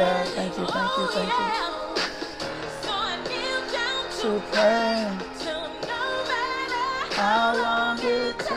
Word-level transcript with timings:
God, 0.00 0.28
thank 0.28 0.56
you, 0.56 0.64
thank 0.66 0.96
you, 0.96 1.06
thank 1.12 1.28
you. 1.28 1.48
To 4.22 4.30
pray. 4.50 4.96
How 7.12 7.54
long 7.54 7.98
it 8.02 8.38
takes. 8.38 8.50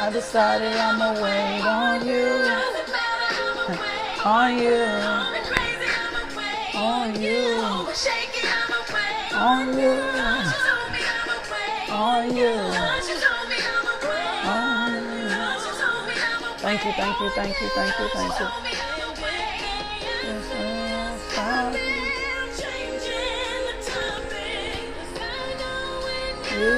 I 0.00 0.10
decided 0.12 0.76
I'ma 0.76 1.12
wait 1.20 1.60
on 1.80 2.06
you. 2.06 2.26
On 4.24 4.50
you. 4.62 4.84
On 6.78 7.20
you. 7.20 7.64
On 9.34 9.78
you. 9.78 9.94
On 11.90 12.36
you. 12.36 12.52
On 12.52 13.29
Thank 16.70 16.84
you, 16.84 16.92
thank 16.92 17.20
you, 17.20 17.30
thank 17.30 17.60
you, 17.60 17.68
thank 17.70 17.98
you, 17.98 18.08
thank 18.14 18.38
you. 18.38 18.46
Yes, 20.22 20.46
yes, 20.54 21.36
I- 21.36 21.74
You. 26.60 26.70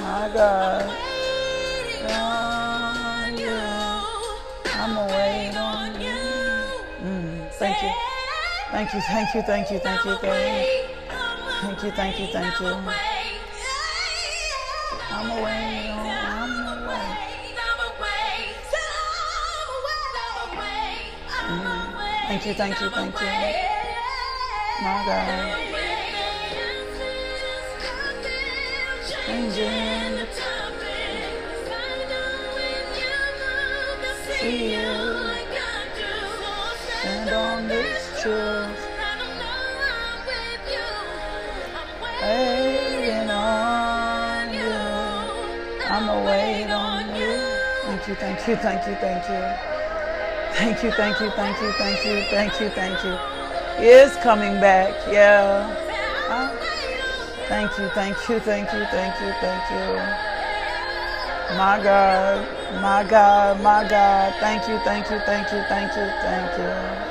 My 0.00 0.30
God. 0.32 0.86
On 2.06 3.36
you. 3.36 3.58
I'ma 4.78 5.02
on 5.58 6.00
you. 6.00 6.20
Mm, 7.02 7.50
thank 7.58 7.82
you. 7.82 7.92
Thank 8.70 8.94
you, 8.94 9.00
thank 9.00 9.34
you, 9.34 9.42
thank 9.42 9.70
you, 9.72 9.78
thank 9.80 10.04
you, 10.04 10.16
thank 10.18 10.68
you. 10.68 10.85
Thank 11.78 11.84
you, 11.84 11.92
thank 11.92 12.18
you, 12.18 12.26
thank 12.28 12.58
you. 12.58 12.68
I'm 15.10 15.30
away, 15.30 15.90
I'm 15.92 16.84
away. 16.84 17.08
Mm. 21.28 22.28
Thank 22.28 22.46
you, 22.46 22.54
thank 22.54 22.80
you, 22.80 22.88
thank 22.88 23.20
you. 23.20 23.26
My 24.80 25.04
God. 25.04 25.58
Changing 29.26 30.16
the 30.16 30.26
See 34.40 34.72
you. 34.72 34.94
Stand 37.00 37.30
on 37.34 37.68
this 37.68 38.22
truth. 38.22 38.65
Thank 48.18 48.48
you, 48.48 48.56
thank 48.56 48.86
you, 48.86 48.94
thank 48.96 49.28
you, 49.28 49.40
thank 50.56 50.82
you. 50.82 50.90
Thank 50.92 51.20
you, 51.20 51.30
thank 51.30 51.60
you, 51.60 51.70
thank 51.72 52.04
you, 52.04 52.22
thank 52.30 52.60
you, 52.60 52.68
thank 52.70 53.04
you. 53.04 53.18
He 53.78 53.88
is 53.90 54.16
coming 54.16 54.58
back, 54.58 54.94
yeah. 55.12 55.68
Huh? 56.28 56.48
Thank 57.48 57.78
you, 57.78 57.88
thank 57.90 58.16
you, 58.28 58.40
thank 58.40 58.72
you, 58.72 58.84
thank 58.86 59.20
you, 59.20 59.32
thank 59.40 59.70
you. 59.70 60.26
My 61.58 61.80
God, 61.82 62.82
my 62.82 63.04
God, 63.08 63.60
my 63.60 63.88
God. 63.88 64.34
Thank 64.40 64.66
you, 64.66 64.78
thank 64.78 65.10
you, 65.10 65.18
thank 65.20 65.52
you, 65.52 65.62
thank 65.68 65.94
you, 65.94 66.06
thank 66.22 66.58
you. 66.58 67.06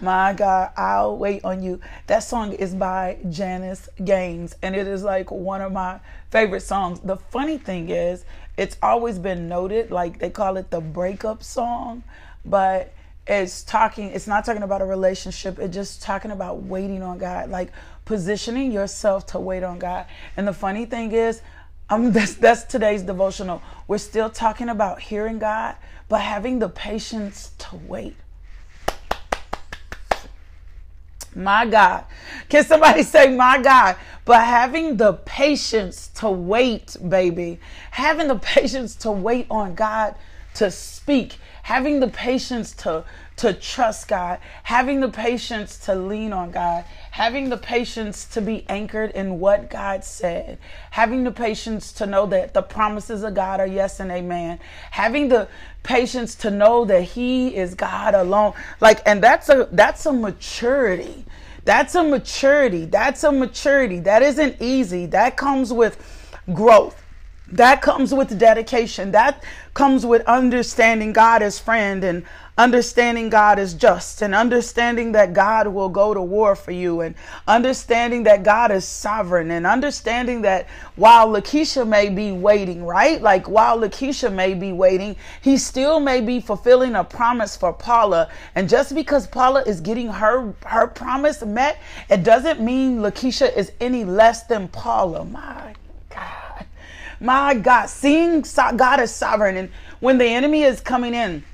My 0.00 0.32
God, 0.32 0.70
I'll 0.76 1.16
wait 1.18 1.44
on 1.44 1.62
you. 1.62 1.80
That 2.06 2.20
song 2.24 2.54
is 2.54 2.74
by 2.74 3.18
Janice 3.28 3.88
Gaines, 4.02 4.56
and 4.62 4.74
it 4.74 4.86
is 4.86 5.02
like 5.02 5.30
one 5.30 5.60
of 5.60 5.70
my 5.72 6.00
favorite 6.30 6.62
songs. 6.62 7.00
The 7.00 7.16
funny 7.16 7.58
thing 7.58 7.90
is, 7.90 8.24
it's 8.56 8.76
always 8.82 9.18
been 9.18 9.48
noted, 9.48 9.90
like 9.90 10.18
they 10.18 10.30
call 10.30 10.56
it 10.56 10.70
the 10.70 10.80
breakup 10.80 11.42
song, 11.42 12.02
but 12.44 12.92
it's 13.26 13.62
talking, 13.62 14.10
it's 14.10 14.26
not 14.26 14.44
talking 14.44 14.62
about 14.62 14.82
a 14.82 14.84
relationship, 14.84 15.58
it's 15.58 15.74
just 15.74 16.02
talking 16.02 16.30
about 16.30 16.62
waiting 16.62 17.02
on 17.02 17.18
God, 17.18 17.50
like 17.50 17.72
positioning 18.04 18.72
yourself 18.72 19.26
to 19.28 19.38
wait 19.38 19.62
on 19.62 19.78
God. 19.78 20.06
And 20.36 20.46
the 20.48 20.52
funny 20.52 20.84
thing 20.84 21.12
is, 21.12 21.42
um, 21.88 22.12
that's 22.12 22.34
that's 22.34 22.64
today's 22.64 23.02
devotional. 23.02 23.62
We're 23.88 23.98
still 23.98 24.30
talking 24.30 24.68
about 24.68 25.00
hearing 25.00 25.38
God, 25.38 25.76
but 26.08 26.20
having 26.20 26.58
the 26.58 26.68
patience 26.68 27.52
to 27.58 27.76
wait. 27.76 28.16
My 31.34 31.66
God. 31.66 32.04
Can 32.48 32.64
somebody 32.64 33.02
say, 33.02 33.34
My 33.34 33.60
God? 33.62 33.96
But 34.24 34.44
having 34.44 34.96
the 34.96 35.14
patience 35.14 36.08
to 36.16 36.30
wait, 36.30 36.96
baby. 37.08 37.60
Having 37.90 38.28
the 38.28 38.36
patience 38.42 38.94
to 38.96 39.10
wait 39.10 39.46
on 39.50 39.74
God 39.74 40.14
to 40.54 40.70
speak. 40.70 41.38
Having 41.62 42.00
the 42.00 42.08
patience 42.08 42.72
to, 42.72 43.04
to 43.36 43.52
trust 43.52 44.08
God. 44.08 44.38
Having 44.64 45.00
the 45.00 45.08
patience 45.08 45.78
to 45.86 45.94
lean 45.94 46.32
on 46.32 46.50
God. 46.50 46.84
Having 47.12 47.50
the 47.50 47.56
patience 47.56 48.24
to 48.26 48.40
be 48.40 48.64
anchored 48.68 49.10
in 49.12 49.40
what 49.40 49.68
God 49.68 50.04
said. 50.04 50.58
Having 50.92 51.24
the 51.24 51.32
patience 51.32 51.92
to 51.92 52.06
know 52.06 52.26
that 52.26 52.54
the 52.54 52.62
promises 52.62 53.22
of 53.22 53.34
God 53.34 53.60
are 53.60 53.66
yes 53.66 54.00
and 54.00 54.10
amen. 54.10 54.60
Having 54.92 55.28
the 55.28 55.48
patience 55.82 56.34
to 56.36 56.50
know 56.50 56.84
that 56.84 57.02
He 57.02 57.56
is 57.56 57.74
God 57.74 58.14
alone. 58.14 58.54
Like, 58.80 59.00
and 59.06 59.22
that's 59.22 59.48
a 59.48 59.68
that's 59.72 60.06
a 60.06 60.12
maturity. 60.12 61.24
That's 61.64 61.94
a 61.94 62.02
maturity. 62.02 62.86
That's 62.86 63.24
a 63.24 63.32
maturity. 63.32 64.00
That 64.00 64.22
isn't 64.22 64.56
easy. 64.60 65.06
That 65.06 65.36
comes 65.36 65.72
with 65.72 65.98
growth. 66.54 66.99
That 67.52 67.82
comes 67.82 68.14
with 68.14 68.38
dedication. 68.38 69.10
That 69.12 69.42
comes 69.74 70.06
with 70.06 70.22
understanding 70.26 71.12
God 71.12 71.42
as 71.42 71.58
friend 71.58 72.04
and 72.04 72.24
understanding 72.58 73.30
God 73.30 73.58
is 73.58 73.72
just 73.72 74.20
and 74.20 74.34
understanding 74.34 75.12
that 75.12 75.32
God 75.32 75.66
will 75.66 75.88
go 75.88 76.12
to 76.12 76.20
war 76.20 76.54
for 76.54 76.72
you 76.72 77.00
and 77.00 77.14
understanding 77.48 78.24
that 78.24 78.42
God 78.42 78.70
is 78.70 78.84
sovereign 78.84 79.50
and 79.50 79.66
understanding 79.66 80.42
that 80.42 80.68
while 80.96 81.28
Lakeisha 81.28 81.88
may 81.88 82.10
be 82.10 82.32
waiting, 82.32 82.84
right? 82.84 83.20
Like 83.22 83.48
while 83.48 83.78
Lakeisha 83.78 84.32
may 84.32 84.54
be 84.54 84.72
waiting, 84.72 85.16
he 85.40 85.56
still 85.56 86.00
may 86.00 86.20
be 86.20 86.38
fulfilling 86.40 86.94
a 86.94 87.02
promise 87.02 87.56
for 87.56 87.72
Paula. 87.72 88.28
And 88.54 88.68
just 88.68 88.94
because 88.94 89.26
Paula 89.26 89.62
is 89.62 89.80
getting 89.80 90.08
her 90.08 90.52
her 90.66 90.86
promise 90.86 91.42
met, 91.42 91.78
it 92.10 92.22
doesn't 92.22 92.60
mean 92.60 92.98
Lakeisha 92.98 93.56
is 93.56 93.72
any 93.80 94.04
less 94.04 94.44
than 94.44 94.68
Paula. 94.68 95.24
My. 95.24 95.74
My 97.20 97.54
God, 97.54 97.86
seeing 97.86 98.44
God 98.76 99.00
is 99.00 99.10
sovereign. 99.10 99.56
And 99.56 99.70
when 100.00 100.18
the 100.18 100.26
enemy 100.26 100.62
is 100.62 100.80
coming 100.80 101.14
in, 101.14 101.44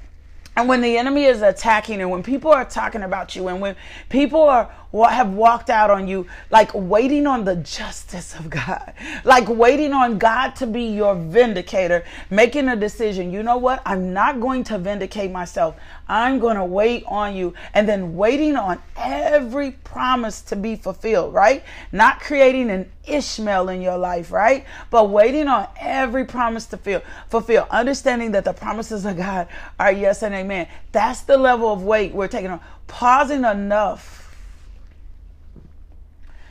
and 0.56 0.68
when 0.70 0.80
the 0.80 0.96
enemy 0.96 1.24
is 1.24 1.42
attacking 1.42 2.00
and 2.00 2.10
when 2.10 2.22
people 2.22 2.50
are 2.50 2.64
talking 2.64 3.02
about 3.02 3.36
you 3.36 3.48
and 3.48 3.60
when 3.60 3.76
people 4.08 4.42
are 4.42 4.70
have 5.10 5.34
walked 5.34 5.68
out 5.68 5.90
on 5.90 6.08
you 6.08 6.26
like 6.50 6.70
waiting 6.72 7.26
on 7.26 7.44
the 7.44 7.56
justice 7.56 8.34
of 8.34 8.48
God 8.48 8.94
like 9.24 9.46
waiting 9.46 9.92
on 9.92 10.16
God 10.16 10.56
to 10.56 10.66
be 10.66 10.84
your 10.84 11.14
vindicator 11.14 12.02
making 12.30 12.68
a 12.68 12.76
decision 12.76 13.30
you 13.30 13.42
know 13.42 13.58
what? 13.58 13.82
I'm 13.84 14.14
not 14.14 14.40
going 14.40 14.64
to 14.64 14.78
vindicate 14.78 15.30
myself 15.30 15.76
I'm 16.08 16.38
going 16.38 16.56
to 16.56 16.64
wait 16.64 17.04
on 17.06 17.34
you 17.34 17.54
and 17.74 17.88
then 17.88 18.16
waiting 18.16 18.56
on 18.56 18.80
every 18.96 19.72
promise 19.72 20.42
to 20.42 20.56
be 20.56 20.76
fulfilled 20.76 21.34
right 21.34 21.64
not 21.92 22.20
creating 22.20 22.70
an 22.70 22.90
Ishmael 23.06 23.68
in 23.68 23.80
your 23.80 23.98
life 23.98 24.32
right 24.32 24.64
but 24.90 25.10
waiting 25.10 25.48
on 25.48 25.68
every 25.78 26.24
promise 26.24 26.66
to 26.66 26.76
feel 26.76 27.02
fulfill 27.28 27.66
understanding 27.70 28.32
that 28.32 28.44
the 28.44 28.52
promises 28.52 29.04
of 29.04 29.16
God 29.16 29.48
are 29.78 29.92
yes 29.92 30.22
and 30.22 30.34
amen 30.34 30.68
that's 30.92 31.22
the 31.22 31.36
level 31.36 31.72
of 31.72 31.82
wait 31.82 32.14
we're 32.14 32.28
taking 32.28 32.50
on 32.50 32.60
pausing 32.86 33.44
enough 33.44 34.26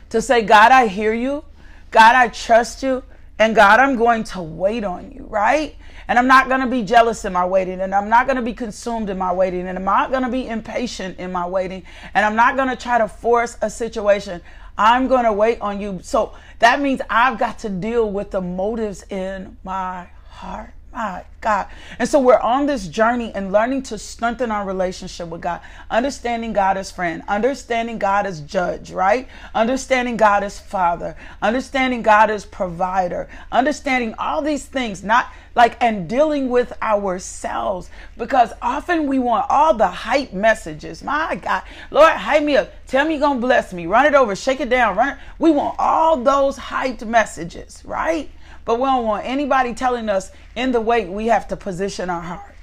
to 0.10 0.22
say, 0.22 0.42
God, 0.42 0.72
I 0.72 0.88
hear 0.88 1.14
you. 1.14 1.44
God, 1.92 2.16
I 2.16 2.30
trust 2.30 2.84
you. 2.84 3.04
And 3.38 3.54
God, 3.54 3.80
I'm 3.80 3.98
going 3.98 4.24
to 4.26 4.42
wait 4.42 4.84
on 4.84 5.12
you, 5.12 5.26
right? 5.26 5.76
And 6.08 6.20
I'm 6.20 6.28
not 6.28 6.48
going 6.48 6.62
to 6.62 6.68
be 6.68 6.84
jealous 6.84 7.26
in 7.26 7.34
my 7.34 7.46
waiting. 7.46 7.82
And 7.82 7.94
I'm 7.94 8.10
not 8.10 8.28
going 8.28 8.36
to 8.36 8.42
be 8.42 8.54
consumed 8.54 9.10
in 9.10 9.18
my 9.18 9.34
waiting. 9.34 9.68
And 9.68 9.78
I'm 9.78 9.86
not 9.86 10.12
going 10.12 10.24
to 10.24 10.30
be 10.30 10.48
impatient 10.48 11.20
in 11.20 11.32
my 11.32 11.48
waiting. 11.48 11.84
And 12.14 12.26
I'm 12.26 12.36
not 12.36 12.56
going 12.56 12.70
to 12.70 12.76
try 12.76 12.98
to 12.98 13.08
force 13.08 13.58
a 13.62 13.70
situation. 13.70 14.42
I'm 14.78 15.08
going 15.08 15.24
to 15.24 15.34
wait 15.34 15.62
on 15.62 15.80
you. 15.80 16.00
So 16.04 16.34
that 16.60 16.82
means 16.82 17.02
I've 17.10 17.40
got 17.40 17.60
to 17.60 17.70
deal 17.70 18.12
with 18.12 18.32
the 18.32 18.42
motives 18.42 19.04
in 19.10 19.58
my 19.64 20.08
heart. 20.30 20.74
My 20.96 21.26
God. 21.42 21.68
And 22.00 22.08
so 22.08 22.22
we're 22.22 22.40
on 22.40 22.68
this 22.68 22.88
journey 22.88 23.34
and 23.36 23.52
learning 23.52 23.84
to 23.84 23.98
strengthen 23.98 24.50
our 24.50 24.66
relationship 24.66 25.28
with 25.28 25.42
God, 25.42 25.60
understanding 25.92 26.54
God 26.54 26.78
as 26.78 26.90
friend, 26.90 27.22
understanding 27.28 28.00
God 28.00 28.26
as 28.26 28.40
judge, 28.40 28.94
right? 28.94 29.28
Understanding 29.54 30.16
God 30.16 30.42
as 30.42 30.58
father, 30.58 31.18
understanding 31.42 32.02
God 32.02 32.30
as 32.30 32.46
provider, 32.46 33.28
understanding 33.52 34.16
all 34.18 34.42
these 34.42 34.68
things, 34.68 35.04
not 35.04 35.34
like, 35.54 35.76
and 35.82 36.08
dealing 36.08 36.48
with 36.48 36.72
ourselves 36.82 37.90
because 38.18 38.54
often 38.62 39.06
we 39.06 39.20
want 39.20 39.48
all 39.50 39.74
the 39.74 39.88
hype 39.88 40.32
messages. 40.32 41.04
My 41.04 41.36
God, 41.36 41.64
Lord, 41.92 42.14
hype 42.14 42.44
me 42.44 42.56
up. 42.56 42.72
Tell 42.88 43.06
me 43.06 43.16
you're 43.16 43.22
going 43.22 43.42
to 43.42 43.46
bless 43.46 43.74
me. 43.74 43.86
Run 43.86 44.06
it 44.06 44.16
over, 44.16 44.34
shake 44.34 44.62
it 44.62 44.70
down, 44.70 44.96
run 44.96 45.10
it. 45.10 45.18
We 45.40 45.52
want 45.52 45.76
all 45.78 46.16
those 46.16 46.58
hyped 46.58 47.06
messages, 47.06 47.82
right? 47.84 48.30
But 48.66 48.80
we 48.80 48.86
don't 48.86 49.06
want 49.06 49.26
anybody 49.26 49.74
telling 49.74 50.10
us 50.10 50.32
in 50.56 50.72
the 50.72 50.82
wait 50.82 51.08
we 51.08 51.28
have 51.28 51.48
to 51.50 51.56
position 51.56 52.10
our 52.10 52.22
heart. 52.22 52.56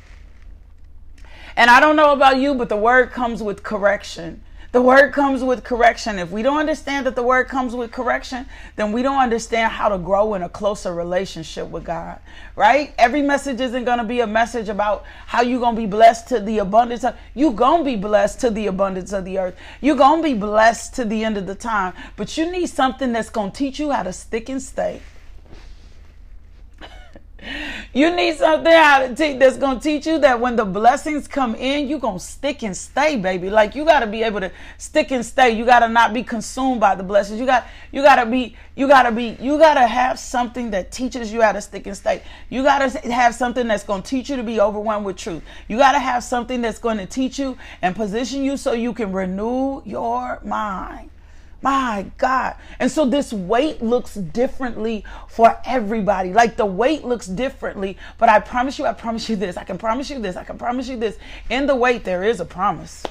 And 1.57 1.71
I 1.71 1.81
don't 1.81 1.97
know 1.97 2.13
about 2.13 2.39
you, 2.39 2.55
but 2.55 2.69
the 2.69 2.77
word 2.77 3.11
comes 3.11 3.43
with 3.43 3.63
correction. 3.63 4.43
The 4.73 4.81
word 4.81 5.13
comes 5.13 5.45
with 5.45 5.65
correction. 5.65 6.19
If 6.19 6.31
we 6.31 6.43
don't 6.43 6.57
understand 6.57 7.05
that 7.05 7.15
the 7.15 7.23
word 7.23 7.45
comes 7.45 7.75
with 7.77 7.93
correction, 7.93 8.47
then 8.77 8.91
we 8.91 9.03
don't 9.03 9.19
understand 9.21 9.71
how 9.71 9.91
to 9.91 9.99
grow 9.99 10.33
in 10.33 10.43
a 10.43 10.49
closer 10.49 10.95
relationship 10.95 11.69
with 11.69 11.85
God, 11.85 12.19
right? 12.57 12.95
Every 12.97 13.21
message 13.21 13.61
isn't 13.61 13.85
going 13.85 13.99
to 13.99 14.05
be 14.05 14.21
a 14.21 14.27
message 14.27 14.71
about 14.71 15.05
how 15.27 15.43
you're 15.43 15.61
going 15.61 15.77
to 15.77 15.81
be 15.83 15.87
blessed 15.87 16.29
to 16.29 16.41
the 16.41 16.61
abundance 16.61 17.05
of, 17.05 17.15
you're 17.35 17.53
going 17.53 17.81
to 17.81 17.85
be 17.85 17.97
blessed 17.97 18.41
to 18.41 18.51
the 18.51 18.67
abundance 18.67 19.13
of 19.13 19.27
the 19.27 19.39
earth. 19.39 19.57
You're 19.83 19.95
going 19.95 20.23
to 20.23 20.29
be 20.29 20.35
blessed 20.35 20.95
to 20.95 21.05
the 21.05 21.23
end 21.23 21.37
of 21.37 21.47
the 21.47 21.55
time, 21.55 21.93
but 22.17 22.39
you 22.39 22.51
need 22.51 22.69
something 22.69 23.13
that's 23.13 23.29
going 23.29 23.53
to 23.53 23.57
teach 23.59 23.79
you 23.79 23.91
how 23.91 24.05
to 24.05 24.13
stick 24.15 24.49
and 24.49 24.63
stay. 24.63 25.03
You 27.93 28.15
need 28.15 28.37
something 28.37 28.73
to 28.73 29.15
teach 29.17 29.39
that's 29.39 29.59
gonna 29.59 29.81
teach 29.81 30.07
you 30.07 30.19
that 30.21 30.41
when 30.41 30.57
the 30.57 30.65
blessings 30.65 31.29
come 31.29 31.55
in, 31.55 31.89
you're 31.89 31.99
gonna 31.99 32.19
stick 32.19 32.63
and 32.63 32.77
stay, 32.77 33.17
baby. 33.17 33.51
Like 33.51 33.75
you 33.75 33.85
gotta 33.85 34.07
be 34.07 34.23
able 34.23 34.41
to 34.41 34.51
stick 34.79 35.11
and 35.11 35.25
stay. 35.25 35.51
You 35.51 35.65
gotta 35.65 35.89
not 35.89 36.15
be 36.15 36.23
consumed 36.23 36.81
by 36.81 36.95
the 36.95 37.03
blessings. 37.03 37.39
You 37.39 37.47
got 37.47 37.67
you 37.91 38.03
gotta 38.03 38.25
be 38.25 38.57
you 38.77 38.89
gotta 38.89 39.13
be 39.13 39.37
you 39.41 39.59
gotta 39.59 39.87
have 39.87 40.19
something 40.19 40.71
that 40.71 40.91
teaches 40.91 41.33
you 41.33 41.43
how 41.43 41.53
to 41.53 41.61
stick 41.61 41.87
and 41.87 41.97
stay. 41.97 42.23
You 42.49 42.63
gotta 42.63 42.89
have 43.13 43.35
something 43.35 43.69
that's 43.69 43.85
gonna 43.85 44.03
teach 44.03 44.31
you 44.31 44.37
to 44.37 44.43
be 44.43 44.61
overwhelmed 44.61 45.05
with 45.05 45.17
truth. 45.17 45.43
You 45.69 45.77
gotta 45.77 45.99
have 45.99 46.25
something 46.25 46.63
that's 46.63 46.79
gonna 46.79 47.07
teach 47.07 47.39
you 47.39 47.59
and 47.83 47.95
position 47.95 48.43
you 48.43 48.57
so 48.57 48.73
you 48.73 48.95
can 48.95 49.13
renew 49.13 49.83
your 49.85 50.41
mind. 50.45 51.12
My 51.63 52.11
God. 52.19 52.57
And 52.81 52.91
so 52.91 53.07
this 53.07 53.33
wait 53.33 53.81
looks 53.81 54.15
differently 54.15 55.05
for 55.29 55.57
everybody. 55.65 56.33
Like 56.33 56.57
the 56.57 56.67
wait 56.67 57.05
looks 57.05 57.27
differently, 57.27 57.97
but 58.19 58.29
I 58.29 58.41
promise 58.41 58.79
you, 58.79 58.85
I 58.85 58.93
promise 58.93 59.29
you 59.29 59.37
this. 59.37 59.57
I 59.57 59.65
can 59.65 59.79
promise 59.79 60.11
you 60.11 60.19
this. 60.19 60.37
I 60.37 60.45
can 60.45 60.59
promise 60.59 60.89
you 60.89 60.97
this. 60.97 61.17
In 61.49 61.67
the 61.67 61.77
wait, 61.77 62.03
there 62.03 62.25
is 62.25 62.41
a 62.41 62.45
promise. 62.45 63.05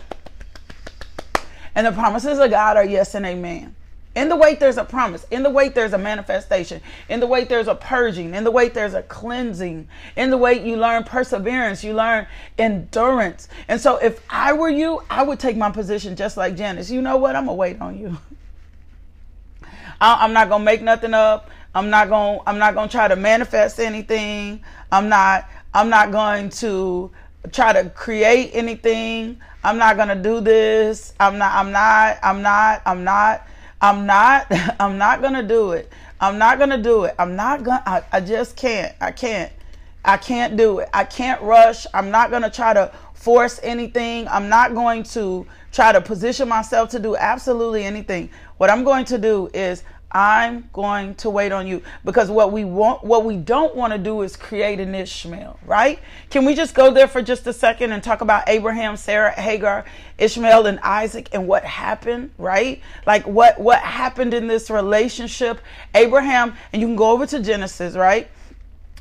And 1.75 1.87
the 1.87 1.93
promises 1.93 2.39
of 2.39 2.49
God 2.49 2.75
are 2.75 2.85
yes 2.85 3.15
and 3.15 3.25
amen. 3.25 3.75
In 4.13 4.27
the 4.27 4.35
wait, 4.35 4.59
there's 4.59 4.75
a 4.75 4.83
promise. 4.83 5.25
In 5.31 5.41
the 5.41 5.49
wait, 5.49 5.73
there's 5.73 5.93
a 5.93 5.97
manifestation. 5.97 6.81
In 7.07 7.21
the 7.21 7.27
wait, 7.27 7.47
there's 7.47 7.69
a 7.69 7.75
purging. 7.75 8.35
In 8.35 8.43
the 8.43 8.51
wait, 8.51 8.73
there's 8.73 8.93
a 8.93 9.03
cleansing. 9.03 9.87
In 10.17 10.29
the 10.29 10.37
wait, 10.37 10.63
you 10.63 10.75
learn 10.75 11.05
perseverance. 11.05 11.81
You 11.81 11.93
learn 11.93 12.27
endurance. 12.57 13.47
And 13.69 13.79
so, 13.79 13.95
if 13.97 14.21
I 14.29 14.51
were 14.51 14.69
you, 14.69 15.01
I 15.09 15.23
would 15.23 15.39
take 15.39 15.55
my 15.55 15.71
position 15.71 16.17
just 16.17 16.35
like 16.35 16.57
Janice. 16.57 16.91
You 16.91 17.01
know 17.01 17.15
what? 17.15 17.37
I'm 17.37 17.45
going 17.45 17.55
to 17.55 17.59
wait 17.59 17.81
on 17.81 17.97
you. 17.97 18.17
I, 20.01 20.25
am 20.25 20.33
not 20.33 20.49
gonna 20.49 20.63
make 20.63 20.81
nothing 20.81 21.13
up. 21.13 21.49
I'm 21.75 21.89
not 21.89 22.09
gonna 22.09 22.39
I'm 22.47 22.57
not 22.57 22.73
gonna 22.73 22.89
try 22.89 23.07
to 23.07 23.15
manifest 23.15 23.79
anything. 23.79 24.61
I'm 24.91 25.07
not 25.07 25.47
I'm 25.73 25.89
not 25.89 26.11
going 26.11 26.49
to 26.49 27.11
try 27.51 27.71
to 27.71 27.89
create 27.91 28.49
anything. 28.53 29.39
I'm 29.63 29.77
not 29.77 29.97
gonna 29.97 30.21
do 30.21 30.41
this. 30.41 31.13
I'm 31.19 31.37
not 31.37 31.53
I'm 31.53 31.71
not 31.71 32.17
I'm 32.23 32.41
not 32.41 32.81
I'm 32.85 33.03
not 33.03 33.47
I'm 33.79 34.05
not 34.07 34.47
I'm 34.79 34.97
not 34.97 35.21
gonna 35.21 35.43
do 35.43 35.71
it. 35.73 35.91
I'm 36.19 36.39
not 36.39 36.57
gonna 36.57 36.81
do 36.81 37.03
it. 37.03 37.15
I'm 37.19 37.35
not 37.35 37.63
gonna 37.63 37.83
I, 37.85 38.03
I 38.11 38.21
just 38.21 38.55
can't. 38.55 38.95
I 38.99 39.11
can't. 39.11 39.51
I 40.03 40.17
can't 40.17 40.57
do 40.57 40.79
it. 40.79 40.89
I 40.93 41.03
can't 41.03 41.39
rush. 41.43 41.85
I'm 41.93 42.09
not 42.09 42.31
gonna 42.31 42.49
try 42.49 42.73
to 42.73 42.91
force 43.21 43.59
anything. 43.61 44.27
I'm 44.27 44.49
not 44.49 44.73
going 44.73 45.03
to 45.03 45.45
try 45.71 45.91
to 45.91 46.01
position 46.01 46.49
myself 46.49 46.89
to 46.89 46.99
do 46.99 47.15
absolutely 47.15 47.85
anything. 47.85 48.29
What 48.61 48.69
I'm 48.69 48.83
going 48.83 49.05
to 49.05 49.17
do 49.17 49.49
is 49.55 49.83
I'm 50.11 50.69
going 50.71 51.15
to 51.15 51.31
wait 51.31 51.51
on 51.51 51.65
you 51.65 51.81
because 52.05 52.29
what 52.29 52.51
we 52.51 52.63
want, 52.63 53.03
what 53.03 53.25
we 53.25 53.35
don't 53.35 53.75
want 53.75 53.91
to 53.91 53.97
do 53.97 54.21
is 54.21 54.35
create 54.35 54.79
an 54.79 54.93
Ishmael, 54.93 55.57
right? 55.65 55.97
Can 56.29 56.45
we 56.45 56.53
just 56.53 56.75
go 56.75 56.93
there 56.93 57.07
for 57.07 57.23
just 57.23 57.47
a 57.47 57.53
second 57.53 57.91
and 57.91 58.03
talk 58.03 58.21
about 58.21 58.43
Abraham, 58.47 58.97
Sarah, 58.97 59.31
Hagar, 59.31 59.83
Ishmael, 60.19 60.67
and 60.67 60.79
Isaac 60.81 61.29
and 61.31 61.47
what 61.47 61.63
happened, 61.63 62.29
right? 62.37 62.79
Like 63.07 63.25
what, 63.25 63.59
what 63.59 63.79
happened 63.79 64.35
in 64.35 64.45
this 64.45 64.69
relationship? 64.69 65.59
Abraham, 65.95 66.55
and 66.71 66.83
you 66.83 66.87
can 66.87 66.95
go 66.95 67.09
over 67.09 67.25
to 67.25 67.39
Genesis, 67.39 67.95
right? 67.95 68.29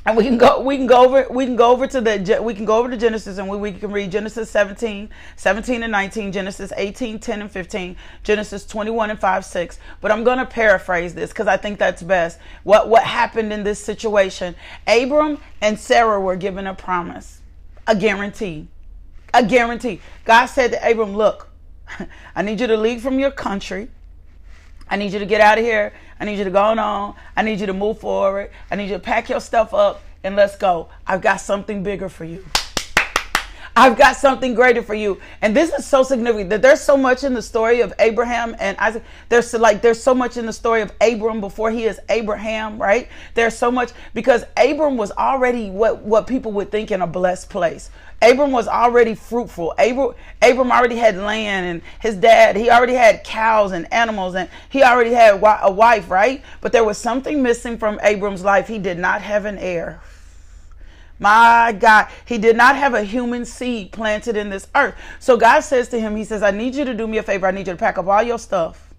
And 0.05 0.17
we 0.17 0.23
can 0.23 0.37
go 0.37 0.59
we 0.61 0.77
can 0.77 0.87
go 0.87 1.03
over 1.03 1.27
we 1.29 1.45
can 1.45 1.55
go 1.55 1.71
over 1.71 1.85
to 1.85 2.01
the 2.01 2.39
we 2.41 2.53
can 2.53 2.65
go 2.65 2.77
over 2.77 2.89
to 2.89 2.97
genesis 2.97 3.37
and 3.37 3.47
we, 3.47 3.57
we 3.57 3.71
can 3.71 3.91
read 3.91 4.11
genesis 4.11 4.49
17 4.49 5.09
17 5.35 5.83
and 5.83 5.91
19 5.91 6.31
genesis 6.31 6.73
18 6.75 7.19
10 7.19 7.41
and 7.41 7.51
15 7.51 7.95
genesis 8.23 8.65
21 8.65 9.11
and 9.11 9.19
5 9.19 9.45
6 9.45 9.79
but 9.99 10.11
i'm 10.11 10.23
going 10.23 10.39
to 10.39 10.45
paraphrase 10.45 11.13
this 11.13 11.29
because 11.29 11.47
i 11.47 11.57
think 11.57 11.77
that's 11.77 12.01
best. 12.01 12.39
What 12.63 12.89
what 12.89 13.03
happened 13.03 13.53
in 13.53 13.63
this 13.63 13.79
situation? 13.79 14.55
Abram 14.87 15.39
and 15.61 15.79
sarah 15.79 16.19
were 16.19 16.35
given 16.35 16.67
a 16.67 16.73
promise. 16.73 17.41
A 17.87 17.95
guarantee. 17.95 18.67
A 19.33 19.43
guarantee. 19.45 20.01
God 20.25 20.47
said 20.47 20.71
to 20.71 20.89
abram 20.89 21.15
look 21.15 21.49
i 22.35 22.41
need 22.41 22.59
you 22.59 22.67
to 22.67 22.77
leave 22.77 23.01
from 23.01 23.19
your 23.19 23.31
country 23.31 23.89
I 24.91 24.97
need 24.97 25.13
you 25.13 25.19
to 25.19 25.25
get 25.25 25.39
out 25.39 25.57
of 25.57 25.63
here. 25.63 25.93
I 26.19 26.25
need 26.25 26.37
you 26.37 26.43
to 26.43 26.51
go 26.51 26.61
on. 26.61 27.15
I 27.35 27.41
need 27.41 27.61
you 27.61 27.65
to 27.65 27.73
move 27.73 27.99
forward. 27.99 28.51
I 28.69 28.75
need 28.75 28.89
you 28.89 28.95
to 28.95 28.99
pack 28.99 29.29
your 29.29 29.39
stuff 29.39 29.73
up 29.73 30.03
and 30.23 30.35
let's 30.35 30.57
go. 30.57 30.89
I've 31.07 31.21
got 31.21 31.37
something 31.37 31.81
bigger 31.81 32.09
for 32.09 32.25
you. 32.25 32.45
I've 33.73 33.97
got 33.97 34.17
something 34.17 34.53
greater 34.53 34.81
for 34.81 34.93
you. 34.93 35.21
And 35.41 35.55
this 35.55 35.71
is 35.71 35.85
so 35.85 36.03
significant 36.03 36.49
that 36.49 36.61
there's 36.61 36.81
so 36.81 36.97
much 36.97 37.23
in 37.23 37.33
the 37.33 37.41
story 37.41 37.79
of 37.79 37.93
Abraham 37.99 38.53
and 38.59 38.77
Isaac. 38.77 39.03
There's 39.29 39.53
like 39.53 39.81
there's 39.81 40.03
so 40.03 40.13
much 40.13 40.35
in 40.35 40.45
the 40.45 40.51
story 40.51 40.81
of 40.81 40.91
Abram 40.99 41.39
before 41.39 41.71
he 41.71 41.85
is 41.85 41.97
Abraham, 42.09 42.81
right? 42.81 43.07
There's 43.33 43.57
so 43.57 43.71
much 43.71 43.91
because 44.13 44.43
Abram 44.57 44.97
was 44.97 45.11
already 45.13 45.69
what 45.69 46.01
what 46.01 46.27
people 46.27 46.51
would 46.51 46.69
think 46.69 46.91
in 46.91 47.01
a 47.01 47.07
blessed 47.07 47.49
place. 47.49 47.89
Abram 48.21 48.51
was 48.51 48.67
already 48.67 49.15
fruitful. 49.15 49.73
Abram, 49.77 50.13
Abram 50.41 50.71
already 50.71 50.95
had 50.95 51.17
land 51.17 51.65
and 51.65 51.81
his 51.99 52.15
dad, 52.15 52.55
he 52.55 52.69
already 52.69 52.93
had 52.93 53.23
cows 53.23 53.71
and 53.71 53.91
animals 53.91 54.35
and 54.35 54.49
he 54.69 54.83
already 54.83 55.11
had 55.11 55.41
a 55.41 55.71
wife, 55.71 56.09
right? 56.09 56.43
But 56.61 56.71
there 56.71 56.83
was 56.83 56.97
something 56.97 57.41
missing 57.41 57.77
from 57.77 57.99
Abram's 58.03 58.43
life. 58.43 58.67
He 58.67 58.79
did 58.79 58.99
not 58.99 59.21
have 59.21 59.45
an 59.45 59.57
heir. 59.57 60.01
My 61.19 61.75
God, 61.79 62.07
he 62.25 62.37
did 62.37 62.55
not 62.55 62.75
have 62.75 62.95
a 62.95 63.03
human 63.03 63.45
seed 63.45 63.91
planted 63.91 64.35
in 64.35 64.49
this 64.49 64.67
earth. 64.73 64.95
So 65.19 65.37
God 65.37 65.59
says 65.59 65.87
to 65.89 65.99
him, 65.99 66.15
He 66.15 66.23
says, 66.23 66.41
I 66.41 66.49
need 66.49 66.73
you 66.73 66.83
to 66.83 66.95
do 66.95 67.05
me 67.05 67.19
a 67.19 67.23
favor. 67.23 67.45
I 67.45 67.51
need 67.51 67.67
you 67.67 67.73
to 67.73 67.77
pack 67.77 67.99
up 67.99 68.07
all 68.07 68.23
your 68.23 68.39
stuff 68.39 68.90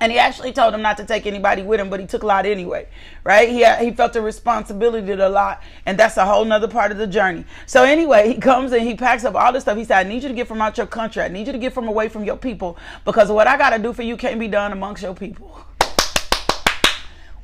and 0.00 0.12
he 0.12 0.18
actually 0.18 0.52
told 0.52 0.74
him 0.74 0.82
not 0.82 0.96
to 0.98 1.04
take 1.04 1.26
anybody 1.26 1.62
with 1.62 1.80
him, 1.80 1.90
but 1.90 1.98
he 1.98 2.06
took 2.06 2.22
a 2.22 2.26
Lot 2.26 2.46
anyway, 2.46 2.86
right? 3.24 3.48
He, 3.48 3.64
he 3.84 3.90
felt 3.92 4.12
the 4.12 4.22
responsibility 4.22 5.06
to 5.08 5.26
a 5.26 5.28
Lot, 5.28 5.62
and 5.86 5.98
that's 5.98 6.16
a 6.16 6.24
whole 6.24 6.44
nother 6.44 6.68
part 6.68 6.92
of 6.92 6.98
the 6.98 7.06
journey. 7.06 7.44
So 7.66 7.84
anyway, 7.84 8.28
he 8.32 8.40
comes 8.40 8.72
and 8.72 8.82
he 8.82 8.94
packs 8.94 9.24
up 9.24 9.34
all 9.34 9.52
this 9.52 9.64
stuff. 9.64 9.76
He 9.76 9.84
said, 9.84 10.06
I 10.06 10.08
need 10.08 10.22
you 10.22 10.28
to 10.28 10.34
get 10.34 10.46
from 10.46 10.60
out 10.60 10.78
your 10.78 10.86
country. 10.86 11.22
I 11.22 11.28
need 11.28 11.46
you 11.46 11.52
to 11.52 11.58
get 11.58 11.72
from 11.72 11.88
away 11.88 12.08
from 12.08 12.24
your 12.24 12.36
people 12.36 12.78
because 13.04 13.30
what 13.30 13.46
I 13.46 13.58
got 13.58 13.70
to 13.70 13.78
do 13.78 13.92
for 13.92 14.02
you 14.02 14.16
can't 14.16 14.38
be 14.38 14.48
done 14.48 14.72
amongst 14.72 15.02
your 15.02 15.14
people. 15.14 15.64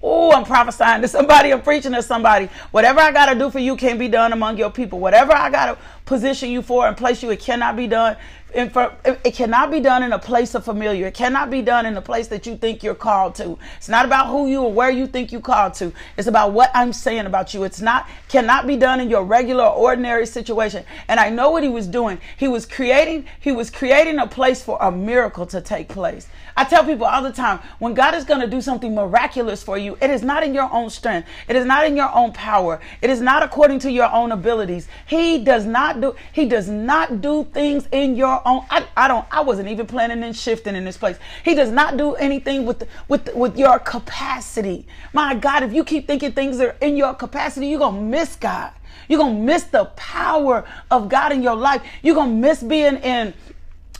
Oh, 0.06 0.32
I'm 0.32 0.44
prophesying 0.44 1.00
to 1.00 1.08
somebody. 1.08 1.50
I'm 1.50 1.62
preaching 1.62 1.92
to 1.92 2.02
somebody. 2.02 2.50
Whatever 2.72 3.00
I 3.00 3.10
got 3.10 3.32
to 3.32 3.38
do 3.38 3.50
for 3.50 3.58
you 3.58 3.74
can't 3.74 3.98
be 3.98 4.06
done 4.06 4.34
among 4.34 4.58
your 4.58 4.70
people. 4.70 5.00
Whatever 5.00 5.32
I 5.32 5.48
got 5.48 5.66
to 5.66 5.78
position 6.04 6.50
you 6.50 6.60
for 6.60 6.86
and 6.86 6.94
place 6.94 7.22
you, 7.22 7.30
it 7.30 7.40
cannot 7.40 7.74
be 7.74 7.86
done. 7.86 8.18
It 8.54 9.34
cannot 9.34 9.70
be 9.70 9.80
done 9.80 10.02
in 10.02 10.12
a 10.12 10.18
place 10.18 10.54
of 10.54 10.64
familiar. 10.64 11.06
It 11.08 11.14
cannot 11.14 11.50
be 11.50 11.60
done 11.60 11.86
in 11.86 11.96
a 11.96 12.02
place 12.02 12.28
that 12.28 12.46
you 12.46 12.56
think 12.56 12.82
you're 12.82 12.94
called 12.94 13.34
to. 13.36 13.58
It's 13.76 13.88
not 13.88 14.04
about 14.04 14.28
who 14.28 14.46
you 14.46 14.62
or 14.62 14.72
where 14.72 14.90
you 14.90 15.06
think 15.06 15.32
you're 15.32 15.40
called 15.40 15.74
to. 15.74 15.92
It's 16.16 16.28
about 16.28 16.52
what 16.52 16.70
I'm 16.72 16.92
saying 16.92 17.26
about 17.26 17.52
you. 17.52 17.64
It's 17.64 17.80
not 17.80 18.08
cannot 18.28 18.66
be 18.66 18.76
done 18.76 19.00
in 19.00 19.10
your 19.10 19.24
regular 19.24 19.64
ordinary 19.64 20.26
situation. 20.26 20.84
And 21.08 21.18
I 21.18 21.30
know 21.30 21.50
what 21.50 21.64
he 21.64 21.68
was 21.68 21.86
doing. 21.88 22.20
He 22.36 22.46
was 22.46 22.64
creating 22.64 23.26
he 23.40 23.50
was 23.50 23.70
creating 23.70 24.18
a 24.18 24.26
place 24.26 24.62
for 24.62 24.78
a 24.80 24.92
miracle 24.92 25.46
to 25.46 25.60
take 25.60 25.88
place 25.88 26.28
I 26.56 26.64
tell 26.64 26.84
people 26.84 27.06
all 27.06 27.22
the 27.22 27.32
time 27.32 27.60
when 27.78 27.94
God 27.94 28.14
is 28.14 28.24
going 28.24 28.40
to 28.40 28.46
do 28.46 28.60
something 28.60 28.94
miraculous 28.94 29.62
for 29.62 29.76
you, 29.76 29.96
it 30.00 30.10
is 30.10 30.22
not 30.22 30.44
in 30.44 30.54
your 30.54 30.72
own 30.72 30.88
strength, 30.90 31.28
it 31.48 31.56
is 31.56 31.66
not 31.66 31.86
in 31.86 31.96
your 31.96 32.14
own 32.14 32.32
power, 32.32 32.80
it 33.02 33.10
is 33.10 33.20
not 33.20 33.42
according 33.42 33.80
to 33.80 33.90
your 33.90 34.10
own 34.12 34.32
abilities. 34.32 34.88
He 35.06 35.42
does 35.42 35.66
not 35.66 36.00
do 36.00 36.14
He 36.32 36.46
does 36.46 36.68
not 36.68 37.20
do 37.20 37.44
things 37.52 37.88
in 37.90 38.16
your 38.16 38.40
own. 38.46 38.64
I, 38.70 38.86
I 38.96 39.08
don't. 39.08 39.26
I 39.30 39.40
wasn't 39.40 39.68
even 39.68 39.86
planning 39.86 40.22
and 40.22 40.36
shifting 40.36 40.76
in 40.76 40.84
this 40.84 40.96
place. 40.96 41.18
He 41.44 41.54
does 41.54 41.70
not 41.70 41.96
do 41.96 42.14
anything 42.14 42.64
with 42.66 42.86
with 43.08 43.34
with 43.34 43.58
your 43.58 43.78
capacity. 43.78 44.86
My 45.12 45.34
God, 45.34 45.62
if 45.62 45.72
you 45.72 45.84
keep 45.84 46.06
thinking 46.06 46.32
things 46.32 46.60
are 46.60 46.76
in 46.80 46.96
your 46.96 47.14
capacity, 47.14 47.66
you're 47.66 47.80
gonna 47.80 48.00
miss 48.00 48.36
God. 48.36 48.72
You're 49.08 49.18
gonna 49.18 49.38
miss 49.38 49.64
the 49.64 49.86
power 49.96 50.64
of 50.90 51.08
God 51.08 51.32
in 51.32 51.42
your 51.42 51.56
life. 51.56 51.82
You're 52.02 52.14
gonna 52.14 52.32
miss 52.32 52.62
being 52.62 52.96
in 52.96 53.34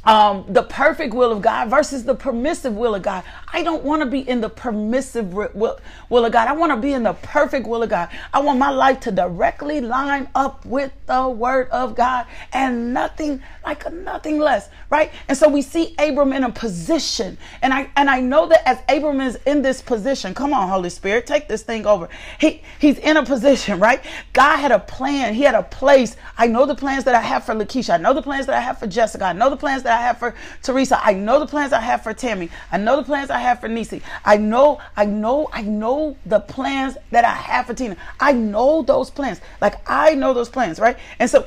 um, 0.06 0.44
the 0.49 0.62
perfect 0.62 1.14
will 1.14 1.32
of 1.32 1.42
God 1.42 1.70
versus 1.70 2.04
the 2.04 2.14
permissive 2.14 2.75
will 2.76 2.94
of 2.94 3.02
God. 3.02 3.25
I 3.52 3.62
don't 3.62 3.84
want 3.84 4.02
to 4.02 4.06
be 4.06 4.28
in 4.28 4.40
the 4.40 4.49
permissive 4.50 5.32
will, 5.32 5.78
will 6.08 6.25
of 6.25 6.32
God. 6.32 6.49
I 6.49 6.52
want 6.52 6.73
to 6.73 6.76
be 6.76 6.92
in 6.92 7.02
the 7.02 7.14
perfect 7.14 7.66
will 7.66 7.82
of 7.82 7.88
God. 7.88 8.08
I 8.32 8.40
want 8.40 8.58
my 8.58 8.70
life 8.70 9.00
to 9.00 9.12
directly 9.12 9.80
line 9.80 10.28
up 10.34 10.64
with 10.66 10.92
the 11.06 11.28
word 11.28 11.68
of 11.70 11.94
God 11.94 12.26
and 12.52 12.92
nothing 12.92 13.42
like 13.64 13.90
nothing 13.92 14.38
less, 14.38 14.68
right? 14.90 15.11
And 15.28 15.37
so 15.37 15.49
we 15.49 15.62
see 15.62 15.94
Abram 15.99 16.32
in 16.32 16.44
a 16.44 16.50
position. 16.50 17.38
And 17.62 17.73
I 17.73 17.90
and 17.96 18.11
I 18.11 18.20
know 18.20 18.46
that 18.49 18.66
as 18.68 18.78
Abram 18.88 19.20
is 19.20 19.38
in 19.46 19.62
this 19.62 19.80
position, 19.80 20.34
come 20.34 20.52
on, 20.52 20.68
Holy 20.68 20.90
Spirit, 20.90 21.26
take 21.26 21.49
this 21.49 21.62
thing 21.62 21.87
over. 21.87 22.08
He 22.38 22.62
he's 22.78 22.99
in 22.99 23.16
a 23.16 23.25
position, 23.25 23.80
right? 23.80 24.04
God 24.32 24.56
had 24.58 24.73
a 24.73 24.78
plan, 24.78 25.34
he 25.34 25.42
had 25.42 25.54
a 25.54 25.62
place. 25.62 26.16
I 26.37 26.46
know 26.46 26.66
the 26.66 26.75
plans 26.75 27.04
that 27.04 27.14
I 27.14 27.20
have 27.20 27.44
for 27.44 27.54
Lakeisha. 27.54 27.94
I 27.94 27.96
know 27.99 28.12
the 28.12 28.23
plans 28.23 28.46
that 28.46 28.56
I 28.56 28.61
have 28.61 28.78
for 28.78 28.87
Jessica. 28.87 29.25
I 29.25 29.32
know 29.32 29.50
the 29.50 29.56
plans 29.56 29.82
that 29.84 29.93
I 29.94 30.02
have 30.02 30.18
for 30.18 30.34
Teresa. 30.62 31.00
I 31.02 31.14
know 31.14 31.38
the 31.38 31.46
plans 31.46 31.72
I 31.72 31.80
have 31.80 32.02
for 32.02 32.12
Tammy. 32.12 32.50
I 32.70 32.78
know 32.78 32.96
the 32.96 33.02
plans 33.02 33.30
I 33.30 33.38
have 33.38 33.60
for 33.60 33.68
Nisi. 33.68 34.02
I 34.24 34.36
know, 34.36 34.80
I 34.96 35.04
know, 35.06 35.48
I 35.52 35.62
know 35.62 36.16
the 36.26 36.40
plans 36.40 36.96
that 37.10 37.24
I 37.24 37.34
have 37.34 37.66
for 37.66 37.74
Tina. 37.74 37.96
I 38.20 38.32
know 38.32 38.82
those 38.82 39.10
plans. 39.10 39.40
Like 39.60 39.88
I 39.88 40.14
know 40.14 40.34
those 40.34 40.48
plans, 40.48 40.78
right? 40.78 40.96
And 41.18 41.30
so 41.30 41.46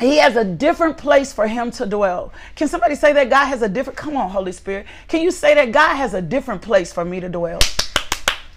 he 0.00 0.16
has 0.18 0.34
a 0.36 0.44
different 0.44 0.98
place 0.98 1.32
for 1.32 1.46
him 1.46 1.70
to 1.72 1.86
dwell. 1.86 2.32
Can 2.56 2.68
somebody 2.68 2.94
say 2.94 3.12
that 3.12 3.30
God 3.30 3.46
has 3.46 3.62
a 3.62 3.68
different 3.68 3.96
come 3.96 4.16
on, 4.16 4.30
Holy 4.30 4.52
Spirit? 4.52 4.86
Can 5.08 5.22
you 5.22 5.30
say 5.30 5.54
that 5.54 5.72
God 5.72 5.94
has 5.94 6.14
a 6.14 6.22
different 6.22 6.62
place 6.62 6.92
for 6.92 7.04
me 7.04 7.20
to 7.20 7.28
dwell? 7.28 7.60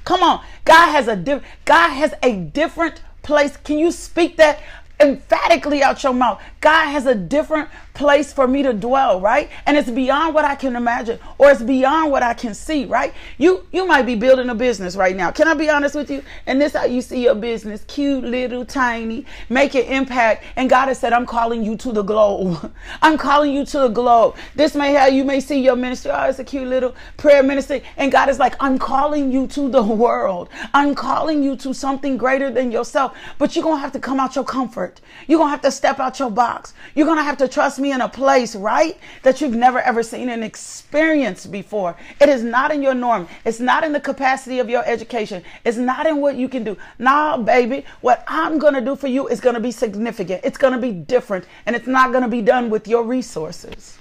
Come 0.03 0.23
on. 0.23 0.43
God 0.65 0.91
has 0.91 1.07
a 1.07 1.15
different 1.15 1.45
God 1.65 1.89
has 1.89 2.13
a 2.23 2.35
different 2.35 3.01
place. 3.21 3.57
Can 3.57 3.77
you 3.77 3.91
speak 3.91 4.37
that 4.37 4.61
emphatically 4.99 5.83
out 5.83 6.01
your 6.03 6.13
mouth? 6.13 6.41
God 6.61 6.87
has 6.87 7.05
a 7.05 7.15
different 7.15 7.69
place 7.93 8.31
for 8.31 8.47
me 8.47 8.63
to 8.63 8.73
dwell, 8.73 9.19
right? 9.19 9.49
And 9.65 9.75
it's 9.77 9.89
beyond 9.89 10.33
what 10.33 10.45
I 10.45 10.55
can 10.55 10.75
imagine 10.75 11.19
or 11.37 11.51
it's 11.51 11.61
beyond 11.61 12.11
what 12.11 12.23
I 12.23 12.33
can 12.33 12.53
see, 12.53 12.85
right? 12.85 13.13
You 13.37 13.65
you 13.71 13.85
might 13.85 14.03
be 14.03 14.15
building 14.15 14.49
a 14.49 14.55
business 14.55 14.95
right 14.95 15.15
now. 15.15 15.31
Can 15.31 15.47
I 15.47 15.53
be 15.53 15.69
honest 15.69 15.95
with 15.95 16.09
you? 16.11 16.23
And 16.45 16.61
this 16.61 16.73
how 16.73 16.85
you 16.85 17.01
see 17.01 17.23
your 17.23 17.35
business, 17.35 17.83
cute, 17.87 18.23
little, 18.23 18.65
tiny, 18.65 19.25
make 19.49 19.75
an 19.75 19.83
impact. 19.83 20.43
And 20.55 20.69
God 20.69 20.87
has 20.87 20.99
said, 20.99 21.13
I'm 21.13 21.25
calling 21.25 21.63
you 21.63 21.75
to 21.77 21.91
the 21.91 22.03
globe. 22.03 22.73
I'm 23.01 23.17
calling 23.17 23.53
you 23.53 23.65
to 23.65 23.79
the 23.79 23.87
globe. 23.89 24.35
This 24.55 24.75
may 24.75 24.93
how 24.93 25.07
you 25.07 25.23
may 25.23 25.39
see 25.39 25.59
your 25.59 25.75
ministry. 25.75 26.11
Oh, 26.13 26.23
it's 26.29 26.39
a 26.39 26.43
cute 26.43 26.67
little 26.67 26.95
prayer 27.17 27.43
ministry. 27.43 27.83
And 27.97 28.11
God 28.11 28.29
is 28.29 28.39
like, 28.39 28.55
I'm 28.59 28.77
calling 28.77 29.31
you 29.31 29.47
to 29.47 29.69
the 29.69 29.83
world. 29.83 30.49
I'm 30.73 30.95
calling 30.95 31.43
you 31.43 31.55
to 31.57 31.73
something 31.73 32.17
greater 32.17 32.49
than 32.51 32.71
yourself. 32.71 33.15
But 33.37 33.55
you're 33.55 33.63
gonna 33.63 33.81
have 33.81 33.93
to 33.93 33.99
come 33.99 34.19
out 34.19 34.35
your 34.35 34.45
comfort. 34.45 35.01
You're 35.27 35.39
gonna 35.39 35.51
have 35.51 35.61
to 35.61 35.71
step 35.71 35.99
out 35.99 36.19
your 36.19 36.31
box. 36.31 36.46
You're 36.95 37.05
gonna 37.05 37.23
have 37.23 37.37
to 37.37 37.47
trust 37.47 37.79
me 37.79 37.91
in 37.91 38.01
a 38.01 38.09
place, 38.09 38.55
right, 38.55 38.97
that 39.23 39.41
you've 39.41 39.55
never 39.55 39.79
ever 39.79 40.01
seen 40.03 40.29
and 40.29 40.43
experienced 40.43 41.51
before. 41.51 41.95
It 42.21 42.29
is 42.29 42.43
not 42.43 42.71
in 42.71 42.81
your 42.81 42.93
norm. 42.93 43.27
It's 43.45 43.59
not 43.59 43.83
in 43.83 43.91
the 43.93 43.99
capacity 43.99 44.59
of 44.59 44.69
your 44.69 44.83
education. 44.85 45.43
It's 45.63 45.77
not 45.77 46.05
in 46.05 46.17
what 46.17 46.35
you 46.35 46.49
can 46.49 46.63
do. 46.63 46.77
Nah, 46.99 47.37
baby, 47.37 47.85
what 48.01 48.23
I'm 48.27 48.59
going 48.59 48.73
to 48.73 48.81
do 48.81 48.95
for 48.95 49.07
you 49.07 49.27
is 49.27 49.39
going 49.39 49.55
to 49.55 49.59
be 49.61 49.71
significant. 49.71 50.41
It's 50.43 50.57
going 50.57 50.73
to 50.73 50.79
be 50.79 50.91
different, 50.91 51.45
and 51.65 51.75
it's 51.75 51.87
not 51.87 52.11
going 52.11 52.23
to 52.23 52.29
be 52.29 52.41
done 52.41 52.69
with 52.69 52.87
your 52.87 53.03
resources. 53.03 53.97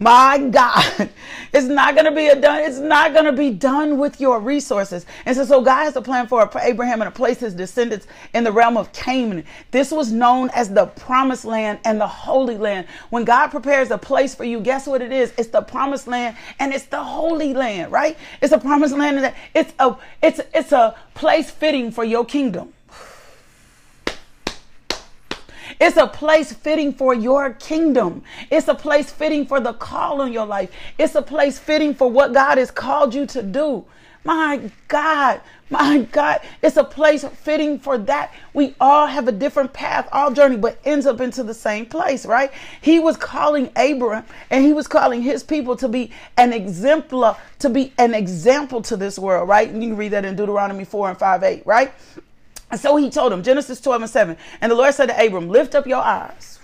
My 0.00 0.38
God, 0.38 1.10
it's 1.54 1.66
not 1.68 1.94
going 1.94 2.06
to 2.06 2.12
be 2.12 2.28
a 2.28 2.40
done. 2.40 2.60
It's 2.62 2.78
not 2.78 3.14
going 3.14 3.26
to 3.26 3.32
be 3.32 3.50
done 3.50 3.98
with 3.98 4.20
your 4.20 4.40
resources. 4.40 5.06
And 5.26 5.36
so, 5.36 5.46
so 5.46 5.62
God 5.62 5.84
has 5.84 5.96
a 5.96 6.02
plan 6.02 6.28
for 6.28 6.50
Abraham 6.62 7.02
and 7.02 7.12
to 7.12 7.16
place 7.16 7.40
his 7.40 7.54
descendants 7.54 8.06
in 8.34 8.44
the 8.44 8.52
realm 8.52 8.76
of 8.76 8.92
Canaan. 8.92 9.44
This 9.72 9.92
was 9.92 10.12
known 10.12 10.50
as 10.54 10.70
the 10.70 10.86
promised 10.86 11.46
land 11.46 11.80
and 11.86 12.00
the 12.00 12.08
holy 12.08 12.58
land. 12.58 12.88
When 13.10 13.24
God 13.24 13.48
prepares 13.48 13.90
a 13.90 13.98
place 13.98 14.36
for 14.36 14.44
you, 14.44 14.60
guess 14.60 14.86
what 14.86 15.02
it 15.02 15.12
is? 15.12 15.32
It's 15.38 15.50
the 15.50 15.62
promised 15.62 16.08
land 16.08 16.36
and 16.60 16.74
it's 16.74 16.86
the 16.86 17.02
holy 17.02 17.54
land, 17.54 17.92
right? 17.92 18.18
It's 18.42 18.52
a 18.52 18.58
promised 18.58 18.96
land 18.96 19.18
and 19.20 19.34
it's 19.54 19.74
a 19.80 19.96
it's 20.22 20.42
it's 20.54 20.72
a 20.72 20.96
place 21.14 21.50
fitting 21.50 21.90
for 21.92 22.04
your 22.04 22.26
kingdom. 22.26 22.73
It's 25.80 25.96
a 25.96 26.06
place 26.06 26.52
fitting 26.52 26.92
for 26.92 27.14
your 27.14 27.54
kingdom. 27.54 28.22
It's 28.50 28.68
a 28.68 28.74
place 28.74 29.10
fitting 29.10 29.46
for 29.46 29.60
the 29.60 29.72
call 29.72 30.20
on 30.20 30.32
your 30.32 30.46
life. 30.46 30.70
It's 30.98 31.14
a 31.14 31.22
place 31.22 31.58
fitting 31.58 31.94
for 31.94 32.08
what 32.10 32.32
God 32.32 32.58
has 32.58 32.70
called 32.70 33.14
you 33.14 33.26
to 33.26 33.42
do. 33.42 33.84
My 34.24 34.70
God, 34.88 35.42
my 35.68 35.98
God, 36.10 36.40
it's 36.62 36.78
a 36.78 36.84
place 36.84 37.24
fitting 37.24 37.78
for 37.78 37.98
that. 37.98 38.32
We 38.54 38.74
all 38.80 39.06
have 39.06 39.28
a 39.28 39.32
different 39.32 39.74
path, 39.74 40.08
all 40.12 40.32
journey, 40.32 40.56
but 40.56 40.78
ends 40.84 41.04
up 41.04 41.20
into 41.20 41.42
the 41.42 41.52
same 41.52 41.86
place, 41.86 42.24
right? 42.24 42.50
He 42.80 42.98
was 43.00 43.18
calling 43.18 43.70
Abraham 43.76 44.24
and 44.50 44.64
he 44.64 44.72
was 44.72 44.88
calling 44.88 45.22
his 45.22 45.42
people 45.42 45.76
to 45.76 45.88
be 45.88 46.10
an 46.38 46.54
exemplar, 46.54 47.36
to 47.58 47.68
be 47.68 47.92
an 47.98 48.14
example 48.14 48.80
to 48.82 48.96
this 48.96 49.18
world, 49.18 49.48
right? 49.48 49.68
And 49.68 49.82
you 49.82 49.90
can 49.90 49.98
read 49.98 50.12
that 50.12 50.24
in 50.24 50.36
Deuteronomy 50.36 50.84
4 50.84 51.10
and 51.10 51.18
5 51.18 51.42
8, 51.42 51.66
right? 51.66 51.92
And 52.74 52.80
so 52.80 52.96
he 52.96 53.08
told 53.08 53.32
him, 53.32 53.44
Genesis 53.44 53.80
12 53.80 54.02
and 54.02 54.10
7. 54.10 54.36
And 54.60 54.72
the 54.72 54.74
Lord 54.74 54.92
said 54.92 55.06
to 55.06 55.24
Abram, 55.24 55.48
Lift 55.48 55.76
up 55.76 55.86
your 55.86 56.02
eyes. 56.02 56.58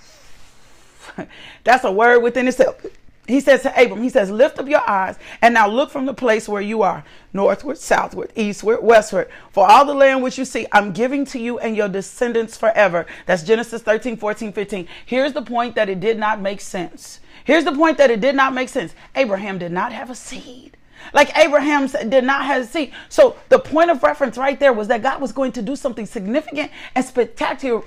That's 1.63 1.85
a 1.85 1.93
word 1.93 2.19
within 2.19 2.49
itself. 2.49 2.85
He 3.29 3.39
says 3.39 3.63
to 3.63 3.81
Abram, 3.81 4.03
He 4.03 4.09
says, 4.09 4.29
Lift 4.29 4.59
up 4.59 4.69
your 4.69 4.83
eyes 4.91 5.21
and 5.41 5.55
now 5.55 5.69
look 5.69 5.89
from 5.89 6.07
the 6.07 6.13
place 6.13 6.49
where 6.49 6.61
you 6.61 6.83
are, 6.83 7.05
northward, 7.33 7.79
southward, 7.79 8.33
eastward, 8.35 8.83
westward. 8.83 9.31
For 9.53 9.71
all 9.71 9.85
the 9.85 9.95
land 9.95 10.21
which 10.25 10.37
you 10.37 10.45
see, 10.45 10.67
I'm 10.73 10.91
giving 10.91 11.25
to 11.27 11.39
you 11.39 11.61
and 11.61 11.77
your 11.77 11.89
descendants 11.89 12.57
forever. 12.57 13.07
That's 13.27 13.45
Genesis 13.45 13.81
13, 13.81 14.17
14, 14.17 14.53
15. 14.53 14.89
Here's 15.07 15.33
the 15.33 15.43
point 15.43 15.77
that 15.77 15.89
it 15.89 16.01
did 16.01 16.19
not 16.19 16.41
make 16.41 16.61
sense. 16.61 17.21
Here's 17.45 17.63
the 17.65 17.71
point 17.71 17.99
that 17.99 18.11
it 18.11 18.21
did 18.21 18.35
not 18.35 18.53
make 18.53 18.69
sense. 18.69 18.97
Abraham 19.15 19.59
did 19.59 19.71
not 19.71 19.93
have 19.93 20.11
a 20.11 20.17
seed. 20.17 20.77
Like 21.13 21.37
Abraham 21.37 21.87
did 21.87 22.25
not 22.25 22.45
have 22.45 22.63
a 22.63 22.67
seed. 22.67 22.93
So 23.09 23.37
the 23.49 23.59
point 23.59 23.91
of 23.91 24.03
reference 24.03 24.39
right 24.39 24.59
there 24.59 24.73
was 24.73 24.89
that 24.89 25.03
God 25.03 25.21
was 25.21 25.33
going 25.33 25.53
to 25.53 25.63
do 25.63 25.77
something 25.77 26.07
significant 26.07 26.71
and 26.95 27.05
spectacular, 27.05 27.83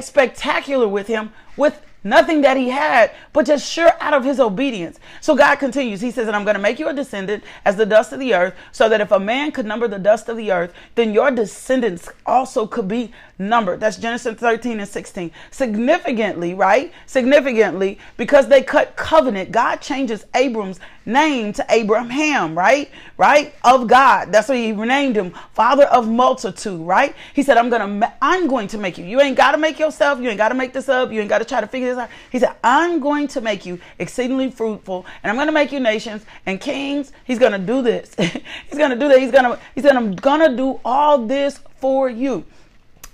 spectacular 0.00 0.88
with 0.88 1.06
him 1.06 1.32
with 1.56 1.80
nothing 2.04 2.42
that 2.42 2.56
he 2.56 2.68
had, 2.70 3.10
but 3.32 3.46
just 3.46 3.70
sure 3.70 3.92
out 4.00 4.14
of 4.14 4.24
his 4.24 4.40
obedience. 4.40 4.98
So 5.20 5.34
God 5.34 5.56
continues. 5.56 6.00
He 6.00 6.10
says, 6.10 6.26
And 6.26 6.36
I'm 6.36 6.44
going 6.44 6.56
to 6.56 6.62
make 6.62 6.78
you 6.78 6.88
a 6.88 6.94
descendant 6.94 7.44
as 7.64 7.76
the 7.76 7.86
dust 7.86 8.12
of 8.12 8.20
the 8.20 8.34
earth, 8.34 8.54
so 8.72 8.88
that 8.88 9.00
if 9.00 9.10
a 9.10 9.20
man 9.20 9.52
could 9.52 9.66
number 9.66 9.88
the 9.88 9.98
dust 9.98 10.28
of 10.28 10.36
the 10.36 10.52
earth, 10.52 10.72
then 10.94 11.12
your 11.12 11.30
descendants 11.30 12.08
also 12.24 12.66
could 12.66 12.88
be 12.88 13.12
numbered. 13.38 13.80
That's 13.80 13.96
Genesis 13.96 14.34
13 14.34 14.80
and 14.80 14.88
16. 14.88 15.30
Significantly, 15.50 16.54
right? 16.54 16.92
Significantly, 17.06 17.98
because 18.16 18.48
they 18.48 18.62
cut 18.62 18.96
covenant, 18.96 19.52
God 19.52 19.76
changes 19.76 20.26
Abram's 20.34 20.80
name 21.06 21.52
to 21.54 21.64
Abraham, 21.70 22.56
right? 22.56 22.90
Right? 23.16 23.54
Of 23.64 23.86
God. 23.86 24.30
That's 24.30 24.48
what 24.48 24.58
he 24.58 24.72
renamed 24.72 25.16
him, 25.16 25.32
father 25.52 25.84
of 25.84 26.08
multitude, 26.08 26.80
right? 26.80 27.14
He 27.34 27.42
said, 27.42 27.56
I'm 27.56 27.70
going 27.70 28.00
to, 28.00 28.12
I'm 28.20 28.46
going 28.46 28.68
to 28.68 28.78
make 28.78 28.98
you. 28.98 29.04
You 29.04 29.20
ain't 29.20 29.36
got 29.36 29.52
to 29.52 29.58
make 29.58 29.78
yourself. 29.78 30.20
You 30.20 30.28
ain't 30.28 30.38
got 30.38 30.50
to 30.50 30.54
make 30.54 30.72
this 30.72 30.88
up. 30.88 31.10
You 31.10 31.20
ain't 31.20 31.30
got 31.30 31.38
to 31.38 31.44
try 31.44 31.60
to 31.60 31.66
figure 31.66 31.88
this 31.88 31.98
out. 31.98 32.10
He 32.30 32.38
said, 32.38 32.54
I'm 32.62 33.00
going 33.00 33.28
to 33.28 33.40
make 33.40 33.64
you 33.64 33.80
exceedingly 33.98 34.50
fruitful 34.50 35.06
and 35.22 35.30
I'm 35.30 35.36
to 35.46 35.52
make 35.52 35.72
you 35.72 35.80
nations 35.80 36.24
and 36.46 36.60
kings. 36.60 37.12
He's 37.24 37.38
to 37.52 37.58
do 37.58 37.82
this. 37.82 38.14
he's 38.18 38.78
to 38.90 38.96
do 38.96 39.08
that. 39.08 39.18
He's 39.18 39.30
going 39.30 39.44
to, 39.44 39.58
he 39.74 39.80
said, 39.80 39.96
I'm 39.96 40.14
going 40.14 40.40
to 40.40 40.56
do 40.56 40.80
all 40.84 41.26
this 41.26 41.60
for 41.80 42.10
you. 42.10 42.44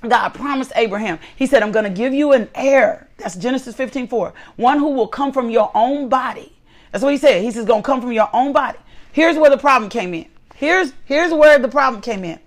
God 0.08 0.30
promised 0.30 0.72
Abraham, 0.76 1.18
He 1.36 1.46
said, 1.46 1.62
I'm 1.62 1.72
going 1.72 1.84
to 1.84 1.90
give 1.90 2.12
you 2.12 2.32
an 2.32 2.48
heir. 2.54 3.08
That's 3.18 3.36
Genesis 3.36 3.74
15 3.74 4.08
4. 4.08 4.32
One 4.56 4.78
who 4.78 4.90
will 4.90 5.08
come 5.08 5.32
from 5.32 5.50
your 5.50 5.70
own 5.74 6.08
body. 6.08 6.52
That's 6.92 7.02
what 7.02 7.12
He 7.12 7.18
said. 7.18 7.42
He 7.42 7.50
says, 7.50 7.64
going 7.64 7.82
to 7.82 7.86
come 7.86 8.00
from 8.00 8.12
your 8.12 8.28
own 8.32 8.52
body. 8.52 8.78
Here's 9.12 9.36
where 9.36 9.50
the 9.50 9.58
problem 9.58 9.90
came 9.90 10.14
in. 10.14 10.26
Here's, 10.54 10.92
here's 11.04 11.32
where 11.32 11.58
the 11.58 11.68
problem 11.68 12.00
came 12.02 12.24
in 12.24 12.38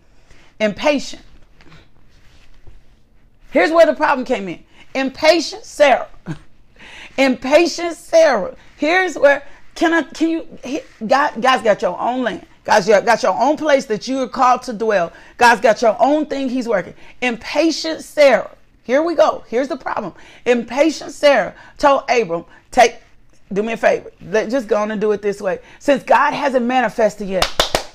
impatient. 0.59 1.21
Here's 3.51 3.71
where 3.71 3.85
the 3.85 3.93
problem 3.93 4.25
came 4.25 4.47
in 4.47 4.63
impatient 4.93 5.63
Sarah. 5.63 6.07
impatient 7.17 7.95
Sarah. 7.95 8.55
Here's 8.77 9.17
where, 9.17 9.43
can 9.75 9.93
I, 9.93 10.03
can 10.03 10.29
you, 10.29 10.47
God, 11.05 11.41
God's 11.41 11.63
got 11.63 11.81
your 11.81 11.99
own 11.99 12.23
land. 12.23 12.45
God's 12.67 12.85
got 12.85 13.23
your 13.23 13.33
own 13.41 13.55
place 13.55 13.85
that 13.85 14.09
you 14.09 14.19
are 14.19 14.27
called 14.27 14.61
to 14.63 14.73
dwell. 14.73 15.13
God's 15.37 15.61
got 15.61 15.81
your 15.81 15.95
own 16.01 16.25
thing 16.25 16.49
He's 16.49 16.67
working. 16.67 16.95
Impatient 17.21 18.03
Sarah. 18.03 18.51
Here 18.83 19.01
we 19.01 19.15
go. 19.15 19.45
Here's 19.47 19.69
the 19.69 19.77
problem. 19.77 20.13
Impatient 20.45 21.13
Sarah 21.13 21.55
told 21.77 22.03
Abram, 22.09 22.43
take 22.71 22.97
do 23.53 23.63
me 23.63 23.71
a 23.71 23.77
favor. 23.77 24.11
Let 24.21 24.49
just 24.49 24.67
go 24.67 24.75
on 24.75 24.91
and 24.91 24.99
do 24.99 25.13
it 25.13 25.21
this 25.21 25.39
way. 25.39 25.59
Since 25.79 26.03
God 26.03 26.33
hasn't 26.33 26.65
manifested 26.65 27.29
yet, 27.29 27.45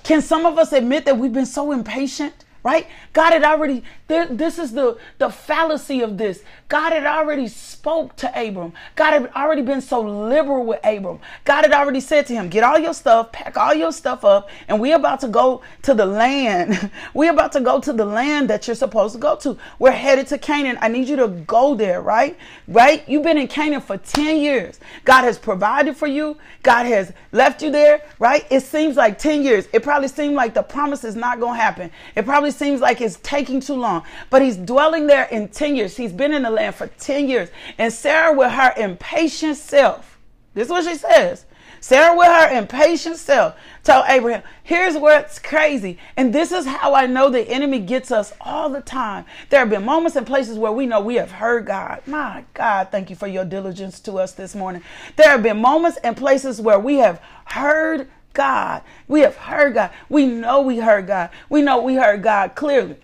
can 0.04 0.22
some 0.22 0.46
of 0.46 0.56
us 0.56 0.72
admit 0.72 1.04
that 1.04 1.18
we've 1.18 1.34
been 1.34 1.44
so 1.44 1.70
impatient? 1.72 2.46
Right? 2.62 2.86
God 3.12 3.32
had 3.32 3.42
already, 3.42 3.82
this 4.06 4.58
is 4.58 4.72
the, 4.72 4.98
the 5.18 5.30
fallacy 5.30 6.00
of 6.00 6.16
this. 6.18 6.42
God 6.68 6.92
had 6.92 7.04
already 7.04 7.48
spoke 7.48 8.14
to 8.16 8.28
Abram. 8.28 8.72
God 8.94 9.12
had 9.12 9.32
already 9.34 9.62
been 9.62 9.80
so 9.80 10.00
liberal 10.00 10.64
with 10.64 10.80
Abram. 10.84 11.18
God 11.44 11.62
had 11.62 11.72
already 11.72 12.00
said 12.00 12.26
to 12.26 12.34
him, 12.34 12.48
get 12.48 12.62
all 12.62 12.78
your 12.78 12.94
stuff, 12.94 13.32
pack 13.32 13.56
all 13.56 13.74
your 13.74 13.92
stuff 13.92 14.24
up, 14.24 14.48
and 14.68 14.80
we're 14.80 14.96
about 14.96 15.20
to 15.20 15.28
go 15.28 15.62
to 15.82 15.92
the 15.92 16.06
land. 16.06 16.90
we're 17.14 17.32
about 17.32 17.52
to 17.52 17.60
go 17.60 17.80
to 17.80 17.92
the 17.92 18.04
land 18.04 18.48
that 18.50 18.66
you're 18.66 18.76
supposed 18.76 19.14
to 19.14 19.20
go 19.20 19.36
to. 19.36 19.58
We're 19.78 19.90
headed 19.90 20.28
to 20.28 20.38
Canaan. 20.38 20.78
I 20.80 20.88
need 20.88 21.08
you 21.08 21.16
to 21.16 21.28
go 21.28 21.74
there, 21.74 22.00
right? 22.00 22.38
Right? 22.68 23.06
You've 23.08 23.24
been 23.24 23.38
in 23.38 23.48
Canaan 23.48 23.80
for 23.80 23.96
10 23.96 24.36
years. 24.40 24.78
God 25.04 25.24
has 25.24 25.38
provided 25.38 25.96
for 25.96 26.06
you. 26.06 26.36
God 26.62 26.86
has 26.86 27.12
left 27.32 27.62
you 27.62 27.70
there, 27.70 28.02
right? 28.20 28.46
It 28.50 28.60
seems 28.60 28.96
like 28.96 29.18
10 29.18 29.42
years. 29.42 29.66
It 29.72 29.82
probably 29.82 30.08
seemed 30.08 30.36
like 30.36 30.54
the 30.54 30.62
promise 30.62 31.02
is 31.02 31.16
not 31.16 31.40
going 31.40 31.58
to 31.58 31.62
happen. 31.62 31.90
It 32.14 32.24
probably 32.24 32.51
seems 32.52 32.80
like 32.80 33.00
it's 33.00 33.18
taking 33.22 33.60
too 33.60 33.74
long. 33.74 34.04
But 34.30 34.42
he's 34.42 34.56
dwelling 34.56 35.06
there 35.06 35.24
in 35.24 35.48
10 35.48 35.76
years. 35.76 35.96
He's 35.96 36.12
been 36.12 36.32
in 36.32 36.42
the 36.42 36.50
land 36.50 36.74
for 36.74 36.86
10 36.86 37.28
years. 37.28 37.50
And 37.78 37.92
Sarah, 37.92 38.32
with 38.32 38.52
her 38.52 38.72
impatient 38.76 39.56
self, 39.56 40.18
this 40.54 40.66
is 40.66 40.70
what 40.70 40.84
she 40.84 40.94
says. 40.94 41.46
Sarah, 41.80 42.16
with 42.16 42.28
her 42.28 42.56
impatient 42.56 43.16
self, 43.16 43.56
told 43.82 44.04
Abraham, 44.06 44.44
Here's 44.62 44.96
what's 44.96 45.40
crazy. 45.40 45.98
And 46.16 46.32
this 46.32 46.52
is 46.52 46.64
how 46.64 46.94
I 46.94 47.06
know 47.06 47.28
the 47.28 47.42
enemy 47.48 47.80
gets 47.80 48.12
us 48.12 48.32
all 48.40 48.70
the 48.70 48.80
time. 48.80 49.24
There 49.50 49.58
have 49.58 49.70
been 49.70 49.84
moments 49.84 50.16
and 50.16 50.24
places 50.24 50.58
where 50.58 50.70
we 50.70 50.86
know 50.86 51.00
we 51.00 51.16
have 51.16 51.32
heard 51.32 51.66
God. 51.66 52.00
My 52.06 52.44
God, 52.54 52.88
thank 52.92 53.10
you 53.10 53.16
for 53.16 53.26
your 53.26 53.44
diligence 53.44 53.98
to 54.00 54.14
us 54.14 54.30
this 54.30 54.54
morning. 54.54 54.82
There 55.16 55.28
have 55.28 55.42
been 55.42 55.60
moments 55.60 55.98
and 56.04 56.16
places 56.16 56.60
where 56.60 56.78
we 56.78 56.98
have 56.98 57.20
heard 57.46 58.08
God. 58.32 58.82
We 59.08 59.20
have 59.20 59.36
heard 59.36 59.74
God. 59.74 59.90
We 60.08 60.26
know 60.26 60.62
we 60.62 60.78
heard 60.78 61.06
God. 61.06 61.30
We 61.48 61.62
know 61.62 61.82
we 61.82 61.94
heard 61.94 62.22
God 62.22 62.54
clearly. 62.54 62.96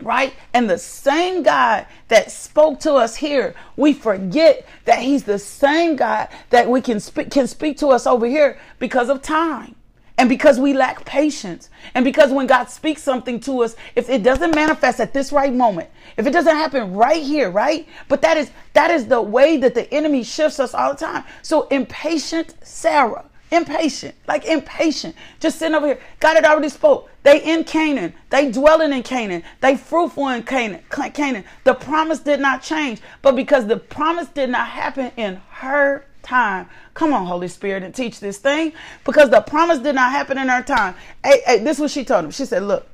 Right? 0.00 0.34
And 0.54 0.70
the 0.70 0.78
same 0.78 1.42
God 1.42 1.86
that 2.08 2.30
spoke 2.30 2.80
to 2.80 2.94
us 2.94 3.16
here, 3.16 3.54
we 3.76 3.92
forget 3.92 4.66
that 4.84 5.00
He's 5.00 5.24
the 5.24 5.40
same 5.40 5.96
God 5.96 6.28
that 6.50 6.70
we 6.70 6.80
can 6.80 7.00
speak 7.00 7.30
can 7.30 7.48
speak 7.48 7.78
to 7.78 7.88
us 7.88 8.06
over 8.06 8.26
here 8.26 8.58
because 8.78 9.08
of 9.08 9.22
time. 9.22 9.74
And 10.18 10.28
because 10.28 10.60
we 10.60 10.74
lack 10.74 11.04
patience, 11.04 11.70
and 11.94 12.04
because 12.04 12.32
when 12.32 12.46
God 12.46 12.70
speaks 12.70 13.02
something 13.02 13.40
to 13.40 13.62
us, 13.62 13.76
if 13.96 14.10
it 14.10 14.22
doesn't 14.22 14.54
manifest 14.54 15.00
at 15.00 15.14
this 15.14 15.32
right 15.32 15.52
moment, 15.54 15.90
if 16.16 16.26
it 16.26 16.32
doesn't 16.32 16.56
happen 16.56 16.94
right 16.94 17.22
here, 17.22 17.50
right? 17.50 17.88
But 18.08 18.22
that 18.22 18.36
is 18.36 18.50
that 18.74 18.90
is 18.90 19.06
the 19.06 19.22
way 19.22 19.58
that 19.58 19.74
the 19.74 19.92
enemy 19.94 20.24
shifts 20.24 20.60
us 20.60 20.74
all 20.74 20.92
the 20.92 20.98
time. 20.98 21.24
So 21.42 21.68
impatient 21.68 22.54
Sarah 22.62 23.24
Impatient, 23.50 24.14
like 24.26 24.44
impatient, 24.44 25.14
just 25.40 25.58
sitting 25.58 25.74
over 25.74 25.86
here. 25.86 26.00
God 26.20 26.34
had 26.34 26.44
already 26.44 26.68
spoke. 26.68 27.10
They 27.22 27.42
in 27.42 27.64
Canaan. 27.64 28.12
They 28.28 28.50
dwelling 28.50 28.92
in 28.92 29.02
Canaan. 29.02 29.42
They 29.60 29.76
fruitful 29.76 30.28
in 30.28 30.42
Canaan. 30.42 30.82
Canaan. 30.90 31.44
The 31.64 31.74
promise 31.74 32.18
did 32.18 32.40
not 32.40 32.62
change, 32.62 33.00
but 33.22 33.36
because 33.36 33.66
the 33.66 33.78
promise 33.78 34.28
did 34.28 34.50
not 34.50 34.68
happen 34.68 35.12
in 35.16 35.40
her 35.50 36.04
time. 36.22 36.68
Come 36.92 37.14
on, 37.14 37.24
Holy 37.26 37.48
Spirit, 37.48 37.82
and 37.82 37.94
teach 37.94 38.20
this 38.20 38.38
thing. 38.38 38.72
Because 39.04 39.30
the 39.30 39.40
promise 39.40 39.78
did 39.78 39.94
not 39.94 40.12
happen 40.12 40.36
in 40.36 40.48
her 40.48 40.62
time. 40.62 40.94
Hey, 41.24 41.40
hey, 41.46 41.58
this 41.60 41.78
is 41.78 41.80
what 41.80 41.90
she 41.90 42.04
told 42.04 42.26
him. 42.26 42.30
She 42.30 42.44
said, 42.44 42.62
Look, 42.64 42.86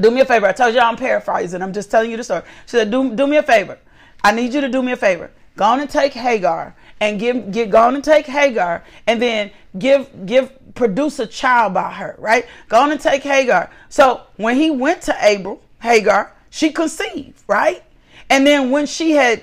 do 0.00 0.10
me 0.10 0.20
a 0.20 0.24
favor. 0.24 0.46
I 0.46 0.52
told 0.52 0.74
you 0.74 0.80
I'm 0.80 0.96
paraphrasing. 0.96 1.62
I'm 1.62 1.72
just 1.72 1.90
telling 1.90 2.10
you 2.10 2.16
the 2.16 2.24
story. 2.24 2.42
She 2.66 2.76
said, 2.76 2.90
Do, 2.90 3.14
do 3.14 3.26
me 3.26 3.36
a 3.36 3.42
favor. 3.42 3.78
I 4.24 4.32
need 4.32 4.52
you 4.52 4.60
to 4.60 4.68
do 4.68 4.82
me 4.82 4.92
a 4.92 4.96
favor. 4.96 5.30
Go 5.56 5.64
on 5.64 5.80
and 5.80 5.90
take 5.90 6.12
Hagar 6.12 6.74
and 7.00 7.18
give 7.18 7.50
get 7.50 7.70
gone 7.70 7.94
and 7.94 8.04
take 8.04 8.26
Hagar 8.26 8.84
and 9.06 9.20
then 9.20 9.50
give 9.78 10.26
give 10.26 10.52
produce 10.74 11.18
a 11.18 11.26
child 11.26 11.74
by 11.74 11.90
her, 11.92 12.14
right? 12.18 12.46
Go 12.68 12.80
on 12.80 12.92
and 12.92 13.00
take 13.00 13.22
Hagar. 13.22 13.70
So 13.88 14.22
when 14.36 14.56
he 14.56 14.70
went 14.70 15.02
to 15.02 15.34
Abram, 15.34 15.58
Hagar, 15.80 16.32
she 16.50 16.70
conceived, 16.70 17.42
right? 17.46 17.82
And 18.28 18.46
then 18.46 18.70
when 18.70 18.86
she 18.86 19.12
had 19.12 19.42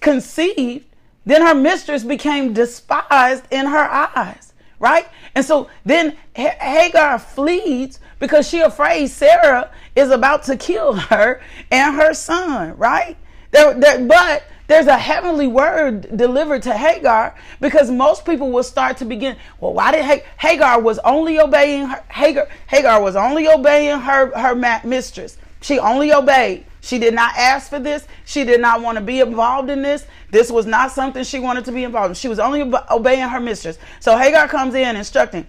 conceived, 0.00 0.86
then 1.24 1.42
her 1.42 1.54
mistress 1.54 2.04
became 2.04 2.52
despised 2.52 3.44
in 3.50 3.66
her 3.66 3.88
eyes, 3.90 4.52
right? 4.78 5.08
And 5.34 5.44
so 5.44 5.68
then 5.84 6.16
Hagar 6.34 7.18
flees 7.18 8.00
because 8.18 8.48
she 8.48 8.60
afraid 8.60 9.08
Sarah 9.08 9.70
is 9.96 10.10
about 10.10 10.44
to 10.44 10.56
kill 10.56 10.94
her 10.94 11.40
and 11.70 11.96
her 11.96 12.14
son, 12.14 12.76
right? 12.76 13.16
There, 13.50 13.74
there, 13.74 14.04
but 14.04 14.44
there's 14.72 14.86
a 14.86 14.96
heavenly 14.96 15.46
word 15.46 16.16
delivered 16.16 16.62
to 16.62 16.74
Hagar 16.76 17.34
because 17.60 17.90
most 17.90 18.24
people 18.24 18.50
will 18.50 18.62
start 18.62 18.96
to 18.98 19.04
begin. 19.04 19.36
Well, 19.60 19.74
why 19.74 19.92
did 19.92 20.22
Hagar 20.38 20.80
was 20.80 20.98
only 21.00 21.38
obeying 21.38 21.88
her, 21.88 22.02
Hagar? 22.10 22.48
Hagar 22.68 23.02
was 23.02 23.14
only 23.14 23.46
obeying 23.48 24.00
her 24.00 24.36
her 24.36 24.54
mistress. 24.84 25.36
She 25.60 25.78
only 25.78 26.12
obeyed. 26.12 26.64
She 26.80 26.98
did 26.98 27.14
not 27.14 27.36
ask 27.36 27.68
for 27.68 27.78
this. 27.78 28.08
She 28.24 28.44
did 28.44 28.60
not 28.60 28.80
want 28.80 28.96
to 28.96 29.04
be 29.04 29.20
involved 29.20 29.70
in 29.70 29.82
this. 29.82 30.06
This 30.30 30.50
was 30.50 30.66
not 30.66 30.90
something 30.90 31.22
she 31.22 31.38
wanted 31.38 31.66
to 31.66 31.72
be 31.72 31.84
involved 31.84 32.10
in. 32.10 32.14
She 32.14 32.28
was 32.28 32.40
only 32.40 32.62
obeying 32.90 33.28
her 33.28 33.40
mistress. 33.40 33.78
So 34.00 34.16
Hagar 34.16 34.48
comes 34.48 34.74
in 34.74 34.96
instructing, 34.96 35.46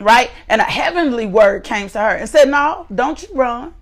right? 0.00 0.30
And 0.48 0.60
a 0.60 0.64
heavenly 0.64 1.26
word 1.26 1.62
came 1.62 1.88
to 1.90 1.98
her 2.00 2.16
and 2.16 2.28
said, 2.28 2.48
"No, 2.50 2.86
don't 2.92 3.22
you 3.22 3.28
run. 3.32 3.74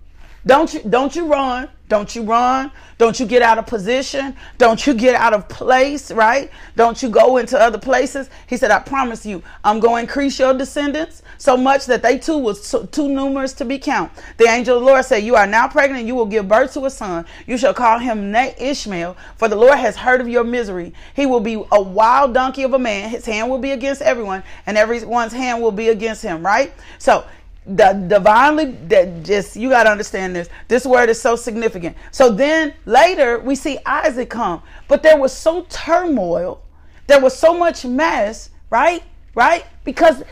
Don't 0.45 0.73
you 0.73 0.81
don't 0.81 1.15
you 1.15 1.27
run. 1.27 1.69
Don't 1.89 2.15
you 2.15 2.21
run. 2.21 2.71
Don't 2.99 3.19
you 3.19 3.25
get 3.25 3.41
out 3.41 3.57
of 3.57 3.65
position. 3.65 4.35
Don't 4.59 4.85
you 4.85 4.93
get 4.93 5.15
out 5.15 5.33
of 5.33 5.49
place, 5.49 6.11
right? 6.11 6.51
Don't 6.75 7.01
you 7.01 7.09
go 7.09 7.37
into 7.37 7.59
other 7.59 7.79
places. 7.79 8.29
He 8.45 8.57
said, 8.57 8.69
I 8.69 8.77
promise 8.77 9.25
you, 9.25 9.41
I'm 9.63 9.79
going 9.79 10.05
to 10.05 10.07
increase 10.07 10.37
your 10.37 10.53
descendants 10.53 11.23
so 11.39 11.57
much 11.57 11.87
that 11.87 12.03
they 12.03 12.19
too 12.19 12.37
was 12.37 12.75
too 12.91 13.09
numerous 13.09 13.53
to 13.53 13.65
be 13.65 13.79
count. 13.79 14.11
The 14.37 14.45
angel 14.45 14.77
of 14.77 14.83
the 14.83 14.87
Lord 14.87 15.03
said, 15.03 15.23
You 15.23 15.35
are 15.35 15.47
now 15.47 15.67
pregnant. 15.67 16.05
You 16.05 16.13
will 16.13 16.27
give 16.27 16.47
birth 16.47 16.73
to 16.73 16.85
a 16.85 16.91
son. 16.91 17.25
You 17.47 17.57
shall 17.57 17.73
call 17.73 17.97
him 17.97 18.35
Ishmael, 18.35 19.17
for 19.35 19.47
the 19.47 19.55
Lord 19.55 19.79
has 19.79 19.95
heard 19.95 20.21
of 20.21 20.29
your 20.29 20.43
misery. 20.43 20.93
He 21.15 21.25
will 21.25 21.39
be 21.39 21.63
a 21.71 21.81
wild 21.81 22.35
donkey 22.35 22.61
of 22.61 22.73
a 22.73 22.79
man. 22.79 23.09
His 23.09 23.25
hand 23.25 23.49
will 23.49 23.57
be 23.57 23.71
against 23.71 24.03
everyone, 24.03 24.43
and 24.67 24.77
everyone's 24.77 25.33
hand 25.33 25.59
will 25.59 25.71
be 25.71 25.89
against 25.89 26.21
him, 26.21 26.45
right? 26.45 26.71
So 26.99 27.25
the 27.65 27.93
divinely 28.07 28.65
that 28.87 29.23
just 29.23 29.55
you 29.55 29.69
got 29.69 29.83
to 29.83 29.91
understand 29.91 30.35
this. 30.35 30.49
This 30.67 30.85
word 30.85 31.09
is 31.09 31.21
so 31.21 31.35
significant. 31.35 31.95
So 32.11 32.31
then 32.31 32.73
later 32.85 33.39
we 33.39 33.55
see 33.55 33.77
isaac 33.85 34.29
come 34.29 34.63
but 34.87 35.03
there 35.03 35.17
was 35.17 35.33
so 35.33 35.65
turmoil 35.69 36.61
there 37.07 37.19
was 37.19 37.37
so 37.37 37.57
much 37.57 37.85
mess 37.85 38.49
right? 38.69 39.03
Right? 39.35 39.65
Because 39.83 40.23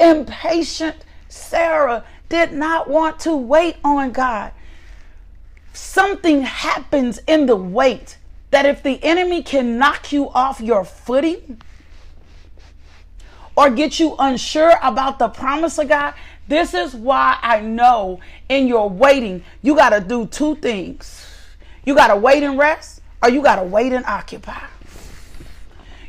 impatient 0.00 0.96
sarah 1.28 2.04
did 2.28 2.52
not 2.52 2.88
want 2.88 3.18
to 3.20 3.36
wait 3.36 3.76
on 3.84 4.12
god. 4.12 4.52
Something 5.72 6.42
happens 6.42 7.18
in 7.26 7.46
the 7.46 7.56
wait 7.56 8.18
that 8.50 8.66
if 8.66 8.82
the 8.82 9.02
enemy 9.02 9.42
can 9.42 9.78
knock 9.78 10.12
you 10.12 10.30
off 10.30 10.60
your 10.60 10.84
footing 10.84 11.60
or 13.56 13.70
get 13.70 13.98
you 13.98 14.14
unsure 14.18 14.78
about 14.82 15.18
the 15.18 15.28
promise 15.28 15.78
of 15.78 15.88
god 15.88 16.14
this 16.46 16.74
is 16.74 16.94
why 16.94 17.38
I 17.42 17.60
know 17.60 18.20
in 18.48 18.68
your 18.68 18.90
waiting, 18.90 19.42
you 19.62 19.74
got 19.74 19.90
to 19.90 20.00
do 20.00 20.26
two 20.26 20.56
things. 20.56 21.26
You 21.84 21.94
got 21.94 22.08
to 22.08 22.16
wait 22.16 22.42
and 22.42 22.58
rest, 22.58 23.00
or 23.22 23.30
you 23.30 23.42
got 23.42 23.56
to 23.56 23.62
wait 23.62 23.92
and 23.92 24.04
occupy. 24.04 24.66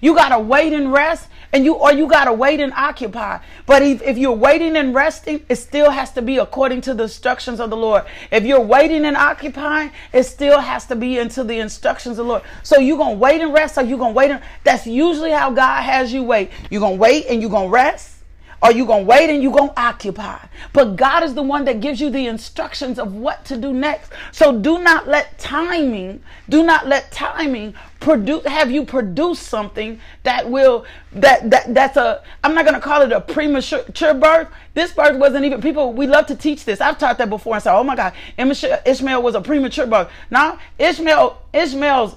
You 0.02 0.14
got 0.14 0.30
to 0.30 0.40
wait 0.40 0.74
and 0.74 0.92
rest, 0.92 1.30
and 1.54 1.64
you 1.64 1.76
or 1.76 1.94
you 1.94 2.08
got 2.08 2.26
to 2.26 2.34
wait 2.34 2.60
and 2.60 2.74
occupy. 2.74 3.40
But 3.66 3.82
if, 3.82 4.02
if 4.02 4.18
you're 4.18 4.34
waiting 4.34 4.76
and 4.76 4.94
resting, 4.94 5.46
it 5.48 5.56
still 5.56 5.90
has 5.90 6.12
to 6.12 6.22
be 6.22 6.38
according 6.38 6.82
to 6.82 6.94
the 6.94 7.04
instructions 7.04 7.62
of 7.62 7.70
the 7.70 7.78
Lord. 7.78 8.04
If 8.30 8.44
you're 8.44 8.60
waiting 8.60 9.06
and 9.06 9.16
occupying, 9.16 9.92
it 10.12 10.24
still 10.24 10.60
has 10.60 10.86
to 10.88 10.96
be 10.96 11.18
into 11.18 11.44
the 11.46 11.60
instructions 11.60 12.20
of 12.20 12.26
the 12.26 12.30
Lord. 12.30 12.44
So 12.64 12.78
you're 12.78 12.98
going 12.98 13.16
to 13.16 13.20
wait 13.20 13.42
and 13.42 13.54
rest, 13.54 13.78
or 13.78 13.84
you're 13.84 13.98
going 13.98 14.14
to 14.14 14.18
wait. 14.18 14.32
And, 14.32 14.42
that's 14.66 14.86
usually 14.86 15.32
how 15.32 15.50
God 15.52 15.82
has 15.82 16.12
you 16.12 16.24
wait. 16.24 16.52
You're 16.70 16.82
going 16.82 16.96
to 16.96 17.02
wait 17.02 17.26
and 17.30 17.42
you're 17.42 17.50
going 17.50 17.70
to 17.70 17.74
rest 17.74 18.15
are 18.62 18.72
you 18.72 18.86
going 18.86 19.04
to 19.04 19.08
wait 19.08 19.30
and 19.30 19.44
you 19.44 19.52
going 19.52 19.70
to 19.70 19.80
occupy? 19.80 20.40
But 20.74 20.96
God 20.96 21.24
is 21.24 21.34
the 21.34 21.44
one 21.44 21.66
that 21.66 21.82
gives 21.82 22.00
you 22.00 22.10
the 22.10 22.28
instructions 22.28 22.98
of 22.98 23.14
what 23.14 23.46
to 23.46 23.58
do 23.58 23.74
next. 23.74 24.12
So 24.32 24.58
do 24.58 24.80
not 24.80 25.08
let 25.08 25.38
timing, 25.38 26.22
do 26.50 26.64
not 26.64 26.88
let 26.88 27.12
timing 27.12 27.76
produce 28.00 28.46
have 28.46 28.70
you 28.70 28.86
produce 28.86 29.40
something 29.40 30.00
that 30.24 30.50
will 30.50 30.86
that 31.12 31.50
that 31.50 31.74
that's 31.74 31.98
a 31.98 32.22
I'm 32.44 32.54
not 32.54 32.66
going 32.66 32.76
to 32.76 32.82
call 32.82 33.02
it 33.02 33.12
a 33.12 33.22
premature 33.22 34.14
birth. 34.14 34.48
This 34.74 34.92
birth 34.92 35.18
wasn't 35.18 35.46
even 35.46 35.62
people 35.62 35.94
we 35.94 36.08
love 36.08 36.28
to 36.28 36.36
teach 36.36 36.66
this. 36.66 36.82
I've 36.82 36.98
taught 36.98 37.18
that 37.18 37.30
before 37.30 37.56
and 37.56 37.64
said, 37.64 37.76
"Oh 37.76 37.84
my 37.84 37.96
god, 37.96 38.14
Ishmael 38.38 39.22
was 39.22 39.36
a 39.36 39.42
premature 39.42 39.88
birth." 39.88 40.10
Now, 40.30 40.60
Ishmael 40.78 41.42
Ishmael's 41.54 42.16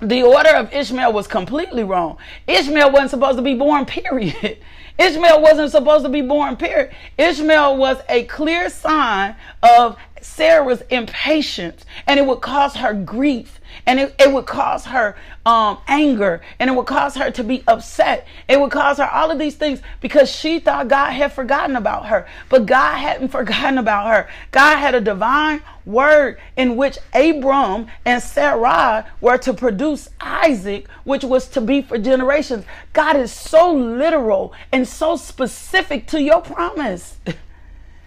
the 0.00 0.22
order 0.22 0.50
of 0.50 0.72
Ishmael 0.72 1.12
was 1.12 1.26
completely 1.26 1.82
wrong. 1.82 2.18
Ishmael 2.46 2.90
wasn't 2.90 3.10
supposed 3.10 3.38
to 3.38 3.42
be 3.42 3.54
born, 3.54 3.86
period. 3.86 4.58
Ishmael 4.98 5.42
wasn't 5.42 5.70
supposed 5.70 6.04
to 6.04 6.10
be 6.10 6.22
born, 6.22 6.56
period. 6.56 6.94
Ishmael 7.18 7.76
was 7.76 7.98
a 8.08 8.24
clear 8.24 8.70
sign 8.70 9.36
of 9.62 9.96
Sarah's 10.22 10.82
impatience, 10.90 11.84
and 12.06 12.18
it 12.18 12.26
would 12.26 12.40
cause 12.40 12.76
her 12.76 12.94
grief. 12.94 13.60
and 13.86 14.00
it, 14.00 14.14
it 14.18 14.32
would 14.32 14.46
cause 14.46 14.86
her 14.86 15.16
um, 15.46 15.78
anger 15.86 16.42
and 16.58 16.68
it 16.68 16.74
would 16.74 16.86
cause 16.86 17.14
her 17.14 17.30
to 17.30 17.44
be 17.44 17.62
upset. 17.68 18.26
It 18.48 18.60
would 18.60 18.72
cause 18.72 18.98
her 18.98 19.08
all 19.08 19.30
of 19.30 19.38
these 19.38 19.54
things 19.54 19.80
because 20.00 20.30
she 20.30 20.58
thought 20.58 20.88
God 20.88 21.12
had 21.12 21.32
forgotten 21.32 21.76
about 21.76 22.06
her. 22.06 22.26
But 22.48 22.66
God 22.66 22.96
hadn't 22.96 23.28
forgotten 23.30 23.78
about 23.78 24.08
her. 24.08 24.28
God 24.50 24.76
had 24.76 24.96
a 24.96 25.00
divine 25.00 25.62
word 25.86 26.38
in 26.56 26.76
which 26.76 26.98
Abram 27.14 27.86
and 28.04 28.20
Sarah 28.20 29.06
were 29.20 29.38
to 29.38 29.54
produce 29.54 30.08
Isaac, 30.20 30.88
which 31.04 31.22
was 31.22 31.46
to 31.50 31.60
be 31.60 31.80
for 31.80 31.96
generations. 31.96 32.64
God 32.92 33.14
is 33.14 33.30
so 33.30 33.72
literal 33.72 34.52
and 34.72 34.86
so 34.86 35.14
specific 35.14 36.08
to 36.08 36.20
your 36.20 36.42
promise. 36.42 37.18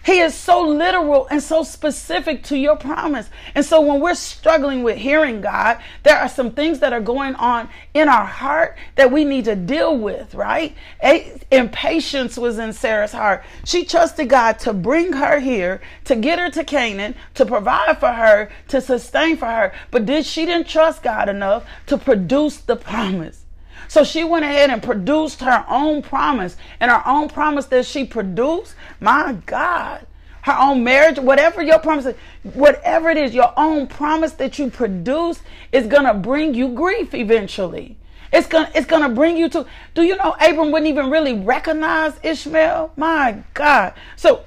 He 0.05 0.19
is 0.19 0.33
so 0.33 0.62
literal 0.62 1.27
and 1.27 1.43
so 1.43 1.62
specific 1.63 2.43
to 2.45 2.57
your 2.57 2.77
promise. 2.77 3.29
And 3.53 3.65
so 3.65 3.81
when 3.81 3.99
we're 3.99 4.15
struggling 4.15 4.81
with 4.81 4.97
hearing 4.97 5.41
God, 5.41 5.79
there 6.03 6.17
are 6.17 6.29
some 6.29 6.51
things 6.51 6.79
that 6.79 6.93
are 6.93 7.01
going 7.01 7.35
on 7.35 7.69
in 7.93 8.07
our 8.07 8.25
heart 8.25 8.77
that 8.95 9.12
we 9.12 9.25
need 9.25 9.45
to 9.45 9.55
deal 9.55 9.97
with, 9.97 10.33
right? 10.33 10.75
Impatience 11.51 12.38
was 12.38 12.57
in 12.57 12.73
Sarah's 12.73 13.12
heart. 13.12 13.43
She 13.65 13.85
trusted 13.85 14.29
God 14.29 14.57
to 14.59 14.73
bring 14.73 15.13
her 15.13 15.39
here, 15.39 15.81
to 16.05 16.15
get 16.15 16.39
her 16.39 16.49
to 16.51 16.63
Canaan, 16.63 17.13
to 17.35 17.45
provide 17.45 17.99
for 17.99 18.13
her, 18.13 18.49
to 18.69 18.81
sustain 18.81 19.38
for 19.38 19.47
her. 19.47 19.73
But 19.91 20.05
did 20.05 20.25
she 20.25 20.45
didn't 20.45 20.67
trust 20.67 21.03
God 21.03 21.29
enough 21.29 21.65
to 21.88 21.97
produce 21.97 22.57
the 22.57 22.77
promise? 22.77 23.43
So 23.89 24.04
she 24.04 24.23
went 24.23 24.45
ahead 24.45 24.69
and 24.69 24.82
produced 24.84 25.41
her 25.41 25.65
own 25.67 26.04
promise. 26.04 26.56
And 26.80 26.91
her 26.91 27.02
own 27.08 27.28
promise 27.28 27.65
that 27.65 27.88
she 27.88 28.06
produced, 28.06 28.75
my 29.02 29.34
God, 29.47 30.06
her 30.43 30.56
own 30.58 30.84
marriage, 30.84 31.17
whatever 31.17 31.63
your 31.63 31.80
promise 31.80 32.06
is, 32.06 32.15
whatever 32.54 33.10
it 33.10 33.17
is, 33.17 33.34
your 33.34 33.52
own 33.58 33.88
promise 33.88 34.34
that 34.34 34.60
you 34.60 34.69
produce 34.69 35.41
is 35.71 35.88
going 35.88 36.06
to 36.06 36.13
bring 36.13 36.54
you 36.54 36.69
grief 36.69 37.15
eventually. 37.15 37.97
It's 38.32 38.45
gonna 38.45 38.69
it's 38.75 38.86
gonna 38.86 39.10
bring 39.10 39.38
you 39.38 39.49
to 39.49 39.65
do 39.95 40.04
you 40.04 40.15
know 40.15 40.36
Abram 40.39 40.71
wouldn't 40.71 40.88
even 40.88 41.10
really 41.10 41.34
recognize 41.34 42.13
Ishmael? 42.21 42.93
My 42.95 43.41
God. 43.56 43.95
So 44.17 44.43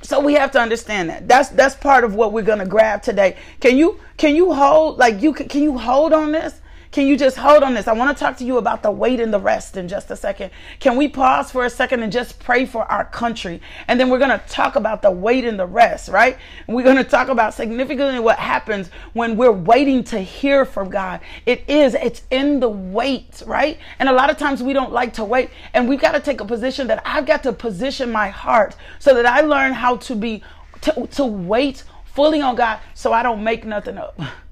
so 0.00 0.20
we 0.20 0.32
have 0.34 0.50
to 0.52 0.58
understand 0.58 1.10
that. 1.10 1.28
That's 1.28 1.50
that's 1.50 1.74
part 1.74 2.04
of 2.04 2.14
what 2.14 2.32
we're 2.32 2.40
gonna 2.40 2.64
grab 2.64 3.02
today. 3.02 3.36
Can 3.60 3.76
you 3.76 4.00
can 4.16 4.34
you 4.34 4.54
hold 4.54 4.96
like 4.96 5.20
you 5.20 5.34
can, 5.34 5.48
can 5.48 5.62
you 5.62 5.76
hold 5.76 6.14
on 6.14 6.32
this? 6.32 6.62
Can 6.92 7.06
you 7.06 7.16
just 7.16 7.36
hold 7.36 7.62
on 7.62 7.74
this? 7.74 7.86
I 7.86 7.92
want 7.92 8.16
to 8.16 8.20
talk 8.24 8.36
to 8.38 8.44
you 8.44 8.58
about 8.58 8.82
the 8.82 8.90
wait 8.90 9.20
and 9.20 9.32
the 9.32 9.38
rest 9.38 9.76
in 9.76 9.86
just 9.86 10.10
a 10.10 10.16
second. 10.16 10.50
Can 10.80 10.96
we 10.96 11.06
pause 11.06 11.52
for 11.52 11.64
a 11.64 11.70
second 11.70 12.02
and 12.02 12.10
just 12.10 12.40
pray 12.40 12.66
for 12.66 12.82
our 12.90 13.04
country? 13.04 13.60
And 13.86 14.00
then 14.00 14.10
we're 14.10 14.18
going 14.18 14.36
to 14.36 14.44
talk 14.48 14.74
about 14.74 15.00
the 15.00 15.10
wait 15.10 15.44
and 15.44 15.56
the 15.56 15.66
rest, 15.66 16.08
right? 16.08 16.36
And 16.66 16.74
we're 16.74 16.82
going 16.82 16.96
to 16.96 17.04
talk 17.04 17.28
about 17.28 17.54
significantly 17.54 18.18
what 18.18 18.40
happens 18.40 18.90
when 19.12 19.36
we're 19.36 19.52
waiting 19.52 20.02
to 20.04 20.18
hear 20.18 20.64
from 20.64 20.90
God. 20.90 21.20
It 21.46 21.62
is, 21.68 21.94
it's 21.94 22.22
in 22.28 22.58
the 22.58 22.68
wait, 22.68 23.40
right? 23.46 23.78
And 24.00 24.08
a 24.08 24.12
lot 24.12 24.28
of 24.28 24.36
times 24.36 24.60
we 24.60 24.72
don't 24.72 24.90
like 24.90 25.12
to 25.14 25.24
wait. 25.24 25.50
And 25.74 25.88
we've 25.88 26.00
got 26.00 26.12
to 26.12 26.20
take 26.20 26.40
a 26.40 26.44
position 26.44 26.88
that 26.88 27.02
I've 27.04 27.24
got 27.24 27.44
to 27.44 27.52
position 27.52 28.10
my 28.10 28.30
heart 28.30 28.74
so 28.98 29.14
that 29.14 29.26
I 29.26 29.42
learn 29.42 29.74
how 29.74 29.98
to 29.98 30.16
be, 30.16 30.42
to, 30.80 31.06
to 31.06 31.24
wait 31.24 31.84
fully 32.04 32.40
on 32.40 32.56
God 32.56 32.80
so 32.94 33.12
I 33.12 33.22
don't 33.22 33.44
make 33.44 33.64
nothing 33.64 33.96
up. 33.96 34.20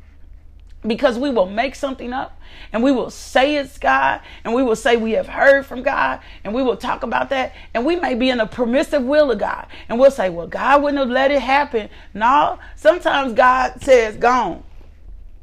because 0.89 1.19
we 1.19 1.31
will 1.31 1.47
make 1.47 1.75
something 1.75 2.13
up 2.13 2.41
and 2.73 2.83
we 2.83 2.91
will 2.91 3.11
say 3.11 3.57
it's 3.57 3.79
God 3.79 4.21
and 4.45 4.55
we 4.55 4.63
will 4.63 4.77
say 4.77 4.97
we 4.97 5.13
have 5.13 5.29
heard 5.29 5.65
from 5.67 5.83
God 5.83 6.21
and 6.45 6.55
we 6.55 6.63
will 6.63 6.77
talk 6.77 7.03
about 7.03 7.31
that 7.31 7.53
and 7.75 7.85
we 7.85 7.97
may 7.97 8.15
be 8.15 8.31
in 8.31 8.41
a 8.41 8.47
permissive 8.47 9.05
will 9.05 9.31
of 9.31 9.39
God 9.39 9.67
and 9.89 10.01
we'll 10.01 10.11
say, 10.11 10.31
well, 10.31 10.47
God 10.47 10.83
wouldn't 10.83 10.99
have 10.99 11.11
let 11.11 11.31
it 11.31 11.43
happen. 11.43 11.89
No, 12.15 12.59
sometimes 12.75 13.35
God 13.35 13.81
says, 13.83 14.17
gone, 14.17 14.65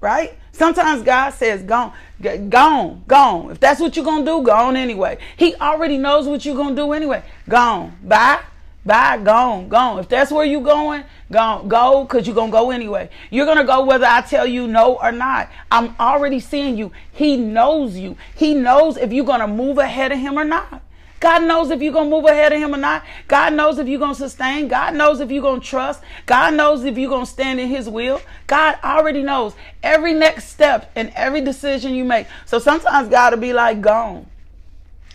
right? 0.02 0.38
Sometimes 0.52 1.04
God 1.04 1.32
says, 1.32 1.64
gone, 1.64 1.94
gone, 2.22 3.04
gone. 3.08 3.52
If 3.52 3.60
that's 3.60 3.80
what 3.80 3.96
you're 3.96 4.06
going 4.06 4.26
to 4.26 4.32
do, 4.32 4.44
gone 4.44 4.76
anyway. 4.76 5.18
He 5.36 5.54
already 5.56 5.98
knows 5.98 6.28
what 6.28 6.46
you're 6.46 6.56
going 6.56 6.76
to 6.76 6.82
do 6.82 6.94
anyway. 6.94 7.24
Gone. 7.48 7.98
Bye. 8.04 8.42
Bye, 8.86 9.18
gone, 9.18 9.68
gone. 9.68 9.98
If 9.98 10.10
that's 10.10 10.32
where 10.32 10.46
you 10.46 10.62
going, 10.62 11.06
gone, 11.32 11.68
go, 11.68 12.04
because 12.04 12.28
you're 12.28 12.36
going 12.36 12.52
to 12.52 12.58
go 12.58 12.70
anyway. 12.70 13.10
You're 13.32 13.48
going 13.48 13.58
to 13.58 13.64
go 13.64 13.84
whether 13.84 14.06
I 14.06 14.22
tell 14.22 14.46
you 14.46 14.68
no 14.68 15.00
or 15.02 15.12
not. 15.12 15.50
I'm 15.72 15.96
already 16.00 16.40
seeing 16.40 16.78
you. 16.78 16.92
He 17.12 17.36
knows 17.36 17.98
you. 17.98 18.16
He 18.36 18.54
knows 18.54 18.98
if 18.98 19.12
you're 19.12 19.26
going 19.26 19.40
to 19.40 19.48
move 19.48 19.80
ahead 19.80 20.12
of 20.12 20.20
him 20.20 20.38
or 20.38 20.44
not. 20.44 20.84
God 21.20 21.44
knows 21.44 21.72
if 21.72 21.82
you're 21.82 21.94
going 21.94 22.12
to 22.12 22.16
move 22.16 22.26
ahead 22.26 22.54
of 22.54 22.60
him 22.60 22.76
or 22.76 22.78
not. 22.78 23.04
God 23.28 23.54
knows 23.54 23.80
if 23.80 23.88
you're 23.88 23.98
going 23.98 24.14
to 24.14 24.20
sustain. 24.20 24.68
God 24.68 24.94
knows 24.94 25.20
if 25.20 25.32
you're 25.32 25.42
going 25.42 25.62
to 25.62 25.66
trust. 25.66 26.04
God 26.28 26.54
knows 26.54 26.84
if 26.84 26.96
you're 26.96 27.10
going 27.10 27.26
to 27.26 27.32
stand 27.32 27.60
in 27.60 27.68
his 27.68 27.90
will. 27.90 28.22
God 28.46 28.78
already 28.84 29.24
knows 29.24 29.56
every 29.82 30.14
next 30.14 30.50
step 30.50 30.92
and 30.96 31.12
every 31.16 31.42
decision 31.42 31.96
you 31.96 32.06
make. 32.06 32.28
So 32.46 32.60
sometimes 32.60 33.10
God 33.10 33.34
will 33.34 33.42
be 33.42 33.54
like, 33.54 33.82
gone, 33.82 34.28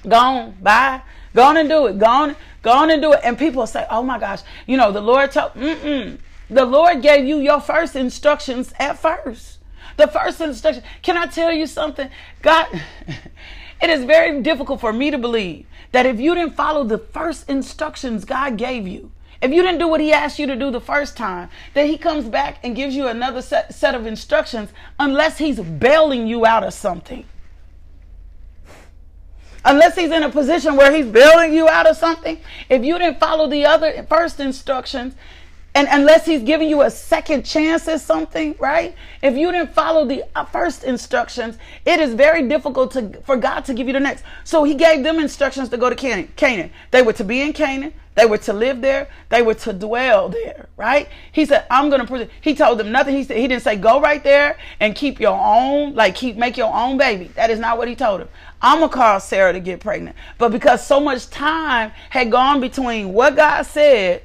gone, 0.08 0.56
bye. 0.60 1.02
Go 1.34 1.42
on 1.42 1.56
and 1.56 1.68
do 1.68 1.86
it. 1.86 1.98
Go 1.98 2.06
on, 2.06 2.36
go 2.62 2.72
on 2.72 2.90
and 2.90 3.00
do 3.00 3.12
it. 3.12 3.20
And 3.22 3.38
people 3.38 3.66
say, 3.66 3.86
oh 3.90 4.02
my 4.02 4.18
gosh, 4.18 4.40
you 4.66 4.76
know, 4.76 4.92
the 4.92 5.00
Lord 5.00 5.32
told, 5.32 5.54
mm-mm. 5.54 6.18
The 6.50 6.64
Lord 6.64 7.00
gave 7.00 7.26
you 7.26 7.38
your 7.38 7.60
first 7.60 7.94
instructions 7.94 8.74
at 8.78 8.98
first. 8.98 9.58
The 9.96 10.08
first 10.08 10.40
instruction. 10.40 10.82
Can 11.02 11.16
I 11.16 11.26
tell 11.26 11.52
you 11.52 11.66
something? 11.66 12.10
God, 12.42 12.66
it 13.82 13.90
is 13.90 14.04
very 14.04 14.42
difficult 14.42 14.80
for 14.80 14.92
me 14.92 15.12
to 15.12 15.18
believe 15.18 15.66
that 15.92 16.06
if 16.06 16.18
you 16.18 16.34
didn't 16.34 16.56
follow 16.56 16.82
the 16.82 16.98
first 16.98 17.48
instructions 17.48 18.24
God 18.24 18.56
gave 18.56 18.88
you, 18.88 19.12
if 19.40 19.52
you 19.52 19.62
didn't 19.62 19.78
do 19.78 19.88
what 19.88 20.00
he 20.00 20.12
asked 20.12 20.38
you 20.38 20.46
to 20.46 20.56
do 20.56 20.70
the 20.70 20.80
first 20.80 21.16
time, 21.16 21.48
that 21.74 21.86
he 21.86 21.96
comes 21.96 22.26
back 22.26 22.58
and 22.64 22.76
gives 22.76 22.96
you 22.96 23.06
another 23.06 23.42
set, 23.42 23.72
set 23.72 23.94
of 23.94 24.04
instructions 24.04 24.70
unless 24.98 25.38
he's 25.38 25.60
bailing 25.60 26.26
you 26.26 26.44
out 26.44 26.64
of 26.64 26.74
something 26.74 27.24
unless 29.64 29.96
he's 29.96 30.10
in 30.10 30.22
a 30.22 30.30
position 30.30 30.76
where 30.76 30.94
he's 30.94 31.06
building 31.06 31.52
you 31.52 31.68
out 31.68 31.86
of 31.86 31.96
something, 31.96 32.40
if 32.68 32.84
you 32.84 32.98
didn't 32.98 33.18
follow 33.18 33.48
the 33.48 33.66
other 33.66 34.04
first 34.08 34.40
instructions, 34.40 35.14
and 35.74 35.86
unless 35.90 36.26
he's 36.26 36.42
giving 36.42 36.68
you 36.68 36.82
a 36.82 36.90
second 36.90 37.44
chance 37.44 37.86
at 37.86 38.00
something, 38.00 38.56
right? 38.58 38.94
If 39.22 39.36
you 39.36 39.52
didn't 39.52 39.72
follow 39.72 40.04
the 40.04 40.24
uh, 40.34 40.44
first 40.44 40.82
instructions, 40.82 41.58
it 41.86 42.00
is 42.00 42.14
very 42.14 42.48
difficult 42.48 42.90
to, 42.92 43.20
for 43.22 43.36
God 43.36 43.64
to 43.66 43.74
give 43.74 43.86
you 43.86 43.92
the 43.92 44.00
next. 44.00 44.24
So 44.42 44.64
he 44.64 44.74
gave 44.74 45.04
them 45.04 45.20
instructions 45.20 45.68
to 45.68 45.76
go 45.76 45.88
to 45.88 45.94
Canaan. 45.94 46.32
Canaan. 46.34 46.72
They 46.90 47.02
were 47.02 47.12
to 47.12 47.24
be 47.24 47.40
in 47.40 47.52
Canaan. 47.52 47.94
They 48.16 48.26
were 48.26 48.38
to 48.38 48.52
live 48.52 48.80
there. 48.80 49.08
They 49.28 49.40
were 49.40 49.54
to 49.54 49.72
dwell 49.72 50.28
there, 50.28 50.68
right? 50.76 51.08
He 51.32 51.46
said, 51.46 51.64
I'm 51.70 51.90
going 51.90 52.04
to, 52.04 52.28
he 52.40 52.54
told 52.54 52.78
them 52.78 52.90
nothing. 52.90 53.14
He 53.14 53.24
said, 53.24 53.36
he 53.36 53.46
didn't 53.46 53.62
say, 53.62 53.76
go 53.76 54.00
right 54.00 54.22
there 54.22 54.58
and 54.80 54.94
keep 54.94 55.20
your 55.20 55.38
own, 55.40 55.94
like 55.94 56.16
keep, 56.16 56.36
make 56.36 56.56
your 56.56 56.74
own 56.74 56.98
baby. 56.98 57.26
That 57.36 57.50
is 57.50 57.60
not 57.60 57.78
what 57.78 57.88
he 57.88 57.94
told 57.94 58.20
them. 58.20 58.28
I'm 58.60 58.78
going 58.78 58.90
to 58.90 58.96
call 58.96 59.20
Sarah 59.20 59.52
to 59.52 59.60
get 59.60 59.80
pregnant. 59.80 60.16
But 60.38 60.50
because 60.50 60.84
so 60.84 61.00
much 61.00 61.30
time 61.30 61.92
had 62.10 62.30
gone 62.30 62.60
between 62.60 63.12
what 63.12 63.36
God 63.36 63.62
said, 63.62 64.22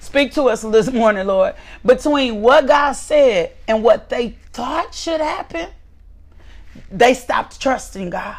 speak 0.00 0.32
to 0.34 0.44
us 0.44 0.62
this 0.62 0.90
morning, 0.92 1.26
Lord, 1.26 1.54
between 1.84 2.42
what 2.42 2.66
God 2.66 2.92
said 2.92 3.52
and 3.68 3.82
what 3.82 4.10
they 4.10 4.36
thought 4.52 4.92
should 4.92 5.20
happen, 5.20 5.68
they 6.90 7.14
stopped 7.14 7.60
trusting 7.60 8.10
God. 8.10 8.36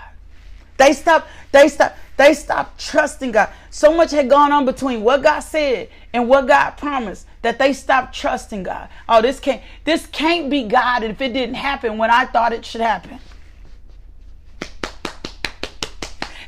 They 0.78 0.94
stopped, 0.94 1.28
they 1.52 1.68
stopped, 1.68 1.98
they 2.18 2.34
stopped 2.34 2.80
trusting 2.80 3.32
God. 3.32 3.50
So 3.70 3.96
much 3.96 4.12
had 4.12 4.30
gone 4.30 4.52
on 4.52 4.66
between 4.66 5.02
what 5.02 5.24
God 5.24 5.42
said 5.42 5.90
and 6.14 6.28
what 6.28 6.48
God 6.48 6.72
promised 6.72 7.28
that 7.42 7.60
they 7.60 7.74
stopped 7.74 8.16
trusting 8.16 8.64
God. 8.64 8.90
Oh, 9.10 9.22
this 9.22 9.40
can't 9.40 9.62
this 9.84 10.06
can't 10.08 10.50
be 10.50 10.64
God 10.64 11.04
if 11.04 11.22
it 11.22 11.34
didn't 11.34 11.56
happen 11.56 11.98
when 11.98 12.10
I 12.10 12.26
thought 12.26 12.54
it 12.54 12.66
should 12.66 12.82
happen. 12.82 13.20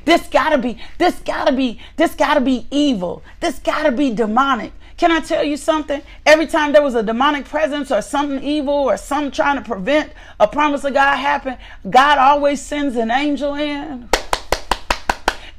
This 0.06 0.28
gotta 0.28 0.58
be, 0.58 0.82
this 0.98 1.20
gotta 1.20 1.52
be, 1.52 1.80
this 1.96 2.16
gotta 2.16 2.42
be 2.42 2.66
evil. 2.72 3.22
This 3.42 3.60
gotta 3.60 3.92
be 3.92 4.12
demonic. 4.12 4.72
Can 5.00 5.14
I 5.14 5.22
tell 5.22 5.46
you 5.46 5.56
something? 5.56 6.02
Every 6.26 6.46
time 6.46 6.74
there 6.74 6.82
was 6.82 6.94
a 6.94 7.02
demonic 7.02 7.46
presence 7.46 7.90
or 7.90 8.02
something 8.02 8.44
evil 8.44 8.74
or 8.74 8.98
something 8.98 9.32
trying 9.32 9.56
to 9.56 9.62
prevent 9.64 10.12
a 10.42 10.46
promise 10.46 10.84
of 10.84 10.94
God 10.94 11.16
happen, 11.16 11.56
God 11.90 12.18
always 12.18 12.62
sends 12.62 12.98
an 12.98 13.10
angel 13.10 13.56
in. 13.56 14.10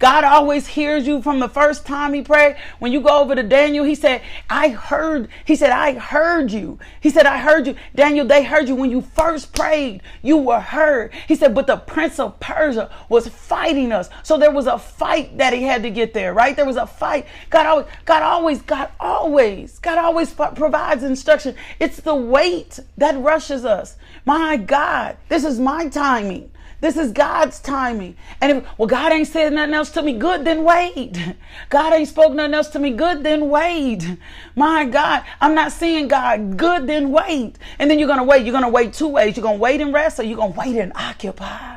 God 0.01 0.25
always 0.25 0.67
hears 0.67 1.07
you 1.07 1.21
from 1.21 1.41
the 1.41 1.49
first 1.49 1.85
time 1.87 2.15
he 2.15 2.23
prayed. 2.23 2.57
When 2.79 2.91
you 2.91 3.03
go 3.03 3.21
over 3.21 3.35
to 3.35 3.43
Daniel, 3.43 3.85
he 3.85 3.95
said, 3.95 4.23
I 4.49 4.71
heard, 4.71 5.29
he 5.45 5.55
said, 5.55 5.71
I 5.71 5.93
heard 5.93 6.51
you. 6.51 6.79
He 7.03 7.11
said, 7.11 7.27
I 7.27 7.37
heard 7.37 7.67
you. 7.67 7.77
Daniel, 7.95 8.27
they 8.27 8.43
heard 8.43 8.67
you 8.67 8.75
when 8.75 8.91
you 8.91 9.03
first 9.03 9.55
prayed. 9.55 10.01
You 10.23 10.39
were 10.39 10.59
heard. 10.59 11.13
He 11.29 11.37
said, 11.37 11.55
but 11.55 11.67
the 11.67 11.77
prince 11.77 12.19
of 12.19 12.41
Persia 12.41 12.91
was 13.11 13.29
fighting 13.29 13.93
us. 13.93 14.09
So 14.23 14.39
there 14.39 14.51
was 14.51 14.67
a 14.67 14.79
fight 14.79 15.37
that 15.37 15.53
he 15.53 15.65
had 15.65 15.83
to 15.83 15.91
get 15.91 16.15
there, 16.15 16.33
right? 16.33 16.57
There 16.57 16.65
was 16.65 16.77
a 16.77 16.87
fight. 16.87 17.27
God 17.51 17.67
always, 17.67 17.87
God 18.07 18.23
always, 18.23 18.63
God 18.63 18.89
always, 18.99 19.79
God 19.81 19.99
always 19.99 20.33
provides 20.33 21.03
instruction. 21.05 21.55
It's 21.79 22.01
the 22.01 22.15
wait 22.15 22.81
that 22.97 23.19
rushes 23.19 23.67
us. 23.67 23.97
My 24.25 24.57
God, 24.57 25.19
this 25.29 25.45
is 25.45 25.61
my 25.61 25.89
timing. 25.89 26.51
This 26.81 26.97
is 26.97 27.13
God's 27.13 27.61
timing. 27.61 28.17
And 28.41 28.59
if, 28.59 28.79
well, 28.79 28.89
God 28.89 29.13
ain't 29.13 29.29
said 29.29 29.53
nothing 29.53 29.75
else 29.75 29.91
to 29.91 30.03
me, 30.03 30.15
good, 30.15 30.45
then 30.45 30.65
wait. 30.65 31.19
God 31.69 31.93
ain't 31.93 32.09
spoke 32.09 32.33
nothing 32.33 32.55
else 32.55 32.69
to 32.69 32.79
me, 32.79 32.91
good, 32.91 33.23
then 33.23 33.51
wait. 33.51 34.17
My 34.57 34.87
God, 34.87 35.25
I'm 35.41 35.55
not 35.55 35.73
seeing 35.73 36.09
God, 36.09 36.57
good, 36.57 36.87
then 36.87 37.13
wait. 37.13 37.59
And 37.79 37.91
then 37.91 37.99
you're 37.99 38.09
going 38.09 38.19
to 38.19 38.25
wait. 38.25 38.45
You're 38.45 38.53
going 38.53 38.65
to 38.65 38.71
wait 38.71 38.95
two 38.95 39.09
ways. 39.09 39.37
You're 39.37 39.43
going 39.43 39.59
to 39.59 39.63
wait 39.63 39.81
and 39.81 39.93
rest 39.93 40.19
or 40.19 40.23
you're 40.23 40.39
going 40.39 40.55
to 40.55 40.59
wait 40.59 40.77
and 40.77 40.93
occupy. 40.95 41.77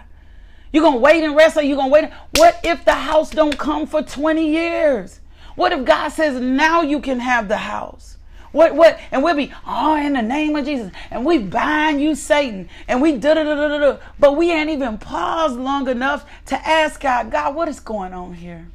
You're 0.71 0.83
going 0.83 0.95
to 0.95 1.01
wait 1.01 1.23
and 1.23 1.35
rest 1.35 1.57
or 1.57 1.61
you're 1.61 1.77
going 1.77 1.89
to 1.89 1.93
wait. 1.93 2.11
What 2.37 2.59
if 2.63 2.85
the 2.85 2.93
house 2.93 3.29
don't 3.29 3.57
come 3.57 3.85
for 3.85 4.01
20 4.01 4.49
years? 4.49 5.19
What 5.55 5.71
if 5.73 5.85
God 5.85 6.09
says 6.09 6.39
now 6.39 6.81
you 6.81 6.99
can 6.99 7.19
have 7.19 7.47
the 7.47 7.57
house? 7.57 8.17
What 8.53 8.75
what? 8.75 8.99
And 9.11 9.23
we'll 9.23 9.35
be, 9.35 9.51
oh, 9.67 9.95
in 9.95 10.13
the 10.13 10.21
name 10.21 10.55
of 10.55 10.63
Jesus. 10.63 10.91
And 11.09 11.25
we 11.25 11.39
bind 11.39 11.99
you, 11.99 12.13
Satan. 12.13 12.69
And 12.87 13.01
we 13.01 13.17
da 13.17 13.33
da 13.33 13.43
da 13.43 13.55
da 13.55 13.77
da. 13.79 13.97
But 14.19 14.37
we 14.37 14.51
ain't 14.51 14.69
even 14.69 14.99
paused 14.99 15.57
long 15.57 15.89
enough 15.89 16.25
to 16.45 16.67
ask 16.67 17.01
God, 17.01 17.31
God, 17.31 17.55
what 17.55 17.67
is 17.67 17.79
going 17.79 18.13
on 18.13 18.35
here? 18.35 18.67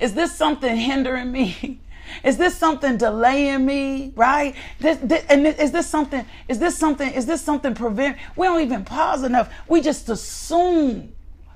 Is 0.00 0.14
this 0.14 0.34
something 0.34 0.76
hindering 0.76 1.30
me? 1.30 1.80
Is 2.22 2.36
this 2.36 2.54
something 2.56 2.98
delaying 2.98 3.64
me? 3.64 4.12
Right? 4.14 4.54
This, 4.78 4.98
this, 4.98 5.24
and 5.30 5.46
is 5.46 5.72
this 5.72 5.86
something? 5.86 6.24
Is 6.48 6.58
this 6.58 6.76
something? 6.76 7.10
Is 7.10 7.24
this 7.24 7.40
something 7.40 7.74
prevent? 7.74 8.18
We 8.36 8.46
don't 8.46 8.60
even 8.60 8.84
pause 8.84 9.22
enough. 9.24 9.50
We 9.68 9.80
just 9.80 10.10
assume 10.10 11.13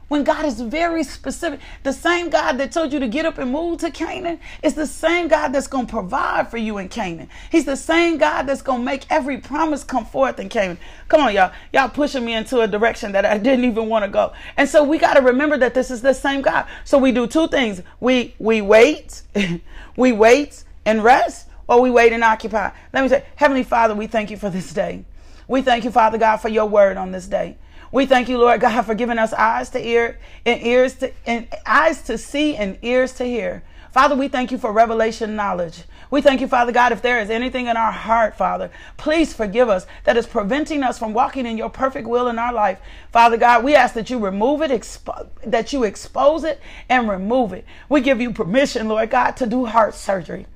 when 0.09 0.25
God 0.25 0.45
is 0.45 0.61
very 0.61 1.05
specific. 1.05 1.61
The 1.83 1.93
same 1.93 2.31
God 2.31 2.59
that 2.59 2.73
told 2.73 2.93
you 2.93 2.99
to 3.01 3.09
get 3.09 3.27
up 3.27 3.39
and 3.39 3.53
move 3.53 3.81
to 3.81 3.91
Canaan 3.91 4.41
is 4.63 4.75
the 4.75 4.87
same 4.87 5.29
God 5.29 5.49
that's 5.49 5.67
going 5.67 5.87
to 5.87 5.93
provide 5.93 6.51
for 6.51 6.57
you 6.57 6.79
in 6.79 6.89
Canaan. 6.89 7.29
He's 7.51 7.65
the 7.65 7.77
same 7.77 8.19
God 8.19 8.43
that's 8.45 8.63
going 8.63 8.81
to 8.81 8.85
make 8.85 9.07
every 9.11 9.39
promise 9.39 9.85
come 9.85 10.05
forth 10.05 10.41
in 10.41 10.49
Canaan. 10.49 10.79
Come 11.09 11.21
on, 11.23 11.35
y'all. 11.35 11.53
Y'all 11.73 11.89
pushing 11.89 12.25
me 12.25 12.35
into 12.35 12.61
a 12.61 12.69
direction 12.69 13.13
that 13.13 13.25
I 13.25 13.39
didn't 13.39 13.65
even 13.65 13.89
want 13.89 14.05
to 14.05 14.11
go. 14.11 14.33
And 14.57 14.69
so 14.69 14.83
we 14.83 14.99
got 14.99 15.15
to 15.15 15.21
remember 15.23 15.59
that 15.59 15.75
this 15.75 15.91
is 15.91 16.03
the 16.03 16.15
same 16.15 16.43
God. 16.43 16.67
So 16.85 16.99
we 16.99 17.13
do 17.13 17.27
two 17.27 17.49
things. 17.49 17.83
We 18.01 18.35
we 18.39 18.61
wait. 18.61 19.23
we 19.97 20.13
wait 20.13 20.65
and 20.85 21.05
rest 21.05 21.49
or 21.69 21.81
we 21.83 21.91
wait 21.91 22.13
and 22.13 22.25
occupy. 22.25 22.71
Let 22.93 23.03
me 23.03 23.09
say, 23.09 23.25
Heavenly 23.37 23.63
Father, 23.63 23.95
we 23.95 24.07
thank 24.07 24.31
you 24.31 24.37
for 24.37 24.49
this 24.51 24.73
day. 24.73 25.05
We 25.47 25.63
thank 25.63 25.85
you, 25.85 25.91
Father 25.91 26.19
God, 26.19 26.39
for 26.39 26.49
your 26.49 26.67
word 26.67 26.97
on 26.97 27.13
this 27.13 27.27
day. 27.27 27.57
We 27.91 28.07
thank 28.07 28.29
you, 28.29 28.39
Lord 28.39 28.61
God, 28.61 28.83
for 28.83 28.95
giving 28.95 29.19
us 29.19 29.33
eyes 29.33 29.71
to 29.71 29.85
ear 29.87 30.19
and 30.45 30.63
ears 30.63 30.95
to 30.97 31.13
and 31.27 31.49
eyes 31.67 32.03
to 32.03 32.19
see 32.19 32.57
and 32.57 32.79
ears 32.83 33.13
to 33.15 33.25
hear. 33.25 33.63
Father, 33.93 34.15
we 34.15 34.29
thank 34.29 34.53
you 34.53 34.59
for 34.59 34.73
revelation 34.73 35.35
knowledge. 35.35 35.85
We 36.11 36.21
thank 36.21 36.41
you, 36.41 36.49
Father 36.49 36.73
God, 36.73 36.93
if 36.93 37.03
there 37.03 37.21
is 37.21 37.31
anything 37.31 37.67
in 37.67 37.77
our 37.77 37.93
heart, 37.93 38.37
Father, 38.37 38.71
please 38.97 39.33
forgive 39.33 39.69
us 39.69 39.87
that 40.05 40.17
is 40.17 40.27
preventing 40.27 40.83
us 40.83 40.99
from 40.99 41.15
walking 41.15 41.47
in 41.47 41.59
your 41.59 41.71
perfect 41.71 42.07
will 42.07 42.29
in 42.29 42.39
our 42.39 42.53
life. 42.53 42.81
Father 43.13 43.37
God, 43.37 43.65
we 43.65 43.75
ask 43.75 43.95
that 43.95 44.11
you 44.11 44.19
remove 44.19 44.63
it, 44.63 44.71
expo- 44.71 45.29
that 45.45 45.73
you 45.73 45.85
expose 45.85 46.45
it 46.45 46.61
and 46.89 47.09
remove 47.09 47.53
it. 47.53 47.65
We 47.89 48.01
give 48.01 48.21
you 48.21 48.33
permission, 48.33 48.89
Lord 48.89 49.11
God, 49.11 49.33
to 49.33 49.47
do 49.47 49.67
heart 49.67 49.95
surgery. 49.95 50.47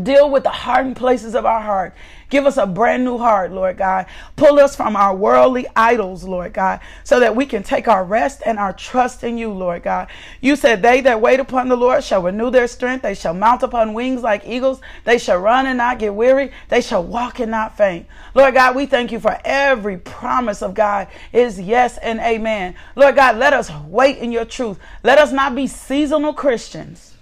Deal 0.00 0.30
with 0.30 0.42
the 0.42 0.50
hardened 0.50 0.96
places 0.96 1.34
of 1.34 1.44
our 1.44 1.60
heart. 1.60 1.94
Give 2.30 2.46
us 2.46 2.56
a 2.56 2.66
brand 2.66 3.04
new 3.04 3.18
heart, 3.18 3.52
Lord 3.52 3.76
God. 3.76 4.06
Pull 4.36 4.58
us 4.58 4.74
from 4.74 4.96
our 4.96 5.14
worldly 5.14 5.66
idols, 5.76 6.24
Lord 6.24 6.54
God, 6.54 6.80
so 7.04 7.20
that 7.20 7.36
we 7.36 7.44
can 7.44 7.62
take 7.62 7.88
our 7.88 8.02
rest 8.02 8.40
and 8.46 8.58
our 8.58 8.72
trust 8.72 9.22
in 9.22 9.36
you, 9.36 9.52
Lord 9.52 9.82
God. 9.82 10.08
You 10.40 10.56
said, 10.56 10.80
They 10.80 11.02
that 11.02 11.20
wait 11.20 11.40
upon 11.40 11.68
the 11.68 11.76
Lord 11.76 12.02
shall 12.02 12.22
renew 12.22 12.50
their 12.50 12.68
strength. 12.68 13.02
They 13.02 13.14
shall 13.14 13.34
mount 13.34 13.62
upon 13.62 13.92
wings 13.92 14.22
like 14.22 14.46
eagles. 14.46 14.80
They 15.04 15.18
shall 15.18 15.40
run 15.40 15.66
and 15.66 15.76
not 15.76 15.98
get 15.98 16.14
weary. 16.14 16.52
They 16.70 16.80
shall 16.80 17.04
walk 17.04 17.38
and 17.38 17.50
not 17.50 17.76
faint. 17.76 18.06
Lord 18.34 18.54
God, 18.54 18.74
we 18.74 18.86
thank 18.86 19.12
you 19.12 19.20
for 19.20 19.38
every 19.44 19.98
promise 19.98 20.62
of 20.62 20.72
God 20.72 21.08
is 21.34 21.60
yes 21.60 21.98
and 21.98 22.18
amen. 22.18 22.76
Lord 22.96 23.14
God, 23.14 23.36
let 23.36 23.52
us 23.52 23.70
wait 23.86 24.16
in 24.16 24.32
your 24.32 24.46
truth. 24.46 24.78
Let 25.02 25.18
us 25.18 25.32
not 25.32 25.54
be 25.54 25.66
seasonal 25.66 26.32
Christians. 26.32 27.12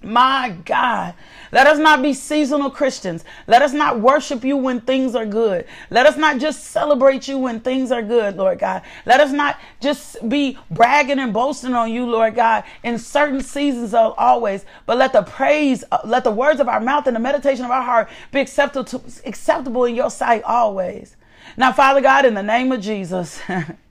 My 0.00 0.56
God, 0.64 1.14
let 1.50 1.66
us 1.66 1.76
not 1.76 2.02
be 2.02 2.14
seasonal 2.14 2.70
Christians. 2.70 3.24
Let 3.48 3.62
us 3.62 3.72
not 3.72 3.98
worship 3.98 4.44
you 4.44 4.56
when 4.56 4.80
things 4.80 5.16
are 5.16 5.26
good. 5.26 5.66
Let 5.90 6.06
us 6.06 6.16
not 6.16 6.38
just 6.38 6.64
celebrate 6.64 7.26
you 7.26 7.36
when 7.38 7.58
things 7.58 7.90
are 7.90 8.02
good, 8.02 8.36
Lord 8.36 8.60
God. 8.60 8.82
Let 9.06 9.18
us 9.18 9.32
not 9.32 9.58
just 9.80 10.28
be 10.28 10.56
bragging 10.70 11.18
and 11.18 11.32
boasting 11.32 11.74
on 11.74 11.90
you, 11.90 12.06
Lord 12.06 12.36
God, 12.36 12.62
in 12.84 12.96
certain 12.96 13.40
seasons 13.42 13.92
of 13.92 14.14
always, 14.16 14.64
but 14.86 14.98
let 14.98 15.12
the 15.12 15.22
praise, 15.22 15.82
let 16.04 16.22
the 16.22 16.30
words 16.30 16.60
of 16.60 16.68
our 16.68 16.80
mouth 16.80 17.08
and 17.08 17.16
the 17.16 17.20
meditation 17.20 17.64
of 17.64 17.72
our 17.72 17.82
heart 17.82 18.08
be 18.30 18.38
acceptable, 18.38 18.84
to, 18.84 19.02
acceptable 19.26 19.84
in 19.84 19.96
your 19.96 20.10
sight 20.10 20.44
always. 20.44 21.16
Now, 21.56 21.72
Father 21.72 22.00
God, 22.00 22.24
in 22.24 22.34
the 22.34 22.42
name 22.42 22.70
of 22.70 22.80
Jesus. 22.80 23.40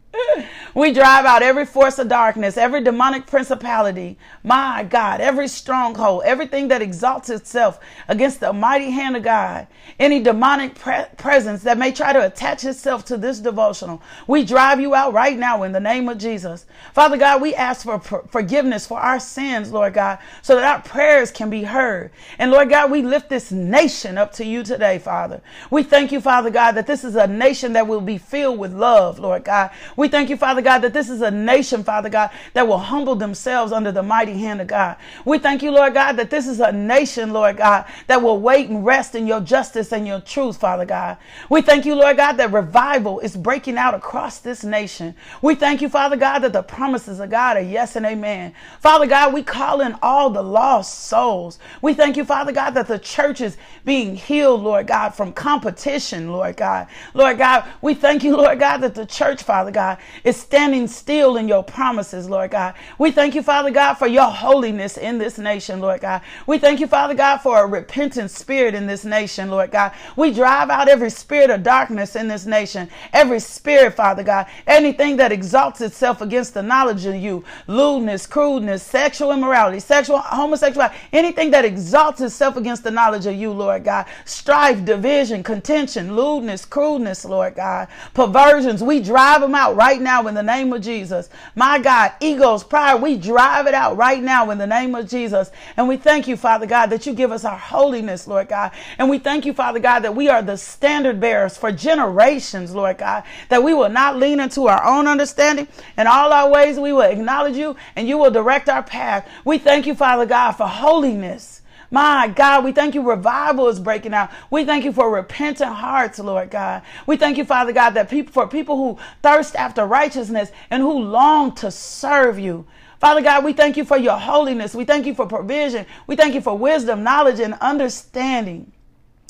we 0.74 0.94
drive 0.94 1.26
out 1.26 1.42
every 1.42 1.66
force 1.66 2.00
of 2.00 2.08
darkness, 2.08 2.58
every 2.58 2.84
demonic 2.84 3.26
principality, 3.26 4.18
my 4.44 4.84
God, 4.84 5.22
every 5.22 5.48
stronghold, 5.48 6.24
everything 6.26 6.68
that 6.68 6.82
exalts 6.82 7.30
itself 7.30 7.80
against 8.08 8.40
the 8.40 8.54
mighty 8.54 8.92
hand 8.92 9.16
of 9.18 9.24
God, 9.24 9.68
any 10.00 10.22
demonic 10.22 10.76
pre- 10.76 11.06
presence 11.18 11.64
that 11.64 11.78
may 11.78 11.92
try 11.92 12.14
to 12.14 12.26
attach 12.26 12.64
itself 12.64 13.06
to 13.06 13.18
this 13.18 13.40
devotional. 13.40 14.02
We 14.28 14.44
drive 14.44 14.80
you 14.80 14.94
out 14.94 15.14
right 15.14 15.38
now 15.38 15.64
in 15.64 15.72
the 15.72 15.80
name 15.80 16.10
of 16.10 16.18
Jesus. 16.18 16.66
Father 16.94 17.18
God, 17.18 17.42
we 17.42 17.56
ask 17.56 17.84
for 17.84 18.00
forgiveness 18.00 18.86
for 18.86 19.00
our 19.00 19.20
sins, 19.20 19.72
Lord 19.72 19.94
God, 19.94 20.20
so 20.42 20.56
that 20.56 20.64
our 20.64 20.82
prayers 20.82 21.32
can 21.32 21.50
be 21.50 21.64
heard. 21.64 22.12
And 22.38 22.52
Lord 22.52 22.70
God, 22.70 22.92
we 22.92 23.02
lift 23.02 23.30
this 23.30 23.52
nation 23.52 24.18
up 24.18 24.32
to 24.34 24.46
you 24.46 24.64
today, 24.64 25.00
Father. 25.00 25.42
We 25.72 25.84
thank 25.84 26.12
you, 26.12 26.22
Father 26.22 26.50
God, 26.50 26.74
that 26.74 26.88
this 26.88 27.04
is 27.04 27.16
a 27.16 27.28
nation 27.28 27.74
that 27.74 27.88
will 27.88 28.02
be 28.02 28.18
filled 28.18 28.60
with 28.60 28.74
love, 28.74 29.20
Lord 29.20 29.44
God. 29.44 29.72
We 29.96 30.07
we 30.08 30.12
thank 30.12 30.30
you, 30.30 30.38
Father 30.38 30.62
God, 30.62 30.80
that 30.84 30.94
this 30.94 31.10
is 31.10 31.22
a 31.22 31.30
nation, 31.30 31.84
Father 31.84 32.08
God, 32.08 32.30
that 32.54 32.66
will 32.66 32.78
humble 32.78 33.16
themselves 33.16 33.74
under 33.74 33.92
the 33.92 34.02
mighty 34.02 34.38
hand 34.38 34.62
of 34.62 34.68
God. 34.68 34.96
We 35.26 35.38
thank 35.38 35.62
you, 35.62 35.70
Lord 35.70 35.96
God, 35.96 36.14
that 36.14 36.30
this 36.30 36.48
is 36.48 36.62
a 36.62 36.72
nation, 36.72 37.34
Lord 37.34 37.58
God, 37.58 37.84
that 38.08 38.22
will 38.22 38.40
wait 38.40 38.70
and 38.70 38.86
rest 38.86 39.16
in 39.16 39.28
your 39.28 39.42
justice 39.42 39.92
and 39.92 40.08
your 40.08 40.22
truth, 40.22 40.56
Father 40.62 40.86
God. 40.86 41.18
We 41.50 41.62
thank 41.62 41.86
you, 41.86 41.94
Lord 41.94 42.16
God, 42.16 42.38
that 42.38 42.54
revival 42.54 43.20
is 43.20 43.36
breaking 43.36 43.78
out 43.78 43.96
across 43.96 44.40
this 44.40 44.64
nation. 44.64 45.14
We 45.42 45.56
thank 45.56 45.82
you, 45.82 45.90
Father 45.90 46.16
God, 46.16 46.40
that 46.40 46.54
the 46.54 46.64
promises 46.64 47.20
of 47.20 47.30
God 47.30 47.58
are 47.58 47.62
yes 47.62 47.98
and 47.98 48.06
amen. 48.06 48.54
Father 48.80 49.08
God, 49.08 49.34
we 49.34 49.44
call 49.44 49.82
in 49.82 49.98
all 50.02 50.30
the 50.30 50.42
lost 50.42 51.04
souls. 51.08 51.60
We 51.82 51.94
thank 51.94 52.16
you, 52.16 52.24
Father 52.24 52.54
God, 52.54 52.72
that 52.76 52.88
the 52.88 53.00
church 53.00 53.42
is 53.42 53.58
being 53.84 54.16
healed, 54.16 54.62
Lord 54.62 54.88
God, 54.88 55.10
from 55.10 55.34
competition, 55.34 56.32
Lord 56.32 56.56
God. 56.56 56.88
Lord 57.14 57.38
God, 57.38 57.68
we 57.82 57.94
thank 57.94 58.24
you, 58.24 58.38
Lord 58.38 58.60
God, 58.60 58.78
that 58.78 58.96
the 58.96 59.06
church, 59.06 59.44
Father 59.44 59.72
God, 59.72 59.87
is 60.24 60.38
standing 60.38 60.88
still 60.88 61.38
in 61.38 61.48
your 61.48 61.64
promises, 61.64 62.30
Lord 62.30 62.52
God. 62.52 62.74
We 62.98 63.12
thank 63.12 63.36
you, 63.36 63.44
Father 63.44 63.72
God, 63.72 63.96
for 63.96 64.08
your 64.08 64.30
holiness 64.30 64.98
in 64.98 65.18
this 65.18 65.38
nation, 65.38 65.80
Lord 65.80 66.02
God. 66.02 66.22
We 66.48 66.58
thank 66.58 66.80
you, 66.80 66.88
Father 66.88 67.14
God, 67.14 67.38
for 67.38 67.64
a 67.64 67.68
repentant 67.68 68.32
spirit 68.32 68.76
in 68.76 68.88
this 68.88 69.06
nation, 69.06 69.50
Lord 69.50 69.72
God. 69.72 69.94
We 70.16 70.32
drive 70.32 70.70
out 70.70 70.90
every 70.90 71.10
spirit 71.10 71.50
of 71.50 71.64
darkness 71.64 72.16
in 72.16 72.28
this 72.28 72.46
nation, 72.46 72.90
every 73.14 73.40
spirit, 73.40 73.94
Father 73.94 74.24
God, 74.24 74.48
anything 74.66 75.18
that 75.18 75.32
exalts 75.32 75.82
itself 75.82 76.22
against 76.22 76.54
the 76.54 76.64
knowledge 76.64 77.06
of 77.06 77.16
you, 77.16 77.44
lewdness, 77.68 78.28
crudeness, 78.28 78.84
sexual 78.84 79.32
immorality, 79.32 79.80
sexual 79.80 80.20
homosexuality, 80.20 80.96
anything 81.14 81.52
that 81.52 81.66
exalts 81.66 82.22
itself 82.22 82.58
against 82.58 82.84
the 82.84 82.92
knowledge 82.92 83.26
of 83.26 83.36
you, 83.36 83.52
Lord 83.52 83.84
God. 83.84 84.06
Strife, 84.26 84.84
division, 84.84 85.44
contention, 85.44 86.16
lewdness, 86.16 86.66
crudeness, 86.66 87.26
Lord 87.26 87.56
God. 87.56 87.88
Perversions, 88.14 88.84
we 88.84 89.00
drive 89.00 89.42
them 89.42 89.56
out 89.56 89.76
right 89.78 90.02
now 90.02 90.28
in 90.28 90.36
the 90.36 90.44
name 90.44 90.74
of 90.74 90.82
Jesus. 90.82 91.30
My 91.56 91.80
God, 91.80 92.12
egos, 92.20 92.64
pride, 92.64 93.02
we 93.02 93.16
drive 93.16 93.68
it 93.68 93.74
out 93.74 93.96
right 93.96 94.22
now 94.22 94.50
in 94.50 94.58
the 94.58 94.68
name 94.68 94.96
of 94.96 95.08
Jesus. 95.08 95.52
And 95.78 95.88
we 95.88 95.96
thank 95.96 96.28
you, 96.28 96.36
Father 96.36 96.66
God, 96.66 96.88
that 96.88 97.06
you 97.06 97.14
give 97.14 97.32
us 97.32 97.46
our 97.46 97.58
holiness, 97.58 98.28
Lord 98.28 98.50
God. 98.50 98.72
And 98.98 99.10
we 99.10 99.20
thank 99.20 99.46
you, 99.46 99.54
Father 99.54 99.80
God, 99.80 100.00
that 100.00 100.16
we 100.16 100.28
are 100.28 100.42
the 100.42 100.58
standard 100.58 101.20
bearers 101.20 101.56
for 101.56 101.72
generations, 101.72 102.74
Lord 102.74 102.98
God, 102.98 103.24
that 103.50 103.64
we 103.64 103.74
will 103.74 103.90
not 103.90 104.18
lean 104.18 104.40
into 104.40 104.68
our 104.68 104.84
own 104.84 105.08
understanding. 105.08 105.68
In 105.98 106.08
all 106.08 106.34
our 106.34 106.50
ways, 106.50 106.80
we 106.80 106.92
will 106.92 107.02
acknowledge 107.02 107.56
you 107.56 107.76
and 107.96 108.08
you 108.08 108.18
will 108.18 108.32
direct 108.32 108.70
our 108.70 108.84
path. 108.84 109.30
We 109.46 109.60
thank 109.60 109.86
you, 109.86 109.96
Father 109.96 110.26
God, 110.26 110.54
for 110.54 110.68
holiness. 110.68 111.62
My 111.90 112.28
God, 112.28 112.64
we 112.66 112.72
thank 112.72 112.96
you. 112.96 113.02
Revival 113.02 113.70
is 113.70 113.80
breaking 113.80 114.14
out. 114.14 114.30
We 114.50 114.66
thank 114.66 114.84
you 114.84 114.92
for 114.92 115.10
repentant 115.10 115.74
hearts, 115.74 116.20
Lord 116.20 116.52
God. 116.52 116.82
We 117.06 117.18
thank 117.18 117.38
you, 117.38 117.46
Father 117.46 117.72
God, 117.72 117.92
that 117.92 118.10
people, 118.10 118.34
for 118.34 118.48
people 118.48 118.76
who 118.76 119.00
thirst 119.24 119.56
after 119.56 119.86
righteousness 119.86 120.52
and 120.70 120.82
who 120.82 121.00
long 121.00 121.56
to 121.56 121.72
serve 121.72 122.40
you. 122.40 122.66
Father 123.00 123.22
God, 123.22 123.46
we 123.46 123.54
thank 123.54 123.78
you 123.78 123.86
for 123.86 123.98
your 123.98 124.18
holiness. 124.18 124.76
We 124.76 124.84
thank 124.86 125.06
you 125.06 125.14
for 125.14 125.26
provision. 125.28 125.86
We 126.08 126.16
thank 126.16 126.34
you 126.34 126.42
for 126.42 126.58
wisdom, 126.58 127.04
knowledge, 127.04 127.40
and 127.40 127.54
understanding. 127.56 128.72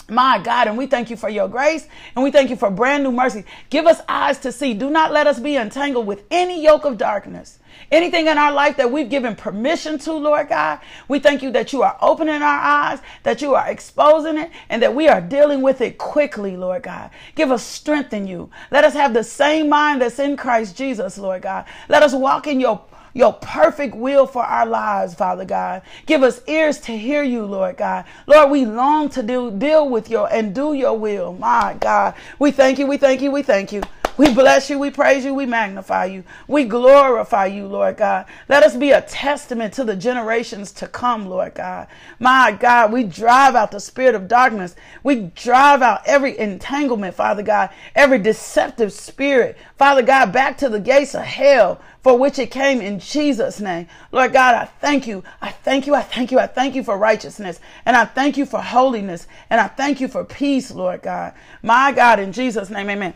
My 0.09 0.39
God, 0.39 0.67
and 0.67 0.77
we 0.77 0.87
thank 0.87 1.09
you 1.09 1.17
for 1.17 1.29
your 1.29 1.49
grace 1.49 1.85
and 2.15 2.23
we 2.23 2.31
thank 2.31 2.49
you 2.49 2.55
for 2.55 2.71
brand 2.71 3.03
new 3.03 3.11
mercy. 3.11 3.43
Give 3.69 3.85
us 3.85 4.01
eyes 4.07 4.39
to 4.39 4.53
see. 4.53 4.73
Do 4.73 4.89
not 4.89 5.11
let 5.11 5.27
us 5.27 5.39
be 5.39 5.57
entangled 5.57 6.07
with 6.07 6.23
any 6.31 6.63
yoke 6.63 6.85
of 6.85 6.97
darkness. 6.97 7.59
Anything 7.91 8.28
in 8.28 8.38
our 8.38 8.52
life 8.52 8.78
that 8.78 8.91
we've 8.91 9.10
given 9.10 9.36
permission 9.36 9.97
to, 10.00 10.13
Lord 10.13 10.50
God, 10.50 10.80
we 11.08 11.19
thank 11.19 11.41
you 11.41 11.52
that 11.52 11.71
you 11.71 11.84
are 11.84 11.97
opening 12.02 12.41
our 12.41 12.60
eyes, 12.60 13.00
that 13.23 13.41
you 13.41 13.56
are 13.56 13.69
exposing 13.69 14.38
it, 14.38 14.52
and 14.69 14.82
that 14.82 14.93
we 14.93 15.08
are 15.08 15.21
dealing 15.21 15.62
with 15.62 15.80
it 15.82 15.97
quickly, 15.97 16.58
Lord 16.58 16.84
God. 16.84 17.12
Give 17.36 17.52
us 17.52 17.63
strength 17.63 18.13
in 18.13 18.28
you. 18.28 18.50
Let 18.71 18.84
us 18.84 18.93
have 18.93 19.13
the 19.13 19.23
same 19.23 19.69
mind 19.69 20.02
that's 20.02 20.19
in 20.19 20.36
Christ 20.36 20.76
Jesus, 20.76 21.17
Lord 21.17 21.43
God. 21.43 21.65
Let 21.88 22.04
us 22.04 22.13
walk 22.13 22.47
in 22.47 22.60
your 22.60 22.82
your 23.13 23.34
perfect 23.34 23.95
will 23.95 24.28
for 24.28 24.43
our 24.43 24.65
lives, 24.67 25.15
Father 25.15 25.43
God. 25.43 25.82
Give 26.06 26.21
us 26.21 26.39
ears 26.47 26.80
to 26.82 26.95
hear 26.95 27.23
you, 27.23 27.45
Lord 27.45 27.76
God. 27.76 28.06
Lord, 28.28 28.52
we 28.52 28.63
long 28.63 29.10
to 29.10 29.23
do, 29.23 29.50
deal 29.50 29.89
with 29.89 30.08
your 30.10 30.32
and 30.32 30.54
do 30.54 30.73
your 30.73 30.95
will. 30.95 31.34
My 31.34 31.76
God. 31.80 32.13
We 32.38 32.52
thank 32.52 32.78
you, 32.78 32.86
we 32.86 32.97
thank 32.97 33.21
you, 33.21 33.32
we 33.32 33.41
thank 33.41 33.71
you. 33.71 33.82
We 34.17 34.34
bless 34.34 34.69
you, 34.69 34.80
we 34.80 34.89
praise 34.89 35.23
you, 35.23 35.34
we 35.34 35.45
magnify 35.45 36.06
you, 36.06 36.23
we 36.47 36.65
glorify 36.65 37.45
you, 37.47 37.67
Lord 37.67 37.97
God. 37.97 38.25
Let 38.49 38.63
us 38.63 38.75
be 38.75 38.91
a 38.91 39.01
testament 39.01 39.73
to 39.75 39.84
the 39.84 39.95
generations 39.95 40.71
to 40.73 40.88
come, 40.88 41.27
Lord 41.27 41.53
God. 41.53 41.88
My 42.19 42.51
God, 42.51 42.91
we 42.91 43.03
drive 43.03 43.56
out 43.56 43.71
the 43.71 43.80
spirit 43.80 44.15
of 44.15 44.27
darkness. 44.27 44.75
We 45.03 45.32
drive 45.36 45.82
out 45.82 46.01
every 46.06 46.38
entanglement, 46.38 47.15
Father 47.15 47.43
God, 47.43 47.69
every 47.95 48.17
deceptive 48.17 48.91
spirit, 48.91 49.58
Father 49.77 50.01
God, 50.01 50.34
back 50.34 50.58
to 50.60 50.69
the 50.69 50.80
gates 50.80 51.13
of 51.13 51.21
hell 51.21 51.80
for 52.01 52.17
which 52.17 52.39
it 52.39 52.51
came 52.51 52.80
in 52.80 52.99
Jesus' 52.99 53.60
name. 53.60 53.86
Lord 54.13 54.32
God, 54.32 54.56
I 54.56 54.65
thank 54.65 55.08
you. 55.08 55.23
I 55.41 55.51
thank 55.51 55.86
you. 55.86 55.93
I 55.93 56.01
thank 56.01 56.32
you. 56.32 56.39
I 56.39 56.47
thank 56.47 56.73
you 56.73 56.84
for 56.84 56.97
righteousness. 56.97 57.60
And 57.86 57.97
I 57.97 58.06
thank 58.06 58.38
you 58.38 58.45
for 58.45 58.62
holiness. 58.62 59.27
And 59.49 59.60
I 59.60 59.67
thank 59.67 59.99
you 59.99 60.08
for 60.08 60.23
peace, 60.23 60.71
Lord 60.71 61.01
God. 61.01 61.34
My 61.62 61.91
God, 61.91 62.19
in 62.19 62.32
Jesus' 62.32 62.69
name, 62.69 62.89
amen. 62.89 63.13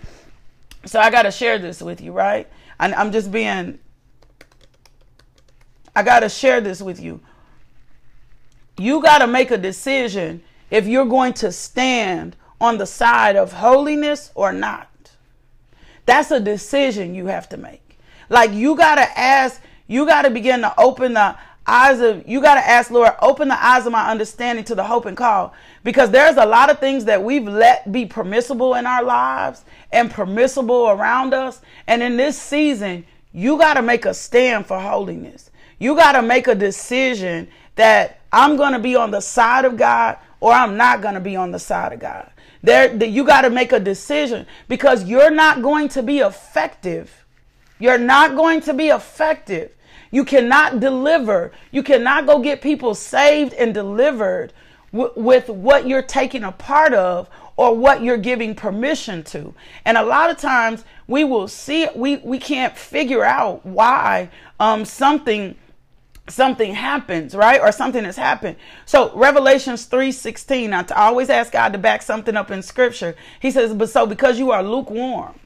So 0.86 1.00
I 1.00 1.10
got 1.10 1.24
to 1.24 1.32
share 1.32 1.60
this 1.60 1.82
with 1.82 2.02
you, 2.02 2.12
right? 2.12 2.48
I'm 2.80 3.12
just 3.12 3.32
being, 3.32 3.78
I 5.96 6.04
got 6.04 6.22
to 6.22 6.30
share 6.30 6.62
this 6.62 6.82
with 6.82 7.00
you. 7.00 7.22
You 8.78 9.02
got 9.02 9.20
to 9.20 9.28
make 9.28 9.52
a 9.52 9.58
decision 9.58 10.42
if 10.72 10.88
you're 10.88 11.06
going 11.06 11.34
to 11.34 11.52
stand 11.52 12.36
on 12.60 12.78
the 12.78 12.88
side 12.88 13.36
of 13.36 13.54
holiness 13.54 14.32
or 14.34 14.52
not. 14.52 15.12
That's 16.06 16.32
a 16.32 16.40
decision 16.40 17.14
you 17.14 17.28
have 17.28 17.48
to 17.50 17.58
make. 17.58 18.00
Like 18.30 18.52
you 18.52 18.76
got 18.76 18.96
to 18.96 19.20
ask, 19.20 19.62
you 19.88 20.06
got 20.06 20.24
to 20.24 20.32
begin 20.32 20.62
to 20.62 20.74
open 20.80 21.14
the 21.14 21.36
eyes 21.68 22.00
of 22.00 22.28
you 22.28 22.42
got 22.42 22.56
to 22.56 22.68
ask 22.68 22.90
lord 22.90 23.12
open 23.22 23.48
the 23.48 23.64
eyes 23.64 23.86
of 23.86 23.92
my 23.92 24.10
understanding 24.10 24.64
to 24.66 24.76
the 24.76 24.84
hope 24.84 25.06
and 25.06 25.16
call. 25.16 25.54
Because 25.84 26.12
there's 26.12 26.38
a 26.38 26.46
lot 26.46 26.70
of 26.70 26.80
things 26.80 27.06
that 27.06 27.24
we've 27.24 27.48
let 27.48 27.92
be 27.92 28.06
permissible 28.06 28.76
in 28.76 28.86
our 28.86 29.04
lives 29.04 29.64
and 29.92 30.10
permissible 30.10 30.90
around 30.90 31.34
us. 31.34 31.62
And 31.88 32.02
in 32.02 32.18
this 32.18 32.42
season 32.42 33.06
you 33.34 33.58
got 33.58 33.76
to 33.76 33.82
make 33.82 34.06
a 34.06 34.14
stand 34.14 34.66
for 34.66 34.80
holiness. 34.80 35.52
You 35.80 35.96
got 35.96 36.14
to 36.14 36.22
make 36.22 36.48
a 36.48 36.56
decision 36.56 37.48
that 37.76 38.20
i'm 38.34 38.58
going 38.58 38.74
to 38.74 38.80
be 38.80 38.96
on 38.96 39.12
the 39.12 39.22
side 39.22 39.66
of 39.66 39.78
god 39.78 40.18
or 40.40 40.52
i'm 40.52 40.78
not 40.78 41.02
going 41.02 41.14
to 41.14 41.22
be 41.22 41.36
on 41.36 41.52
the 41.52 41.60
side 41.60 41.94
of 41.94 42.00
god. 42.00 42.32
There 42.64 42.94
you 43.04 43.24
got 43.24 43.42
to 43.42 43.50
make 43.50 43.72
a 43.72 43.80
decision 43.80 44.46
because 44.68 45.04
you're 45.06 45.32
not 45.32 45.62
going 45.62 45.90
to 45.90 46.04
be 46.04 46.20
effective. 46.20 47.26
You're 47.80 47.98
not 47.98 48.36
going 48.36 48.62
to 48.62 48.74
be 48.74 48.90
effective 48.90 49.72
you 50.12 50.26
cannot 50.26 50.80
deliver. 50.80 51.52
You 51.72 51.84
cannot 51.84 52.28
go 52.28 52.40
get 52.40 52.62
people 52.62 52.94
saved 52.96 53.54
and 53.54 53.74
delivered 53.74 54.54
w- 54.92 55.14
with 55.16 55.50
what 55.50 55.88
you're 55.88 56.02
taking 56.02 56.44
a 56.44 56.52
part 56.52 56.94
of 56.94 57.30
or 57.56 57.76
what 57.76 58.04
you're 58.04 58.18
giving 58.18 58.56
permission 58.56 59.24
to. 59.24 59.54
And 59.86 59.98
a 59.98 60.04
lot 60.04 60.30
of 60.30 60.38
times 60.38 60.84
we 61.08 61.24
will 61.24 61.48
see 61.48 61.88
we 61.96 62.18
we 62.18 62.40
can't 62.40 62.78
figure 62.78 63.24
out 63.24 63.66
why 63.66 64.30
um, 64.60 64.86
something 64.86 65.56
something 66.28 66.74
happens, 66.74 67.36
right? 67.36 67.60
Or 67.62 67.72
something 67.72 68.04
has 68.04 68.16
happened. 68.18 68.58
So 68.86 69.12
Revelations 69.16 69.86
3:16, 69.88 70.74
I 70.74 70.84
always 70.96 71.30
ask 71.30 71.54
God 71.54 71.74
to 71.74 71.80
back 71.80 72.02
something 72.02 72.36
up 72.36 72.52
in 72.52 72.62
scripture. 72.62 73.16
He 73.40 73.52
says, 73.52 73.74
"But 73.74 73.90
so 73.90 74.06
because 74.06 74.40
you 74.40 74.52
are 74.52 74.64
lukewarm, 74.64 75.40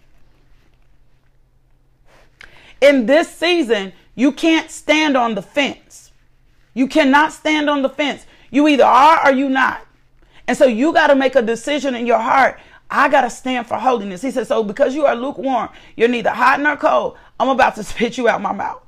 in 2.82 3.06
this 3.06 3.30
season, 3.30 3.94
you 4.16 4.32
can't 4.32 4.72
stand 4.72 5.16
on 5.16 5.36
the 5.36 5.42
fence. 5.42 6.12
You 6.74 6.88
cannot 6.88 7.34
stand 7.34 7.70
on 7.70 7.82
the 7.82 7.90
fence. 7.90 8.26
You 8.50 8.68
either 8.68 8.86
are 8.86 9.28
or 9.28 9.32
you 9.34 9.50
not. 9.50 9.86
And 10.48 10.58
so 10.58 10.66
you 10.66 10.94
got 10.94 11.08
to 11.08 11.16
make 11.16 11.36
a 11.36 11.42
decision 11.42 11.96
in 11.96 12.06
your 12.06 12.20
heart. 12.20 12.60
I 12.90 13.10
got 13.10 13.22
to 13.22 13.30
stand 13.30 13.68
for 13.68 13.78
holiness. 13.78 14.22
He 14.22 14.32
says, 14.32 14.48
so 14.48 14.64
because 14.64 14.94
you 14.94 15.06
are 15.06 15.16
lukewarm, 15.16 15.70
you're 15.96 16.08
neither 16.08 16.32
hot 16.32 16.60
nor 16.60 16.78
cold. 16.78 17.18
I'm 17.40 17.50
about 17.50 17.76
to 17.76 17.84
spit 17.84 18.18
you 18.18 18.30
out 18.30 18.42
my 18.42 18.54
mouth. 18.54 18.82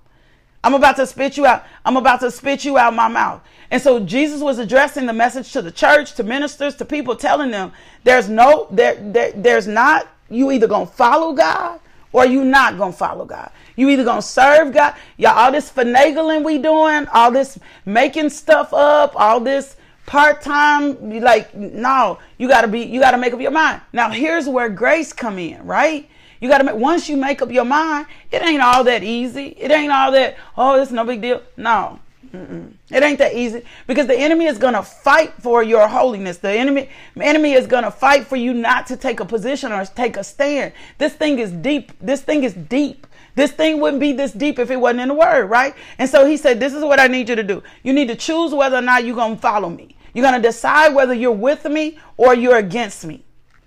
I'm 0.64 0.74
about 0.74 0.98
to 0.98 1.08
spit 1.08 1.38
you 1.38 1.46
out. 1.46 1.66
I'm 1.86 1.98
about 1.98 2.20
to 2.22 2.32
spit 2.32 2.66
you 2.66 2.78
out 2.78 2.94
my 2.94 3.08
mouth. 3.08 3.42
And 3.72 3.82
so 3.82 4.00
Jesus 4.00 4.42
was 4.42 4.60
addressing 4.60 5.06
the 5.06 5.14
message 5.14 5.52
to 5.54 5.62
the 5.62 5.72
church, 5.72 6.14
to 6.16 6.24
ministers, 6.24 6.76
to 6.76 6.86
people, 6.86 7.16
telling 7.16 7.52
them 7.52 7.72
there's 8.04 8.30
no, 8.30 8.68
there, 8.72 8.96
there 8.96 9.32
there's 9.34 9.68
not, 9.68 10.08
you 10.30 10.52
either 10.52 10.68
going 10.68 10.88
to 10.88 10.94
follow 10.94 11.34
God 11.34 11.80
or 12.12 12.26
you 12.26 12.44
not 12.44 12.78
going 12.78 12.92
to 12.92 12.98
follow 12.98 13.26
God. 13.26 13.52
You 13.78 13.90
either 13.90 14.04
gonna 14.04 14.22
serve 14.22 14.74
God, 14.74 14.96
y'all. 15.16 15.38
All 15.38 15.52
this 15.52 15.72
finagling 15.72 16.44
we 16.44 16.58
doing, 16.58 17.08
all 17.14 17.32
this 17.32 17.58
making 17.86 18.32
stuff 18.32 18.74
up, 18.74 19.14
all 19.16 19.40
this 19.40 19.78
part 20.06 20.42
time. 20.42 21.22
Like 21.22 21.56
no, 21.56 22.20
you 22.38 22.50
gotta 22.50 22.68
be. 22.68 22.82
You 22.82 23.00
gotta 23.00 23.18
make 23.18 23.34
up 23.34 23.40
your 23.40 23.52
mind. 23.52 23.82
Now 23.94 24.10
here's 24.10 24.50
where 24.50 24.68
grace 24.68 25.14
come 25.14 25.38
in, 25.38 25.66
right? 25.66 26.10
You 26.42 26.50
gotta 26.50 26.64
make 26.64 26.76
once 26.76 27.08
you 27.08 27.18
make 27.18 27.42
up 27.42 27.52
your 27.52 27.66
mind. 27.66 28.08
It 28.32 28.42
ain't 28.42 28.62
all 28.62 28.84
that 28.84 29.04
easy. 29.04 29.56
It 29.58 29.72
ain't 29.72 29.92
all 29.92 30.12
that. 30.12 30.38
Oh, 30.58 30.82
it's 30.82 30.92
no 30.92 31.06
big 31.06 31.22
deal. 31.22 31.44
No, 31.56 32.00
Mm-mm. 32.34 32.74
It 32.92 33.04
ain't 33.04 33.20
that 33.20 33.34
easy 33.34 33.64
because 33.86 34.08
the 34.08 34.18
enemy 34.18 34.46
is 34.46 34.60
to 34.60 34.82
fight 34.82 35.34
for 35.40 35.64
your 35.64 35.88
holiness. 35.88 36.38
The 36.38 36.52
enemy, 36.52 36.90
enemy 37.20 37.54
is 37.54 37.68
to 37.68 37.92
fight 37.92 38.28
for 38.28 38.36
you 38.36 38.54
not 38.54 38.88
to 38.88 38.98
take 38.98 39.20
a 39.20 39.26
position 39.26 39.72
or 39.72 39.86
take 39.86 40.18
a 40.18 40.24
stand. 40.24 40.74
This 40.98 41.14
thing 41.14 41.40
is 41.40 41.52
deep. 41.52 41.92
This 42.02 42.22
thing 42.22 42.44
is 42.44 42.54
deep. 42.54 43.07
This 43.38 43.52
thing 43.52 43.80
wouldn't 43.80 44.00
be 44.00 44.14
this 44.14 44.32
deep 44.32 44.58
if 44.58 44.72
it 44.72 44.78
wasn't 44.78 45.02
in 45.02 45.10
the 45.10 45.14
word, 45.14 45.46
right? 45.46 45.76
And 46.00 46.10
so 46.10 46.26
he 46.26 46.38
said, 46.38 46.60
This 46.60 46.74
is 46.74 46.84
what 46.84 47.00
I 47.00 47.06
need 47.06 47.30
you 47.30 47.36
to 47.36 47.44
do. 47.44 47.62
You 47.84 47.94
need 47.94 48.08
to 48.08 48.16
choose 48.16 48.52
whether 48.52 48.78
or 48.78 48.82
not 48.82 49.06
you're 49.06 49.16
going 49.16 49.36
to 49.36 49.42
follow 49.42 49.70
me. 49.70 49.96
You're 50.16 50.24
going 50.24 50.42
to 50.42 50.48
decide 50.48 50.96
whether 50.96 51.14
you're 51.14 51.32
with 51.32 51.64
me 51.66 52.00
or 52.18 52.34
you're 52.34 52.58
against 52.58 53.06
me. 53.06 53.24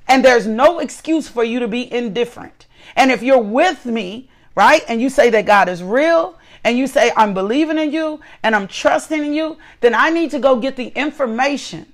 And 0.09 0.25
there's 0.25 0.45
no 0.45 0.81
excuse 0.81 1.29
for 1.29 1.45
you 1.45 1.61
to 1.61 1.69
be 1.69 1.91
indifferent. 1.93 2.67
And 2.97 3.13
if 3.13 3.23
you're 3.23 3.39
with 3.39 3.87
me, 3.87 4.29
right, 4.57 4.83
and 4.89 5.01
you 5.01 5.09
say 5.09 5.31
that 5.31 5.47
God 5.47 5.69
is 5.69 5.85
real, 5.85 6.37
and 6.65 6.77
you 6.77 6.89
say, 6.89 7.13
I'm 7.17 7.33
believing 7.33 7.79
in 7.79 7.93
you 7.93 8.21
and 8.43 8.57
I'm 8.57 8.67
trusting 8.67 9.25
in 9.25 9.33
you, 9.33 9.57
then 9.83 9.95
I 9.95 10.11
need 10.11 10.33
to 10.33 10.41
go 10.41 10.57
get 10.59 10.75
the 10.75 10.89
information 10.89 11.93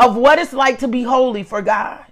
of 0.00 0.16
what 0.16 0.40
it's 0.40 0.52
like 0.52 0.80
to 0.80 0.88
be 0.88 1.04
holy 1.04 1.44
for 1.44 1.62
God. 1.62 2.07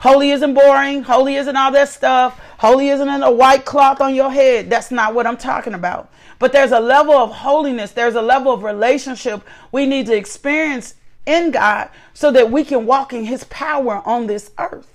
Holy 0.00 0.30
isn't 0.30 0.54
boring. 0.54 1.02
Holy 1.02 1.36
isn't 1.36 1.56
all 1.56 1.72
that 1.72 1.88
stuff. 1.88 2.38
Holy 2.58 2.88
isn't 2.88 3.08
in 3.08 3.22
a 3.22 3.30
white 3.30 3.64
cloth 3.64 4.00
on 4.00 4.14
your 4.14 4.30
head. 4.30 4.70
That's 4.70 4.90
not 4.90 5.14
what 5.14 5.26
I'm 5.26 5.36
talking 5.36 5.74
about. 5.74 6.10
But 6.38 6.52
there's 6.52 6.72
a 6.72 6.80
level 6.80 7.14
of 7.14 7.30
holiness, 7.30 7.92
there's 7.92 8.14
a 8.14 8.22
level 8.22 8.52
of 8.52 8.62
relationship 8.62 9.42
we 9.72 9.86
need 9.86 10.06
to 10.06 10.16
experience 10.16 10.94
in 11.24 11.50
God 11.50 11.88
so 12.14 12.30
that 12.32 12.50
we 12.50 12.62
can 12.64 12.86
walk 12.86 13.12
in 13.12 13.24
his 13.24 13.44
power 13.44 14.02
on 14.04 14.26
this 14.26 14.50
earth. 14.58 14.92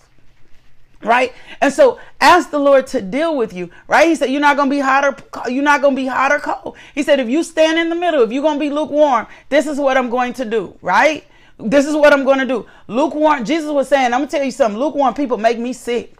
Right? 1.04 1.34
And 1.60 1.74
so 1.74 2.00
ask 2.20 2.52
the 2.52 2.60
Lord 2.60 2.86
to 2.88 3.02
deal 3.02 3.36
with 3.36 3.54
you. 3.54 3.72
Right? 3.88 4.08
He 4.08 4.14
said, 4.14 4.30
You're 4.30 4.40
not 4.40 4.56
gonna 4.56 4.70
be 4.70 4.80
hot 4.80 5.04
or 5.04 5.50
you're 5.50 5.64
not 5.64 5.82
gonna 5.82 5.96
be 5.96 6.06
hot 6.06 6.32
or 6.32 6.40
cold. 6.40 6.78
He 6.94 7.02
said, 7.02 7.20
if 7.20 7.28
you 7.28 7.44
stand 7.44 7.80
in 7.80 7.90
the 7.90 7.96
middle, 7.96 8.22
if 8.22 8.32
you're 8.32 8.44
gonna 8.44 8.60
be 8.60 8.70
lukewarm, 8.70 9.26
this 9.50 9.66
is 9.66 9.80
what 9.80 9.98
I'm 9.98 10.12
going 10.12 10.34
to 10.34 10.46
do, 10.46 10.78
right? 10.84 11.26
This 11.64 11.86
is 11.86 11.96
what 11.96 12.14
I'm 12.14 12.24
going 12.24 12.40
to 12.40 12.46
do. 12.46 12.66
Lukewarm, 12.88 13.46
Jesus 13.46 13.70
was 13.72 13.88
saying, 13.88 14.14
I'm 14.14 14.22
going 14.22 14.30
to 14.30 14.38
tell 14.38 14.46
you 14.46 14.52
something. 14.52 14.80
Lukewarm 14.80 15.14
people 15.14 15.38
make 15.38 15.60
me 15.60 15.74
sick. 15.74 16.16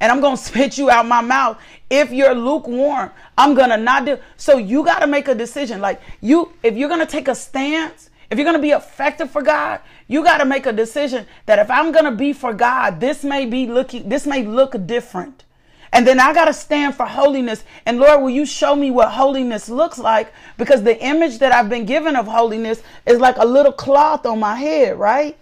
And 0.00 0.12
I'm 0.12 0.20
going 0.20 0.36
to 0.38 0.42
spit 0.42 0.78
you 0.78 0.90
out 0.90 1.06
my 1.06 1.20
mouth. 1.20 1.58
If 1.88 2.10
you're 2.10 2.34
lukewarm, 2.34 3.10
I'm 3.38 3.54
going 3.54 3.70
to 3.70 3.76
not 3.76 4.04
do. 4.04 4.18
So 4.36 4.58
you 4.58 4.84
got 4.84 5.00
to 5.00 5.06
make 5.06 5.28
a 5.28 5.34
decision. 5.34 5.80
Like 5.80 6.00
you, 6.20 6.52
if 6.62 6.76
you're 6.76 6.88
going 6.88 7.00
to 7.00 7.06
take 7.06 7.28
a 7.28 7.34
stance, 7.34 8.10
if 8.30 8.38
you're 8.38 8.44
going 8.44 8.56
to 8.56 8.62
be 8.62 8.70
effective 8.70 9.30
for 9.30 9.42
God, 9.42 9.80
you 10.08 10.24
got 10.24 10.38
to 10.38 10.44
make 10.44 10.66
a 10.66 10.72
decision 10.72 11.26
that 11.46 11.58
if 11.58 11.70
I'm 11.70 11.92
going 11.92 12.04
to 12.04 12.10
be 12.10 12.32
for 12.32 12.52
God, 12.52 13.00
this 13.00 13.22
may 13.22 13.46
be 13.46 13.66
looking, 13.66 14.08
this 14.08 14.26
may 14.26 14.44
look 14.44 14.74
different. 14.86 15.44
And 15.92 16.06
then 16.06 16.20
I 16.20 16.34
got 16.34 16.46
to 16.46 16.52
stand 16.52 16.94
for 16.94 17.06
holiness. 17.06 17.64
And 17.86 17.98
Lord, 17.98 18.22
will 18.22 18.30
you 18.30 18.44
show 18.44 18.74
me 18.74 18.90
what 18.90 19.10
holiness 19.10 19.68
looks 19.68 19.98
like? 19.98 20.32
Because 20.56 20.82
the 20.82 21.00
image 21.02 21.38
that 21.38 21.52
I've 21.52 21.68
been 21.68 21.86
given 21.86 22.16
of 22.16 22.26
holiness 22.26 22.82
is 23.06 23.20
like 23.20 23.36
a 23.38 23.46
little 23.46 23.72
cloth 23.72 24.26
on 24.26 24.40
my 24.40 24.56
head, 24.56 24.98
right? 24.98 25.36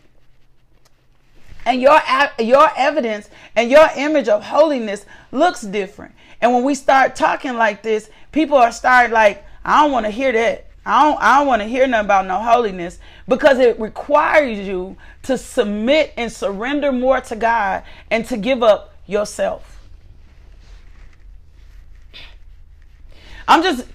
And 1.66 1.80
your, 1.80 1.98
your 2.38 2.68
evidence 2.76 3.30
and 3.56 3.70
your 3.70 3.88
image 3.96 4.28
of 4.28 4.44
holiness 4.44 5.06
looks 5.32 5.62
different. 5.62 6.14
And 6.40 6.52
when 6.52 6.62
we 6.62 6.74
start 6.74 7.16
talking 7.16 7.54
like 7.54 7.82
this, 7.82 8.10
people 8.32 8.58
are 8.58 8.70
start 8.70 9.10
like, 9.10 9.44
I 9.64 9.82
don't 9.82 9.92
want 9.92 10.04
to 10.04 10.10
hear 10.10 10.30
that. 10.32 10.66
I 10.86 11.04
don't 11.04 11.22
I 11.22 11.38
don't 11.38 11.46
want 11.46 11.62
to 11.62 11.68
hear 11.68 11.86
nothing 11.86 12.04
about 12.04 12.26
no 12.26 12.38
holiness 12.42 12.98
because 13.26 13.58
it 13.58 13.80
requires 13.80 14.58
you 14.58 14.96
to 15.22 15.38
submit 15.38 16.12
and 16.18 16.30
surrender 16.30 16.92
more 16.92 17.22
to 17.22 17.36
God 17.36 17.84
and 18.10 18.26
to 18.26 18.36
give 18.36 18.62
up 18.62 18.94
yourself. 19.06 19.73
I'm 23.46 23.62
just 23.62 23.86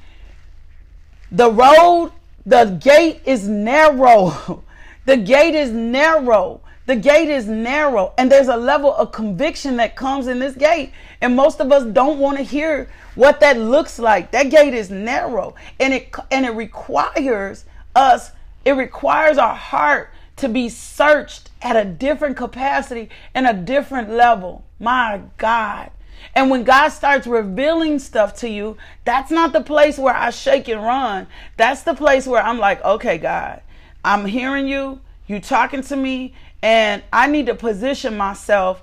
the 1.31 1.51
road, 1.51 2.11
the 2.45 2.65
gate 2.65 3.21
is 3.25 3.47
narrow. 3.47 4.63
the 5.05 5.17
gate 5.17 5.55
is 5.55 5.71
narrow. 5.71 6.61
The 6.85 6.95
gate 6.95 7.29
is 7.29 7.45
narrow, 7.45 8.15
and 8.17 8.31
there's 8.31 8.47
a 8.47 8.57
level 8.57 8.91
of 8.95 9.11
conviction 9.11 9.77
that 9.77 9.95
comes 9.95 10.25
in 10.25 10.39
this 10.39 10.55
gate. 10.55 10.91
And 11.21 11.35
most 11.35 11.61
of 11.61 11.71
us 11.71 11.83
don't 11.85 12.17
want 12.17 12.37
to 12.37 12.43
hear 12.43 12.89
what 13.13 13.41
that 13.41 13.59
looks 13.59 13.99
like. 13.99 14.31
That 14.31 14.49
gate 14.49 14.73
is 14.73 14.89
narrow, 14.89 15.53
and 15.79 15.93
it 15.93 16.11
and 16.31 16.47
it 16.47 16.51
requires 16.51 17.65
us. 17.95 18.31
It 18.65 18.71
requires 18.71 19.37
our 19.37 19.53
heart 19.53 20.11
to 20.37 20.49
be 20.49 20.67
searched 20.67 21.51
at 21.61 21.75
a 21.75 21.85
different 21.85 22.37
capacity 22.37 23.09
and 23.35 23.45
a 23.45 23.53
different 23.53 24.09
level. 24.09 24.63
My 24.79 25.21
God. 25.37 25.91
And 26.35 26.49
when 26.49 26.63
God 26.63 26.89
starts 26.89 27.27
revealing 27.27 27.99
stuff 27.99 28.35
to 28.37 28.49
you, 28.49 28.77
that's 29.05 29.31
not 29.31 29.53
the 29.53 29.61
place 29.61 29.97
where 29.97 30.15
I 30.15 30.29
shake 30.29 30.67
and 30.67 30.83
run. 30.83 31.27
That's 31.57 31.83
the 31.83 31.93
place 31.93 32.27
where 32.27 32.41
I'm 32.41 32.59
like, 32.59 32.83
okay, 32.83 33.17
God, 33.17 33.61
I'm 34.03 34.25
hearing 34.25 34.67
you. 34.67 35.01
You 35.27 35.39
talking 35.39 35.83
to 35.83 35.95
me, 35.95 36.33
and 36.61 37.03
I 37.13 37.27
need 37.27 37.45
to 37.45 37.55
position 37.55 38.17
myself. 38.17 38.81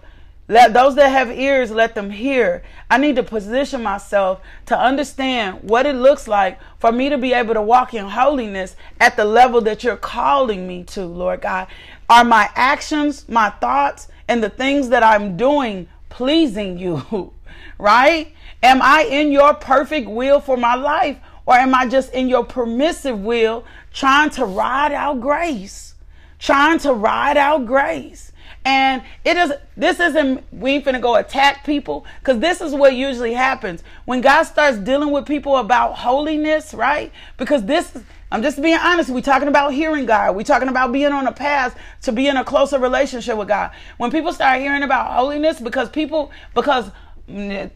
Let 0.49 0.72
those 0.72 0.95
that 0.95 1.09
have 1.09 1.32
ears 1.32 1.72
let 1.72 1.97
them 1.97 2.11
hear. 2.11 2.62
I 2.89 2.99
need 2.99 3.16
to 3.16 3.24
position 3.24 3.82
myself 3.82 4.41
to 4.66 4.78
understand 4.78 5.68
what 5.68 5.87
it 5.87 5.97
looks 5.97 6.28
like 6.28 6.61
for 6.78 6.93
me 6.93 7.09
to 7.09 7.18
be 7.18 7.32
able 7.32 7.55
to 7.55 7.62
walk 7.62 7.95
in 7.95 8.07
holiness 8.07 8.76
at 9.01 9.16
the 9.16 9.24
level 9.24 9.61
that 9.62 9.82
you're 9.82 9.97
calling 9.97 10.68
me 10.68 10.84
to, 10.84 11.05
Lord 11.05 11.41
God. 11.41 11.66
Are 12.09 12.22
my 12.22 12.49
actions, 12.55 13.28
my 13.28 13.51
thoughts, 13.51 14.07
and 14.28 14.43
the 14.43 14.51
things 14.51 14.91
that 14.91 15.03
I'm 15.03 15.37
doing 15.37 15.89
pleasing 16.16 16.78
you? 16.78 17.32
right? 17.78 18.32
Am 18.62 18.82
I 18.82 19.02
in 19.02 19.32
your 19.32 19.54
perfect 19.54 20.08
will 20.08 20.40
for 20.40 20.56
my 20.56 20.74
life? 20.74 21.18
Or 21.46 21.54
am 21.54 21.74
I 21.74 21.86
just 21.86 22.12
in 22.12 22.28
your 22.28 22.44
permissive 22.44 23.20
will 23.20 23.64
trying 23.92 24.30
to 24.30 24.44
ride 24.44 24.92
out 24.92 25.20
grace? 25.20 25.86
trying 26.38 26.78
to 26.80 26.92
ride 26.92 27.36
out 27.36 27.66
grace. 27.66 28.32
And 28.64 29.02
it 29.24 29.36
is 29.36 29.52
this 29.76 30.00
isn't 30.00 30.42
we 30.52 30.72
ain't 30.72 30.84
finna 30.84 31.00
go 31.00 31.14
attack 31.14 31.64
people 31.64 32.04
because 32.18 32.40
this 32.40 32.60
is 32.60 32.74
what 32.74 32.94
usually 32.94 33.32
happens 33.32 33.84
when 34.06 34.20
God 34.20 34.42
starts 34.42 34.78
dealing 34.78 35.12
with 35.12 35.24
people 35.24 35.56
about 35.56 35.94
holiness, 35.94 36.74
right? 36.74 37.12
Because 37.36 37.64
this 37.64 37.94
is 37.94 38.02
I'm 38.31 38.43
just 38.43 38.61
being 38.61 38.77
honest. 38.77 39.11
We're 39.11 39.20
talking 39.20 39.49
about 39.49 39.72
hearing 39.72 40.05
God. 40.05 40.35
We're 40.35 40.43
talking 40.43 40.68
about 40.68 40.93
being 40.93 41.12
on 41.12 41.27
a 41.27 41.33
path 41.33 41.79
to 42.03 42.12
be 42.12 42.27
in 42.27 42.37
a 42.37 42.45
closer 42.45 42.79
relationship 42.79 43.37
with 43.37 43.49
God. 43.49 43.70
When 43.99 44.11
people 44.11 44.33
start 44.33 44.61
hearing 44.61 44.83
about 44.83 45.12
holiness, 45.12 45.61
because 45.61 45.89
people, 45.91 46.33
because 46.55 46.91
a 47.29 47.70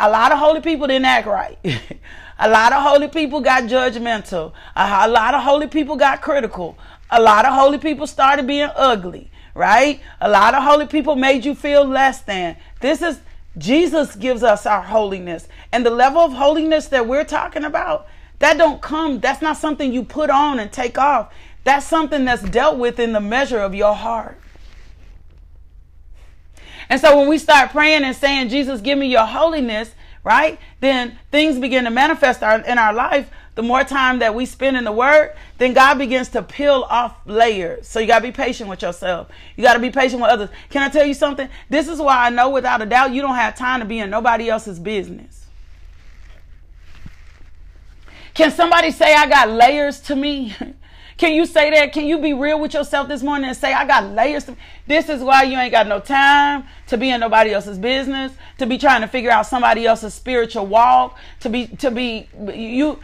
lot 0.00 0.32
of 0.32 0.38
holy 0.38 0.60
people 0.60 0.86
didn't 0.86 1.04
act 1.04 1.26
right. 1.26 1.58
a 2.38 2.48
lot 2.48 2.72
of 2.72 2.82
holy 2.82 3.08
people 3.08 3.40
got 3.40 3.64
judgmental. 3.64 4.52
A 4.74 5.08
lot 5.08 5.34
of 5.34 5.42
holy 5.42 5.66
people 5.66 5.96
got 5.96 6.22
critical. 6.22 6.78
A 7.10 7.20
lot 7.20 7.44
of 7.44 7.52
holy 7.52 7.78
people 7.78 8.06
started 8.06 8.46
being 8.46 8.70
ugly, 8.76 9.30
right? 9.54 10.00
A 10.20 10.30
lot 10.30 10.54
of 10.54 10.62
holy 10.62 10.86
people 10.86 11.16
made 11.16 11.44
you 11.44 11.54
feel 11.54 11.84
less 11.84 12.22
than. 12.22 12.56
This 12.80 13.02
is 13.02 13.20
Jesus 13.58 14.16
gives 14.16 14.42
us 14.42 14.64
our 14.64 14.82
holiness. 14.82 15.48
And 15.72 15.84
the 15.84 15.90
level 15.90 16.22
of 16.22 16.32
holiness 16.32 16.86
that 16.88 17.06
we're 17.06 17.24
talking 17.24 17.64
about, 17.64 18.06
that 18.40 18.58
don't 18.58 18.82
come, 18.82 19.20
that's 19.20 19.40
not 19.40 19.56
something 19.56 19.92
you 19.92 20.02
put 20.02 20.28
on 20.28 20.58
and 20.58 20.72
take 20.72 20.98
off. 20.98 21.32
That's 21.64 21.86
something 21.86 22.24
that's 22.24 22.42
dealt 22.42 22.78
with 22.78 22.98
in 22.98 23.12
the 23.12 23.20
measure 23.20 23.60
of 23.60 23.74
your 23.74 23.94
heart. 23.94 24.38
And 26.88 27.00
so 27.00 27.16
when 27.18 27.28
we 27.28 27.38
start 27.38 27.70
praying 27.70 28.02
and 28.02 28.16
saying, 28.16 28.48
Jesus, 28.48 28.80
give 28.80 28.98
me 28.98 29.06
your 29.06 29.26
holiness, 29.26 29.92
right? 30.24 30.58
Then 30.80 31.18
things 31.30 31.58
begin 31.58 31.84
to 31.84 31.90
manifest 31.90 32.42
in 32.42 32.78
our 32.78 32.92
life 32.92 33.30
the 33.60 33.62
more 33.62 33.84
time 33.84 34.20
that 34.20 34.34
we 34.34 34.46
spend 34.46 34.76
in 34.76 34.84
the 34.84 34.92
word, 34.92 35.34
then 35.58 35.74
God 35.74 35.98
begins 35.98 36.28
to 36.30 36.42
peel 36.42 36.86
off 36.88 37.16
layers. 37.26 37.86
So 37.86 38.00
you 38.00 38.06
got 38.06 38.20
to 38.20 38.24
be 38.24 38.32
patient 38.32 38.70
with 38.70 38.80
yourself. 38.80 39.28
You 39.56 39.62
got 39.62 39.74
to 39.74 39.80
be 39.80 39.90
patient 39.90 40.22
with 40.22 40.30
others. 40.30 40.50
Can 40.70 40.82
I 40.82 40.88
tell 40.88 41.04
you 41.04 41.14
something? 41.14 41.48
This 41.68 41.88
is 41.88 41.98
why 41.98 42.26
I 42.26 42.30
know 42.30 42.48
without 42.48 42.80
a 42.80 42.86
doubt 42.86 43.12
you 43.12 43.20
don't 43.20 43.34
have 43.34 43.56
time 43.56 43.80
to 43.80 43.86
be 43.86 43.98
in 43.98 44.08
nobody 44.08 44.48
else's 44.48 44.78
business. 44.78 45.39
Can 48.34 48.50
somebody 48.50 48.90
say 48.90 49.14
I 49.14 49.28
got 49.28 49.50
layers 49.50 50.00
to 50.02 50.16
me? 50.16 50.54
Can 51.20 51.34
you 51.34 51.44
say 51.44 51.68
that? 51.72 51.92
Can 51.92 52.06
you 52.06 52.18
be 52.18 52.32
real 52.32 52.58
with 52.58 52.72
yourself 52.72 53.06
this 53.06 53.22
morning 53.22 53.48
and 53.48 53.56
say, 53.56 53.74
I 53.74 53.86
got 53.86 54.04
layers? 54.06 54.44
To- 54.44 54.56
this 54.86 55.10
is 55.10 55.22
why 55.22 55.42
you 55.42 55.58
ain't 55.58 55.70
got 55.70 55.86
no 55.86 56.00
time 56.00 56.64
to 56.86 56.96
be 56.96 57.10
in 57.10 57.20
nobody 57.20 57.52
else's 57.52 57.78
business, 57.78 58.32
to 58.56 58.64
be 58.64 58.78
trying 58.78 59.02
to 59.02 59.06
figure 59.06 59.30
out 59.30 59.44
somebody 59.44 59.84
else's 59.84 60.14
spiritual 60.14 60.66
walk, 60.66 61.18
to 61.40 61.50
be, 61.50 61.66
to 61.66 61.90
be, 61.90 62.26
you, 62.54 62.98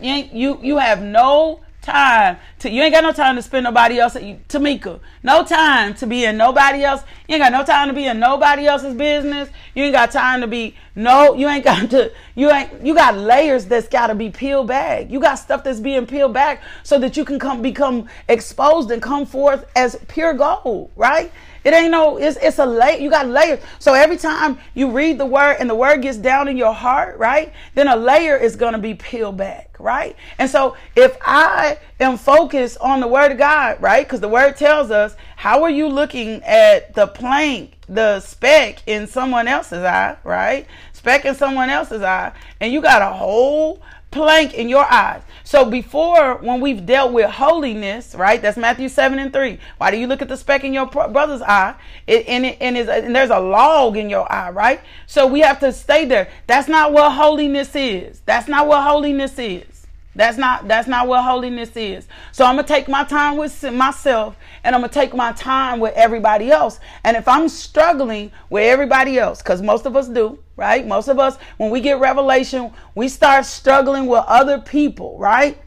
you, 0.00 0.58
you 0.60 0.78
have 0.78 1.00
no 1.00 1.60
time 1.82 2.36
to 2.58 2.70
you 2.70 2.82
ain't 2.82 2.92
got 2.92 3.02
no 3.02 3.12
time 3.12 3.36
to 3.36 3.42
spend 3.42 3.64
nobody 3.64 3.98
else 3.98 4.14
Tamika. 4.14 5.00
No 5.22 5.44
time 5.44 5.94
to 5.94 6.06
be 6.06 6.24
in 6.24 6.36
nobody 6.36 6.84
else. 6.84 7.02
You 7.28 7.36
ain't 7.36 7.42
got 7.42 7.52
no 7.52 7.64
time 7.64 7.88
to 7.88 7.94
be 7.94 8.06
in 8.06 8.18
nobody 8.20 8.66
else's 8.66 8.94
business. 8.94 9.48
You 9.74 9.84
ain't 9.84 9.94
got 9.94 10.10
time 10.10 10.40
to 10.42 10.46
be 10.46 10.76
no, 10.94 11.34
you 11.34 11.48
ain't 11.48 11.64
got 11.64 11.90
to 11.90 12.12
you 12.34 12.50
ain't 12.50 12.84
you 12.84 12.94
got 12.94 13.16
layers 13.16 13.66
that's 13.66 13.88
gotta 13.88 14.14
be 14.14 14.30
peeled 14.30 14.68
back. 14.68 15.10
You 15.10 15.20
got 15.20 15.36
stuff 15.36 15.64
that's 15.64 15.80
being 15.80 16.06
peeled 16.06 16.34
back 16.34 16.62
so 16.82 16.98
that 16.98 17.16
you 17.16 17.24
can 17.24 17.38
come 17.38 17.62
become 17.62 18.08
exposed 18.28 18.90
and 18.90 19.00
come 19.00 19.26
forth 19.26 19.64
as 19.76 19.96
pure 20.08 20.34
gold, 20.34 20.90
right? 20.96 21.32
It 21.64 21.74
ain't 21.74 21.90
no, 21.90 22.16
it's 22.16 22.36
it's 22.40 22.58
a 22.58 22.66
layer. 22.66 22.98
You 22.98 23.10
got 23.10 23.26
layers. 23.26 23.60
So 23.78 23.94
every 23.94 24.16
time 24.16 24.58
you 24.74 24.90
read 24.90 25.18
the 25.18 25.26
word 25.26 25.56
and 25.60 25.68
the 25.68 25.74
word 25.74 26.02
gets 26.02 26.16
down 26.16 26.48
in 26.48 26.56
your 26.56 26.72
heart, 26.72 27.18
right? 27.18 27.52
Then 27.74 27.88
a 27.88 27.96
layer 27.96 28.36
is 28.36 28.56
gonna 28.56 28.78
be 28.78 28.94
peeled 28.94 29.36
back, 29.36 29.76
right? 29.78 30.16
And 30.38 30.48
so 30.48 30.76
if 30.96 31.16
I 31.20 31.78
am 31.98 32.16
focused 32.16 32.78
on 32.80 33.00
the 33.00 33.08
word 33.08 33.32
of 33.32 33.38
God, 33.38 33.80
right? 33.80 34.06
Because 34.06 34.20
the 34.20 34.28
word 34.28 34.56
tells 34.56 34.90
us, 34.90 35.14
how 35.36 35.62
are 35.62 35.70
you 35.70 35.88
looking 35.88 36.42
at 36.44 36.94
the 36.94 37.06
plank, 37.06 37.76
the 37.88 38.20
speck 38.20 38.82
in 38.86 39.06
someone 39.06 39.48
else's 39.48 39.84
eye, 39.84 40.16
right? 40.24 40.66
Speck 40.92 41.24
in 41.24 41.34
someone 41.34 41.70
else's 41.70 42.02
eye, 42.02 42.32
and 42.60 42.72
you 42.72 42.80
got 42.80 43.02
a 43.02 43.12
whole 43.12 43.82
plank 44.10 44.54
in 44.54 44.68
your 44.68 44.84
eyes. 44.90 45.22
So 45.44 45.64
before, 45.64 46.36
when 46.36 46.60
we've 46.60 46.84
dealt 46.84 47.12
with 47.12 47.30
holiness, 47.30 48.14
right? 48.14 48.40
That's 48.40 48.56
Matthew 48.56 48.88
7 48.88 49.18
and 49.18 49.32
3. 49.32 49.58
Why 49.78 49.90
do 49.90 49.96
you 49.96 50.06
look 50.06 50.22
at 50.22 50.28
the 50.28 50.36
speck 50.36 50.64
in 50.64 50.72
your 50.72 50.86
brother's 50.86 51.42
eye? 51.42 51.74
It, 52.06 52.26
and, 52.28 52.46
it, 52.46 52.58
and, 52.60 52.76
and 52.76 53.14
there's 53.14 53.30
a 53.30 53.40
log 53.40 53.96
in 53.96 54.10
your 54.10 54.30
eye, 54.30 54.50
right? 54.50 54.80
So 55.06 55.26
we 55.26 55.40
have 55.40 55.60
to 55.60 55.72
stay 55.72 56.04
there. 56.04 56.30
That's 56.46 56.68
not 56.68 56.92
what 56.92 57.12
holiness 57.12 57.74
is. 57.74 58.20
That's 58.26 58.48
not 58.48 58.66
what 58.66 58.82
holiness 58.82 59.38
is. 59.38 59.70
That's 60.14 60.36
not 60.36 60.66
that's 60.66 60.88
not 60.88 61.06
what 61.06 61.22
holiness 61.22 61.76
is. 61.76 62.08
So 62.32 62.44
I'm 62.44 62.56
gonna 62.56 62.66
take 62.66 62.88
my 62.88 63.04
time 63.04 63.36
with 63.36 63.62
myself 63.72 64.36
and 64.64 64.74
I'm 64.74 64.80
gonna 64.80 64.92
take 64.92 65.14
my 65.14 65.32
time 65.32 65.78
with 65.78 65.94
everybody 65.94 66.50
else. 66.50 66.80
And 67.04 67.16
if 67.16 67.28
I'm 67.28 67.48
struggling 67.48 68.32
with 68.50 68.64
everybody 68.64 69.18
else, 69.18 69.40
because 69.40 69.62
most 69.62 69.86
of 69.86 69.94
us 69.96 70.08
do, 70.08 70.38
right? 70.60 70.86
Most 70.86 71.08
of 71.08 71.18
us, 71.18 71.38
when 71.56 71.70
we 71.70 71.80
get 71.80 71.98
revelation, 71.98 72.70
we 72.94 73.08
start 73.08 73.46
struggling 73.46 74.06
with 74.06 74.22
other 74.26 74.60
people, 74.60 75.16
right? 75.18 75.58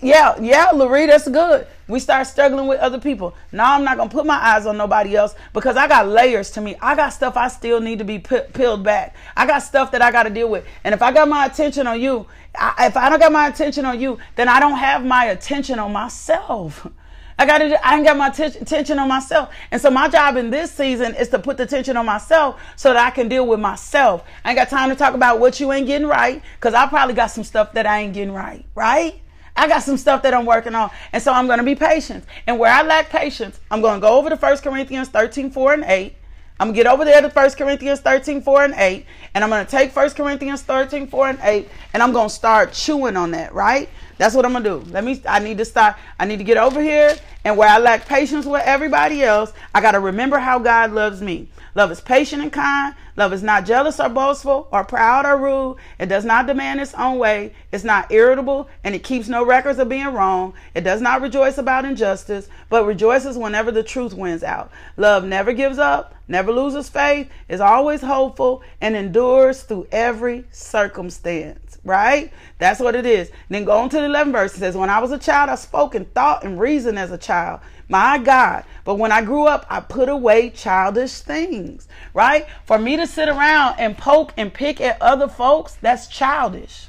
yeah, 0.00 0.36
yeah, 0.40 0.70
Larry, 0.72 1.06
that's 1.06 1.28
good. 1.28 1.66
We 1.86 2.00
start 2.00 2.26
struggling 2.26 2.66
with 2.66 2.80
other 2.80 2.98
people. 2.98 3.34
Now 3.52 3.74
I'm 3.74 3.84
not 3.84 3.98
gonna 3.98 4.10
put 4.10 4.26
my 4.26 4.34
eyes 4.36 4.66
on 4.66 4.76
nobody 4.76 5.14
else 5.14 5.34
because 5.52 5.76
I 5.76 5.86
got 5.86 6.08
layers 6.08 6.50
to 6.52 6.60
me. 6.60 6.76
I 6.80 6.96
got 6.96 7.10
stuff 7.10 7.36
I 7.36 7.48
still 7.48 7.80
need 7.80 7.98
to 7.98 8.04
be 8.04 8.18
p- 8.18 8.40
peeled 8.54 8.82
back. 8.82 9.14
I 9.36 9.46
got 9.46 9.60
stuff 9.60 9.92
that 9.92 10.02
I 10.02 10.10
got 10.10 10.24
to 10.24 10.30
deal 10.30 10.48
with. 10.48 10.64
And 10.82 10.94
if 10.94 11.02
I 11.02 11.12
got 11.12 11.28
my 11.28 11.46
attention 11.46 11.86
on 11.86 12.00
you, 12.00 12.26
I, 12.58 12.86
if 12.86 12.96
I 12.96 13.08
don't 13.08 13.20
got 13.20 13.30
my 13.32 13.48
attention 13.48 13.84
on 13.84 14.00
you, 14.00 14.18
then 14.34 14.48
I 14.48 14.58
don't 14.58 14.78
have 14.78 15.04
my 15.04 15.26
attention 15.26 15.78
on 15.78 15.92
myself. 15.92 16.86
I 17.38 17.44
got 17.44 17.58
to, 17.58 17.86
I 17.86 17.96
ain't 17.96 18.04
got 18.04 18.16
my 18.16 18.30
t- 18.30 18.44
attention 18.44 18.98
on 18.98 19.08
myself. 19.08 19.50
And 19.70 19.80
so 19.80 19.90
my 19.90 20.08
job 20.08 20.36
in 20.36 20.50
this 20.50 20.72
season 20.72 21.14
is 21.14 21.28
to 21.28 21.38
put 21.38 21.58
the 21.58 21.64
attention 21.64 21.96
on 21.96 22.06
myself 22.06 22.60
so 22.76 22.92
that 22.92 23.04
I 23.04 23.10
can 23.10 23.28
deal 23.28 23.46
with 23.46 23.60
myself. 23.60 24.24
I 24.44 24.50
ain't 24.50 24.56
got 24.56 24.70
time 24.70 24.88
to 24.88 24.96
talk 24.96 25.14
about 25.14 25.38
what 25.38 25.60
you 25.60 25.70
ain't 25.72 25.86
getting 25.86 26.06
right 26.06 26.42
because 26.54 26.72
I 26.72 26.86
probably 26.86 27.14
got 27.14 27.30
some 27.30 27.44
stuff 27.44 27.74
that 27.74 27.86
I 27.86 28.00
ain't 28.00 28.14
getting 28.14 28.32
right, 28.32 28.64
right? 28.74 29.20
I 29.54 29.68
got 29.68 29.82
some 29.82 29.96
stuff 29.96 30.22
that 30.22 30.34
I'm 30.34 30.46
working 30.46 30.74
on. 30.74 30.90
And 31.12 31.22
so 31.22 31.32
I'm 31.32 31.46
going 31.46 31.58
to 31.58 31.64
be 31.64 31.74
patient. 31.74 32.24
And 32.46 32.58
where 32.58 32.72
I 32.72 32.82
lack 32.82 33.10
patience, 33.10 33.60
I'm 33.70 33.80
going 33.80 34.00
to 34.00 34.00
go 34.00 34.16
over 34.18 34.30
to 34.30 34.36
First 34.36 34.62
Corinthians 34.62 35.08
13, 35.08 35.50
4 35.50 35.74
and 35.74 35.84
8. 35.84 36.14
I'm 36.58 36.68
to 36.68 36.74
get 36.74 36.86
over 36.86 37.04
there 37.04 37.20
to 37.20 37.28
1 37.28 37.50
Corinthians 37.50 38.00
13, 38.00 38.40
4 38.40 38.64
and 38.64 38.74
8. 38.74 39.06
And 39.34 39.44
I'm 39.44 39.50
to 39.50 39.70
take 39.70 39.94
1 39.94 40.10
Corinthians 40.10 40.62
13, 40.62 41.06
4 41.06 41.28
and 41.28 41.38
8. 41.42 41.68
And 41.92 42.02
I'm 42.02 42.12
to 42.14 42.34
start 42.34 42.72
chewing 42.72 43.16
on 43.16 43.32
that, 43.32 43.52
right? 43.52 43.90
That's 44.18 44.34
what 44.34 44.44
I'm 44.44 44.52
gonna 44.52 44.64
do. 44.64 44.90
Let 44.90 45.04
me. 45.04 45.22
I 45.28 45.38
need 45.38 45.58
to 45.58 45.64
start. 45.64 45.96
I 46.18 46.24
need 46.24 46.38
to 46.38 46.44
get 46.44 46.56
over 46.56 46.80
here, 46.80 47.16
and 47.44 47.56
where 47.56 47.68
I 47.68 47.78
lack 47.78 48.06
patience 48.06 48.46
with 48.46 48.62
everybody 48.64 49.22
else, 49.22 49.52
I 49.74 49.80
gotta 49.80 50.00
remember 50.00 50.38
how 50.38 50.58
God 50.58 50.92
loves 50.92 51.20
me. 51.20 51.48
Love 51.76 51.90
is 51.92 52.00
patient 52.00 52.40
and 52.40 52.50
kind. 52.50 52.94
Love 53.16 53.34
is 53.34 53.42
not 53.42 53.66
jealous 53.66 54.00
or 54.00 54.08
boastful 54.08 54.66
or 54.72 54.82
proud 54.82 55.26
or 55.26 55.36
rude. 55.36 55.76
It 55.98 56.06
does 56.06 56.24
not 56.24 56.46
demand 56.46 56.80
its 56.80 56.94
own 56.94 57.18
way. 57.18 57.52
It's 57.70 57.84
not 57.84 58.10
irritable 58.10 58.70
and 58.82 58.94
it 58.94 59.04
keeps 59.04 59.28
no 59.28 59.44
records 59.44 59.78
of 59.78 59.90
being 59.90 60.06
wrong. 60.06 60.54
It 60.74 60.84
does 60.84 61.02
not 61.02 61.20
rejoice 61.20 61.58
about 61.58 61.84
injustice, 61.84 62.48
but 62.70 62.86
rejoices 62.86 63.36
whenever 63.36 63.70
the 63.70 63.82
truth 63.82 64.14
wins 64.14 64.42
out. 64.42 64.70
Love 64.96 65.24
never 65.24 65.52
gives 65.52 65.78
up, 65.78 66.14
never 66.28 66.50
loses 66.50 66.88
faith, 66.88 67.28
is 67.46 67.60
always 67.60 68.00
hopeful, 68.00 68.62
and 68.80 68.96
endures 68.96 69.62
through 69.62 69.86
every 69.92 70.46
circumstance. 70.50 71.65
Right? 71.86 72.32
That's 72.58 72.80
what 72.80 72.96
it 72.96 73.06
is. 73.06 73.30
Then 73.48 73.64
go 73.64 73.78
on 73.78 73.88
to 73.90 73.96
the 73.96 74.08
11th 74.08 74.32
verse. 74.32 74.54
It 74.54 74.58
says, 74.58 74.76
When 74.76 74.90
I 74.90 74.98
was 74.98 75.12
a 75.12 75.18
child, 75.18 75.48
I 75.48 75.54
spoke 75.54 75.94
and 75.94 76.12
thought 76.12 76.44
and 76.44 76.58
reasoned 76.60 76.98
as 76.98 77.12
a 77.12 77.18
child. 77.18 77.60
My 77.88 78.18
God. 78.18 78.64
But 78.84 78.96
when 78.96 79.12
I 79.12 79.22
grew 79.22 79.44
up, 79.44 79.64
I 79.70 79.80
put 79.80 80.08
away 80.08 80.50
childish 80.50 81.20
things, 81.20 81.86
right? 82.12 82.46
For 82.64 82.78
me 82.78 82.96
to 82.96 83.06
sit 83.06 83.28
around 83.28 83.76
and 83.78 83.96
poke 83.96 84.34
and 84.36 84.52
pick 84.52 84.80
at 84.80 85.00
other 85.00 85.28
folks, 85.28 85.76
that's 85.76 86.08
childish. 86.08 86.88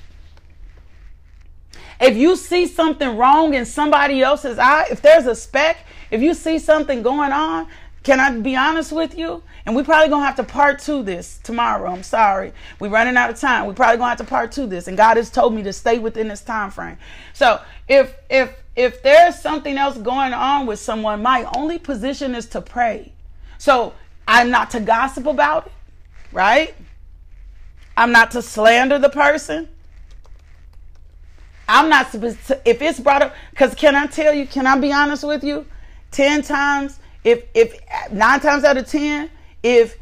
If 1.99 2.17
you 2.17 2.35
see 2.35 2.67
something 2.67 3.17
wrong 3.17 3.53
in 3.53 3.65
somebody 3.65 4.21
else's 4.21 4.59
eye, 4.59 4.87
if 4.91 5.01
there's 5.01 5.25
a 5.25 5.35
speck, 5.35 5.77
if 6.09 6.21
you 6.21 6.33
see 6.33 6.59
something 6.59 7.01
going 7.01 7.31
on, 7.31 7.67
can 8.07 8.21
I 8.21 8.31
be 8.39 8.55
honest 8.55 8.93
with 8.93 9.17
you? 9.17 9.43
And 9.65 9.75
we 9.75 9.83
probably 9.83 10.07
gonna 10.07 10.25
have 10.25 10.37
to 10.37 10.43
part 10.45 10.79
two 10.79 11.03
this 11.03 11.41
tomorrow. 11.43 11.91
I'm 11.91 12.03
sorry. 12.03 12.53
We're 12.79 12.87
running 12.87 13.17
out 13.17 13.29
of 13.29 13.37
time. 13.37 13.67
We 13.67 13.73
probably 13.73 13.97
gonna 13.97 14.11
have 14.11 14.17
to 14.19 14.23
part 14.23 14.53
two 14.53 14.65
this. 14.65 14.87
And 14.87 14.95
God 14.95 15.17
has 15.17 15.29
told 15.29 15.53
me 15.53 15.61
to 15.63 15.73
stay 15.73 15.99
within 15.99 16.29
this 16.29 16.39
time 16.39 16.71
frame. 16.71 16.97
So 17.33 17.59
if 17.89 18.15
if 18.29 18.55
if 18.77 19.03
there's 19.03 19.37
something 19.37 19.77
else 19.77 19.97
going 19.97 20.31
on 20.31 20.67
with 20.67 20.79
someone, 20.79 21.21
my 21.21 21.51
only 21.53 21.79
position 21.79 22.33
is 22.33 22.45
to 22.45 22.61
pray. 22.61 23.11
So 23.57 23.93
I'm 24.25 24.49
not 24.51 24.71
to 24.71 24.79
gossip 24.79 25.25
about 25.25 25.65
it, 25.65 25.73
right? 26.31 26.75
I'm 27.97 28.13
not 28.13 28.31
to 28.31 28.41
slander 28.41 28.99
the 28.99 29.09
person. 29.09 29.67
I'm 31.67 31.89
not 31.89 32.09
supposed 32.09 32.47
to, 32.47 32.61
if 32.63 32.81
it's 32.81 33.01
brought 33.01 33.21
up, 33.21 33.35
because 33.49 33.75
can 33.75 33.95
I 33.95 34.07
tell 34.07 34.33
you, 34.33 34.47
can 34.47 34.65
I 34.65 34.79
be 34.79 34.93
honest 34.93 35.25
with 35.25 35.43
you? 35.43 35.65
10 36.11 36.43
times, 36.43 36.99
if, 37.27 37.43
if 37.53 37.79
nine 38.11 38.39
times 38.39 38.63
out 38.63 38.77
of 38.77 38.87
10, 38.87 39.29
if, 39.63 39.97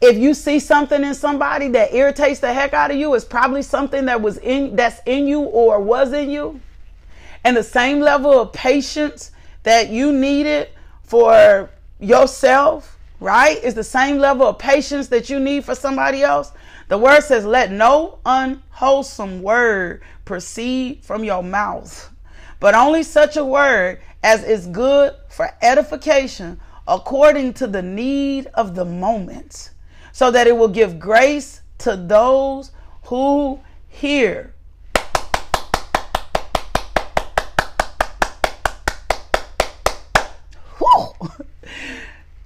if 0.00 0.16
you 0.16 0.32
see 0.34 0.60
something 0.60 1.02
in 1.02 1.14
somebody 1.14 1.68
that 1.68 1.92
irritates 1.92 2.40
the 2.40 2.52
heck 2.52 2.72
out 2.72 2.90
of 2.90 2.96
you, 2.96 3.14
it's 3.14 3.24
probably 3.24 3.62
something 3.62 4.04
that 4.04 4.22
was 4.22 4.38
in, 4.38 4.76
that's 4.76 5.00
in 5.06 5.26
you 5.26 5.40
or 5.40 5.80
was 5.80 6.12
in 6.12 6.30
you 6.30 6.60
and 7.44 7.56
the 7.56 7.62
same 7.62 8.00
level 8.00 8.40
of 8.40 8.52
patience 8.52 9.32
that 9.64 9.88
you 9.88 10.12
needed 10.12 10.68
for 11.02 11.68
yourself, 11.98 12.98
right? 13.20 13.62
Is 13.62 13.74
the 13.74 13.84
same 13.84 14.18
level 14.18 14.46
of 14.46 14.58
patience 14.58 15.08
that 15.08 15.28
you 15.28 15.40
need 15.40 15.64
for 15.64 15.74
somebody 15.74 16.22
else. 16.22 16.52
The 16.88 16.98
word 16.98 17.22
says, 17.22 17.44
Let 17.44 17.70
no 17.72 18.18
unwholesome 18.24 19.42
word 19.42 20.02
proceed 20.24 21.02
from 21.02 21.24
your 21.24 21.42
mouth, 21.42 22.10
but 22.60 22.74
only 22.74 23.02
such 23.02 23.36
a 23.36 23.44
word 23.44 24.00
as 24.22 24.44
is 24.44 24.66
good 24.66 25.14
for 25.28 25.50
edification 25.60 26.60
according 26.86 27.54
to 27.54 27.66
the 27.66 27.82
need 27.82 28.46
of 28.54 28.74
the 28.74 28.84
moment, 28.84 29.70
so 30.12 30.30
that 30.30 30.46
it 30.46 30.56
will 30.56 30.68
give 30.68 30.98
grace 30.98 31.62
to 31.78 31.96
those 31.96 32.70
who 33.04 33.60
hear. 33.88 34.54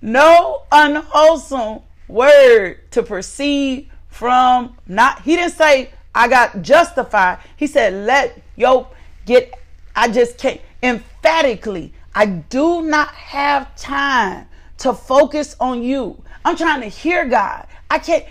no 0.03 0.63
unwholesome 0.71 1.81
word 2.07 2.79
to 2.93 3.03
proceed 3.03 3.91
from 4.09 4.77
not 4.87 5.21
he 5.23 5.35
didn't 5.35 5.53
say 5.53 5.91
I 6.15 6.29
got 6.29 6.63
justified. 6.63 7.39
He 7.57 7.67
said, 7.67 7.93
let 8.07 8.41
yo 8.55 8.89
get 9.27 9.53
I 9.95 10.09
just 10.09 10.39
can't 10.39 10.61
emphatically, 10.87 11.93
I 12.15 12.27
do 12.27 12.83
not 12.83 13.09
have 13.09 13.75
time 13.77 14.49
to 14.79 14.93
focus 14.93 15.57
on 15.61 15.83
you. 15.83 16.23
I'm 16.45 16.57
trying 16.57 16.81
to 16.83 16.89
hear 16.89 17.27
God. 17.27 17.67
I 17.91 17.99
can't 17.99 18.25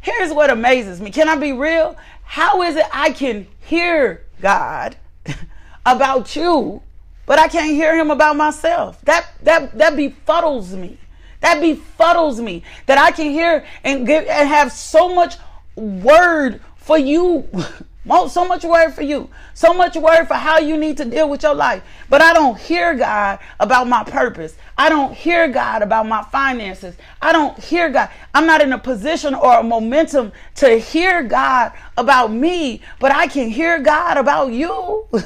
here's 0.00 0.32
what 0.32 0.50
amazes 0.50 1.00
me. 1.00 1.10
Can 1.10 1.28
I 1.28 1.36
be 1.36 1.52
real? 1.52 1.96
How 2.24 2.62
is 2.62 2.76
it 2.76 2.86
I 2.92 3.10
can 3.10 3.46
hear 3.60 4.24
God 4.40 4.96
about 5.86 6.36
you 6.36 6.82
but 7.26 7.38
I 7.38 7.48
can't 7.48 7.72
hear 7.72 7.96
him 7.96 8.10
about 8.10 8.36
myself. 8.36 9.00
That 9.02 9.26
that 9.42 9.78
that 9.78 9.94
befuddles 9.94 10.72
me. 10.72 10.98
That 11.40 11.62
befuddles 11.62 12.40
me 12.40 12.62
that 12.86 12.98
I 12.98 13.10
can 13.10 13.30
hear 13.30 13.64
and 13.84 14.06
give 14.06 14.26
and 14.26 14.48
have 14.48 14.72
so 14.72 15.14
much 15.14 15.36
word 15.76 16.60
for 16.76 16.98
you. 16.98 17.48
So 18.04 18.44
much 18.44 18.64
word 18.64 18.90
for 18.90 19.02
you. 19.02 19.30
So 19.54 19.72
much 19.72 19.96
word 19.96 20.26
for 20.26 20.34
how 20.34 20.58
you 20.58 20.76
need 20.76 20.96
to 20.96 21.04
deal 21.04 21.28
with 21.28 21.44
your 21.44 21.54
life. 21.54 21.82
But 22.10 22.20
I 22.20 22.32
don't 22.32 22.58
hear 22.58 22.94
God 22.94 23.38
about 23.60 23.86
my 23.86 24.02
purpose. 24.02 24.56
I 24.76 24.88
don't 24.88 25.14
hear 25.14 25.46
God 25.48 25.82
about 25.82 26.06
my 26.08 26.22
finances. 26.24 26.96
I 27.20 27.32
don't 27.32 27.56
hear 27.62 27.90
God. 27.90 28.10
I'm 28.34 28.46
not 28.46 28.60
in 28.60 28.72
a 28.72 28.78
position 28.78 29.34
or 29.34 29.60
a 29.60 29.62
momentum 29.62 30.32
to 30.56 30.78
hear 30.78 31.22
God 31.22 31.72
about 31.96 32.32
me, 32.32 32.82
but 32.98 33.12
I 33.12 33.28
can 33.28 33.48
hear 33.48 33.78
God 33.78 34.16
about 34.16 34.52
you. 34.52 35.08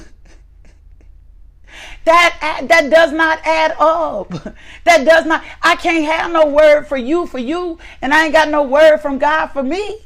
That 2.05 2.62
that 2.68 2.89
does 2.89 3.11
not 3.11 3.41
add 3.45 3.74
up. 3.81 4.33
That 4.85 5.05
does 5.05 5.27
not. 5.27 5.43
I 5.61 5.74
can't 5.74 6.05
have 6.05 6.31
no 6.31 6.47
word 6.47 6.85
for 6.85 6.97
you 6.97 7.27
for 7.27 7.39
you, 7.39 7.81
and 8.01 8.14
I 8.14 8.27
ain't 8.27 8.33
got 8.33 8.49
no 8.49 8.62
word 8.62 8.99
from 8.99 9.18
God 9.18 9.49
for 9.49 9.64
me. 9.64 10.05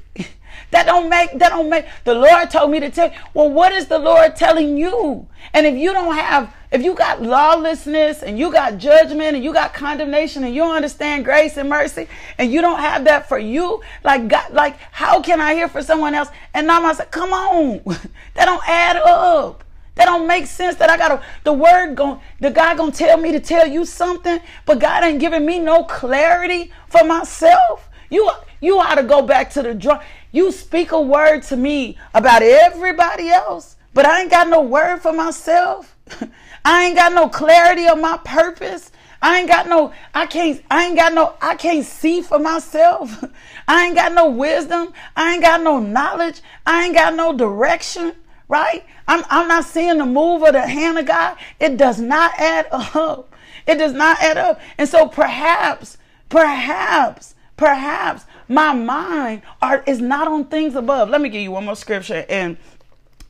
That 0.70 0.86
don't 0.86 1.08
make 1.08 1.38
that 1.38 1.48
don't 1.48 1.68
make 1.68 1.86
the 2.04 2.14
Lord 2.14 2.50
told 2.50 2.70
me 2.70 2.80
to 2.80 2.90
tell. 2.90 3.12
Well, 3.34 3.50
what 3.50 3.72
is 3.72 3.86
the 3.86 3.98
Lord 3.98 4.36
telling 4.36 4.76
you? 4.76 5.26
And 5.52 5.66
if 5.66 5.74
you 5.74 5.92
don't 5.92 6.14
have, 6.14 6.54
if 6.70 6.82
you 6.82 6.94
got 6.94 7.20
lawlessness 7.20 8.22
and 8.22 8.38
you 8.38 8.52
got 8.52 8.78
judgment 8.78 9.34
and 9.34 9.44
you 9.44 9.52
got 9.52 9.74
condemnation 9.74 10.44
and 10.44 10.54
you 10.54 10.62
don't 10.62 10.76
understand 10.76 11.24
grace 11.24 11.56
and 11.56 11.68
mercy 11.68 12.06
and 12.38 12.52
you 12.52 12.60
don't 12.60 12.78
have 12.78 13.04
that 13.04 13.28
for 13.28 13.38
you, 13.38 13.82
like 14.04 14.28
God, 14.28 14.52
like 14.52 14.78
how 14.92 15.20
can 15.20 15.40
I 15.40 15.54
hear 15.54 15.68
for 15.68 15.82
someone 15.82 16.14
else? 16.14 16.28
And 16.54 16.68
now 16.68 16.84
I 16.84 16.92
say, 16.92 17.06
come 17.10 17.32
on, 17.32 17.80
that 18.34 18.44
don't 18.44 18.68
add 18.68 18.96
up. 18.96 19.64
That 19.96 20.04
don't 20.06 20.26
make 20.26 20.46
sense 20.46 20.76
that 20.76 20.88
I 20.88 20.96
gotta 20.96 21.22
the 21.42 21.52
word 21.52 21.96
going 21.96 22.20
the 22.38 22.50
God 22.50 22.76
gonna 22.76 22.92
tell 22.92 23.18
me 23.18 23.32
to 23.32 23.40
tell 23.40 23.66
you 23.66 23.84
something, 23.84 24.40
but 24.64 24.78
God 24.78 25.02
ain't 25.02 25.18
giving 25.18 25.44
me 25.44 25.58
no 25.58 25.82
clarity 25.84 26.72
for 26.88 27.04
myself. 27.04 27.88
You 28.08 28.30
you 28.60 28.78
ought 28.78 28.94
to 28.94 29.02
go 29.02 29.22
back 29.22 29.50
to 29.50 29.62
the 29.62 29.74
drawing. 29.74 30.00
You 30.32 30.52
speak 30.52 30.92
a 30.92 31.00
word 31.00 31.42
to 31.44 31.56
me 31.56 31.98
about 32.14 32.42
everybody 32.42 33.30
else, 33.30 33.76
but 33.94 34.06
I 34.06 34.22
ain't 34.22 34.30
got 34.30 34.48
no 34.48 34.62
word 34.62 34.98
for 34.98 35.12
myself. 35.12 35.96
I 36.64 36.84
ain't 36.84 36.96
got 36.96 37.12
no 37.12 37.28
clarity 37.28 37.86
of 37.86 37.98
my 37.98 38.18
purpose. 38.24 38.92
I 39.22 39.38
ain't 39.40 39.48
got 39.48 39.68
no, 39.68 39.92
I 40.14 40.26
can't, 40.26 40.62
I 40.70 40.86
ain't 40.86 40.96
got 40.96 41.12
no, 41.12 41.34
I 41.40 41.54
can't 41.54 41.84
see 41.84 42.22
for 42.22 42.38
myself. 42.38 43.24
I 43.68 43.86
ain't 43.86 43.94
got 43.96 44.12
no 44.12 44.30
wisdom. 44.30 44.92
I 45.16 45.34
ain't 45.34 45.42
got 45.42 45.62
no 45.62 45.78
knowledge. 45.78 46.40
I 46.66 46.84
ain't 46.84 46.94
got 46.94 47.14
no 47.14 47.32
direction 47.36 48.14
right? 48.50 48.84
I'm, 49.06 49.24
I'm 49.30 49.48
not 49.48 49.64
seeing 49.64 49.98
the 49.98 50.04
move 50.04 50.42
of 50.42 50.52
the 50.52 50.66
hand 50.66 50.98
of 50.98 51.06
God. 51.06 51.38
It 51.60 51.76
does 51.76 52.00
not 52.00 52.32
add 52.38 52.66
up. 52.72 53.32
It 53.66 53.76
does 53.76 53.92
not 53.92 54.20
add 54.20 54.36
up. 54.36 54.60
And 54.76 54.88
so 54.88 55.06
perhaps, 55.06 55.96
perhaps, 56.28 57.36
perhaps 57.56 58.24
my 58.50 58.74
mind 58.74 59.42
are, 59.62 59.82
is 59.86 60.00
not 60.00 60.26
on 60.26 60.44
things 60.44 60.74
above. 60.74 61.08
Let 61.08 61.20
me 61.20 61.28
give 61.28 61.40
you 61.40 61.52
one 61.52 61.64
more 61.64 61.76
scripture 61.76 62.26
and 62.28 62.56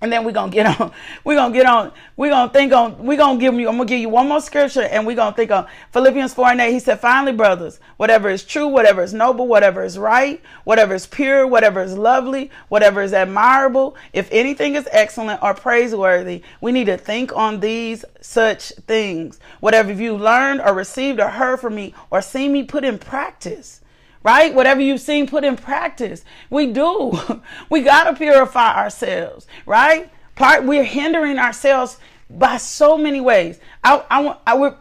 and 0.02 0.10
then 0.10 0.24
we're 0.24 0.32
gonna 0.32 0.50
get 0.50 0.80
on, 0.80 0.92
we're 1.24 1.34
gonna 1.34 1.52
get 1.52 1.66
on, 1.66 1.92
we're 2.16 2.30
gonna 2.30 2.50
think 2.50 2.72
on, 2.72 3.04
we're 3.04 3.18
gonna 3.18 3.38
give 3.38 3.52
you, 3.52 3.68
I'm 3.68 3.76
gonna 3.76 3.86
give 3.86 4.00
you 4.00 4.08
one 4.08 4.28
more 4.28 4.40
scripture 4.40 4.80
and 4.80 5.06
we're 5.06 5.16
gonna 5.16 5.36
think 5.36 5.50
on 5.50 5.66
Philippians 5.92 6.32
4 6.32 6.52
and 6.52 6.60
8. 6.62 6.72
He 6.72 6.80
said, 6.80 7.00
finally, 7.00 7.32
brothers, 7.32 7.80
whatever 7.98 8.30
is 8.30 8.42
true, 8.42 8.66
whatever 8.66 9.02
is 9.02 9.12
noble, 9.12 9.46
whatever 9.46 9.84
is 9.84 9.98
right, 9.98 10.40
whatever 10.64 10.94
is 10.94 11.06
pure, 11.06 11.46
whatever 11.46 11.82
is 11.82 11.98
lovely, 11.98 12.50
whatever 12.70 13.02
is 13.02 13.12
admirable, 13.12 13.96
if 14.14 14.26
anything 14.32 14.74
is 14.74 14.88
excellent 14.90 15.42
or 15.42 15.52
praiseworthy, 15.52 16.42
we 16.62 16.72
need 16.72 16.86
to 16.86 16.96
think 16.96 17.36
on 17.36 17.60
these 17.60 18.02
such 18.22 18.70
things. 18.86 19.38
Whatever 19.60 19.92
you 19.92 20.16
learned 20.16 20.62
or 20.62 20.72
received 20.72 21.20
or 21.20 21.28
heard 21.28 21.60
from 21.60 21.74
me 21.74 21.92
or 22.10 22.22
seen 22.22 22.54
me 22.54 22.62
put 22.62 22.84
in 22.84 22.98
practice 22.98 23.82
right? 24.22 24.54
Whatever 24.54 24.80
you've 24.80 25.00
seen 25.00 25.26
put 25.26 25.44
in 25.44 25.56
practice. 25.56 26.24
We 26.48 26.66
do. 26.72 27.18
we 27.70 27.82
got 27.82 28.04
to 28.04 28.14
purify 28.14 28.76
ourselves, 28.76 29.46
right? 29.66 30.10
Part 30.34 30.64
we're 30.64 30.84
hindering 30.84 31.38
ourselves 31.38 31.98
by 32.28 32.56
so 32.56 32.96
many 32.96 33.20
ways. 33.20 33.58
I 33.82 34.04
I 34.10 34.36
I 34.46 34.54
would 34.54 34.74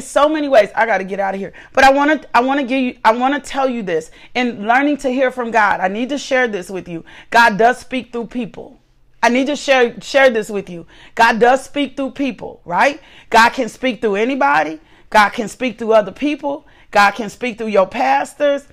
so 0.00 0.28
many 0.28 0.48
ways. 0.48 0.70
I 0.74 0.86
got 0.86 0.98
to 0.98 1.04
get 1.04 1.20
out 1.20 1.34
of 1.34 1.40
here. 1.40 1.52
But 1.72 1.84
I 1.84 1.92
want 1.92 2.22
to 2.22 2.28
I 2.36 2.40
want 2.40 2.60
to 2.60 2.66
give 2.66 2.82
you 2.82 2.98
I 3.04 3.12
want 3.12 3.34
to 3.34 3.50
tell 3.50 3.68
you 3.68 3.82
this. 3.82 4.10
In 4.34 4.66
learning 4.66 4.98
to 4.98 5.10
hear 5.10 5.30
from 5.30 5.50
God, 5.50 5.80
I 5.80 5.88
need 5.88 6.08
to 6.10 6.18
share 6.18 6.48
this 6.48 6.70
with 6.70 6.88
you. 6.88 7.04
God 7.30 7.58
does 7.58 7.78
speak 7.78 8.12
through 8.12 8.26
people. 8.26 8.80
I 9.22 9.28
need 9.28 9.46
to 9.46 9.56
share 9.56 10.00
share 10.00 10.30
this 10.30 10.50
with 10.50 10.68
you. 10.68 10.86
God 11.14 11.38
does 11.38 11.64
speak 11.64 11.96
through 11.96 12.12
people, 12.12 12.60
right? 12.64 13.00
God 13.30 13.50
can 13.50 13.68
speak 13.68 14.00
through 14.00 14.16
anybody. 14.16 14.80
God 15.10 15.30
can 15.30 15.48
speak 15.48 15.78
through 15.78 15.92
other 15.92 16.12
people. 16.12 16.66
God 16.92 17.12
can 17.12 17.28
speak 17.28 17.58
through 17.58 17.68
your 17.68 17.86
pastors. 17.86 18.68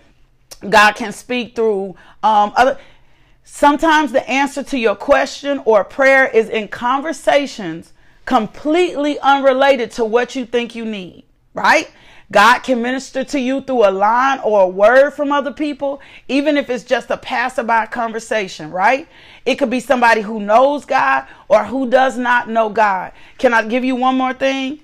God 0.69 0.93
can 0.93 1.11
speak 1.11 1.55
through 1.55 1.95
um, 2.21 2.53
other. 2.55 2.77
Sometimes 3.43 4.11
the 4.11 4.29
answer 4.29 4.61
to 4.61 4.77
your 4.77 4.95
question 4.95 5.61
or 5.65 5.83
prayer 5.83 6.27
is 6.27 6.49
in 6.49 6.67
conversations 6.67 7.93
completely 8.25 9.17
unrelated 9.19 9.89
to 9.89 10.05
what 10.05 10.35
you 10.35 10.45
think 10.45 10.75
you 10.75 10.85
need, 10.85 11.23
right? 11.55 11.89
God 12.31 12.59
can 12.59 12.83
minister 12.83 13.23
to 13.23 13.39
you 13.39 13.61
through 13.61 13.87
a 13.87 13.89
line 13.89 14.39
or 14.43 14.61
a 14.61 14.67
word 14.67 15.11
from 15.11 15.31
other 15.31 15.51
people, 15.51 15.99
even 16.27 16.57
if 16.57 16.69
it's 16.69 16.83
just 16.83 17.09
a 17.09 17.17
passerby 17.17 17.87
conversation, 17.89 18.69
right? 18.69 19.07
It 19.45 19.55
could 19.55 19.71
be 19.71 19.79
somebody 19.79 20.21
who 20.21 20.39
knows 20.39 20.85
God 20.85 21.25
or 21.47 21.63
who 21.63 21.89
does 21.89 22.19
not 22.19 22.47
know 22.47 22.69
God. 22.69 23.13
Can 23.39 23.51
I 23.51 23.63
give 23.63 23.83
you 23.83 23.95
one 23.95 24.15
more 24.15 24.33
thing? 24.33 24.79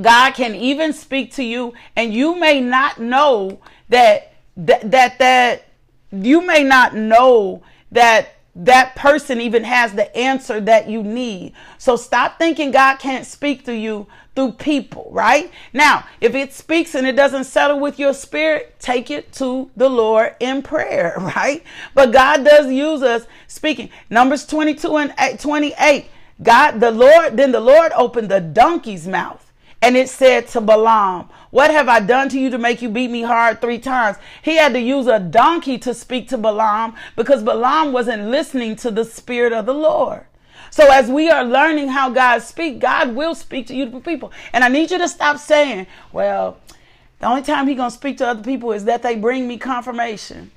God 0.00 0.32
can 0.32 0.54
even 0.54 0.92
speak 0.92 1.32
to 1.34 1.44
you, 1.44 1.74
and 1.96 2.14
you 2.14 2.38
may 2.38 2.60
not 2.60 2.98
know 2.98 3.60
that 3.88 4.34
that 4.56 4.90
that, 4.90 5.18
that 5.18 5.64
you 6.10 6.46
may 6.46 6.62
not 6.62 6.94
know 6.94 7.62
that 7.90 8.36
that 8.54 8.94
person 8.96 9.40
even 9.40 9.64
has 9.64 9.94
the 9.94 10.14
answer 10.16 10.60
that 10.60 10.88
you 10.88 11.02
need. 11.02 11.54
So 11.78 11.96
stop 11.96 12.38
thinking 12.38 12.70
God 12.70 12.98
can't 12.98 13.26
speak 13.26 13.64
to 13.64 13.74
you 13.74 14.06
through 14.34 14.52
people, 14.52 15.08
right? 15.10 15.50
Now, 15.72 16.06
if 16.20 16.34
it 16.34 16.52
speaks 16.52 16.94
and 16.94 17.06
it 17.06 17.16
doesn't 17.16 17.44
settle 17.44 17.80
with 17.80 17.98
your 17.98 18.12
spirit, 18.12 18.76
take 18.78 19.10
it 19.10 19.32
to 19.34 19.70
the 19.76 19.88
Lord 19.88 20.36
in 20.40 20.62
prayer, 20.62 21.14
right? 21.36 21.62
But 21.94 22.12
God 22.12 22.44
does 22.44 22.70
use 22.70 23.02
us 23.02 23.26
speaking. 23.46 23.90
Numbers 24.10 24.46
22 24.46 24.96
and 24.96 25.40
28. 25.40 26.06
God, 26.42 26.80
the 26.80 26.90
Lord, 26.90 27.36
then 27.36 27.52
the 27.52 27.60
Lord 27.60 27.92
opened 27.92 28.30
the 28.30 28.40
donkey's 28.40 29.06
mouth 29.06 29.51
and 29.82 29.96
it 29.96 30.08
said 30.08 30.46
to 30.48 30.60
Balaam, 30.60 31.28
What 31.50 31.72
have 31.72 31.88
I 31.88 31.98
done 31.98 32.28
to 32.30 32.38
you 32.38 32.50
to 32.50 32.58
make 32.58 32.80
you 32.80 32.88
beat 32.88 33.10
me 33.10 33.22
hard 33.22 33.60
three 33.60 33.80
times? 33.80 34.16
He 34.40 34.56
had 34.56 34.72
to 34.74 34.80
use 34.80 35.08
a 35.08 35.18
donkey 35.18 35.76
to 35.78 35.92
speak 35.92 36.28
to 36.28 36.38
Balaam 36.38 36.94
because 37.16 37.42
Balaam 37.42 37.92
wasn't 37.92 38.28
listening 38.28 38.76
to 38.76 38.92
the 38.92 39.04
Spirit 39.04 39.52
of 39.52 39.66
the 39.66 39.74
Lord. 39.74 40.24
So 40.70 40.90
as 40.90 41.10
we 41.10 41.28
are 41.30 41.44
learning 41.44 41.88
how 41.88 42.08
God 42.08 42.40
speaks, 42.40 42.80
God 42.80 43.14
will 43.14 43.34
speak 43.34 43.66
to 43.66 43.74
you 43.74 43.88
people. 44.00 44.32
And 44.52 44.62
I 44.62 44.68
need 44.68 44.90
you 44.90 44.98
to 44.98 45.08
stop 45.08 45.36
saying, 45.36 45.86
well, 46.12 46.56
the 47.18 47.26
only 47.26 47.42
time 47.42 47.66
He's 47.66 47.76
going 47.76 47.90
to 47.90 47.96
speak 47.96 48.18
to 48.18 48.28
other 48.28 48.42
people 48.42 48.72
is 48.72 48.84
that 48.84 49.02
they 49.02 49.16
bring 49.16 49.48
me 49.48 49.58
confirmation. 49.58 50.52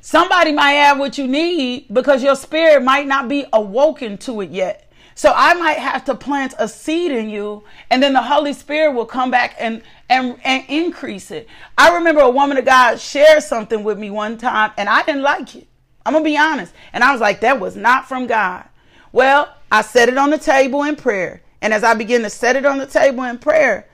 Somebody 0.00 0.52
might 0.52 0.72
have 0.72 0.98
what 0.98 1.18
you 1.18 1.26
need 1.26 1.92
because 1.92 2.22
your 2.22 2.36
spirit 2.36 2.82
might 2.82 3.06
not 3.06 3.28
be 3.28 3.44
awoken 3.52 4.16
to 4.18 4.40
it 4.40 4.50
yet. 4.50 4.89
So 5.20 5.34
I 5.36 5.52
might 5.52 5.76
have 5.76 6.06
to 6.06 6.14
plant 6.14 6.54
a 6.58 6.66
seed 6.66 7.12
in 7.12 7.28
you 7.28 7.62
and 7.90 8.02
then 8.02 8.14
the 8.14 8.22
Holy 8.22 8.54
Spirit 8.54 8.94
will 8.94 9.04
come 9.04 9.30
back 9.30 9.54
and 9.58 9.82
and, 10.08 10.38
and 10.44 10.64
increase 10.66 11.30
it. 11.30 11.46
I 11.76 11.94
remember 11.96 12.22
a 12.22 12.30
woman 12.30 12.56
of 12.56 12.64
God 12.64 12.98
shared 12.98 13.42
something 13.42 13.84
with 13.84 13.98
me 13.98 14.08
one 14.08 14.38
time 14.38 14.70
and 14.78 14.88
I 14.88 15.02
didn't 15.02 15.20
like 15.20 15.54
it. 15.56 15.68
I'm 16.06 16.14
to 16.14 16.22
be 16.22 16.38
honest. 16.38 16.72
And 16.94 17.04
I 17.04 17.12
was 17.12 17.20
like, 17.20 17.40
that 17.40 17.60
was 17.60 17.76
not 17.76 18.08
from 18.08 18.28
God. 18.28 18.64
Well, 19.12 19.54
I 19.70 19.82
set 19.82 20.08
it 20.08 20.16
on 20.16 20.30
the 20.30 20.38
table 20.38 20.84
in 20.84 20.96
prayer. 20.96 21.42
And 21.60 21.74
as 21.74 21.84
I 21.84 21.92
began 21.92 22.22
to 22.22 22.30
set 22.30 22.56
it 22.56 22.64
on 22.64 22.78
the 22.78 22.86
table 22.86 23.24
in 23.24 23.36
prayer, 23.36 23.90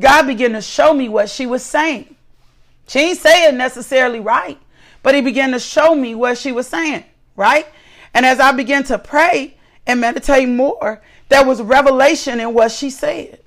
God 0.00 0.26
began 0.26 0.54
to 0.54 0.60
show 0.60 0.92
me 0.92 1.08
what 1.08 1.30
she 1.30 1.46
was 1.46 1.62
saying. 1.64 2.16
She 2.88 2.98
ain't 2.98 3.18
saying 3.18 3.56
necessarily 3.56 4.18
right, 4.18 4.58
but 5.04 5.14
he 5.14 5.20
began 5.20 5.52
to 5.52 5.60
show 5.60 5.94
me 5.94 6.16
what 6.16 6.36
she 6.36 6.50
was 6.50 6.66
saying, 6.66 7.04
right? 7.36 7.68
And 8.12 8.26
as 8.26 8.40
I 8.40 8.50
began 8.50 8.82
to 8.84 8.98
pray 8.98 9.56
and 9.86 10.00
meditate 10.00 10.48
more, 10.48 11.00
there 11.28 11.44
was 11.44 11.60
revelation 11.60 12.40
in 12.40 12.54
what 12.54 12.70
she 12.72 12.90
said. 12.90 13.40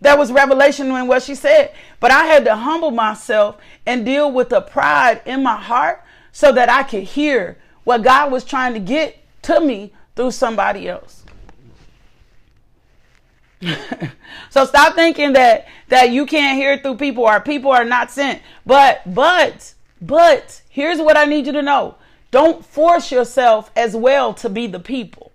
There 0.00 0.16
was 0.16 0.32
revelation 0.32 0.90
in 0.90 1.06
what 1.06 1.22
she 1.22 1.34
said. 1.34 1.72
But 2.00 2.10
I 2.10 2.24
had 2.24 2.44
to 2.46 2.56
humble 2.56 2.90
myself 2.90 3.56
and 3.86 4.04
deal 4.04 4.30
with 4.30 4.48
the 4.48 4.60
pride 4.60 5.22
in 5.24 5.42
my 5.42 5.56
heart 5.56 6.02
so 6.32 6.52
that 6.52 6.68
I 6.68 6.82
could 6.82 7.04
hear 7.04 7.56
what 7.84 8.02
God 8.02 8.32
was 8.32 8.44
trying 8.44 8.74
to 8.74 8.80
get 8.80 9.18
to 9.42 9.60
me 9.60 9.92
through 10.16 10.32
somebody 10.32 10.88
else. 10.88 11.22
so 14.50 14.64
stop 14.64 14.94
thinking 14.94 15.34
that 15.34 15.68
that 15.88 16.10
you 16.10 16.26
can't 16.26 16.58
hear 16.58 16.78
through 16.78 16.96
people 16.96 17.24
or 17.24 17.40
people 17.40 17.70
are 17.70 17.84
not 17.84 18.10
sent. 18.10 18.42
But 18.66 19.02
but 19.06 19.74
but 20.00 20.62
here's 20.68 20.98
what 20.98 21.16
I 21.16 21.24
need 21.24 21.46
you 21.46 21.52
to 21.52 21.62
know. 21.62 21.94
Don't 22.32 22.64
force 22.64 23.12
yourself 23.12 23.70
as 23.76 23.94
well 23.94 24.34
to 24.34 24.48
be 24.48 24.66
the 24.66 24.80
people. 24.80 25.31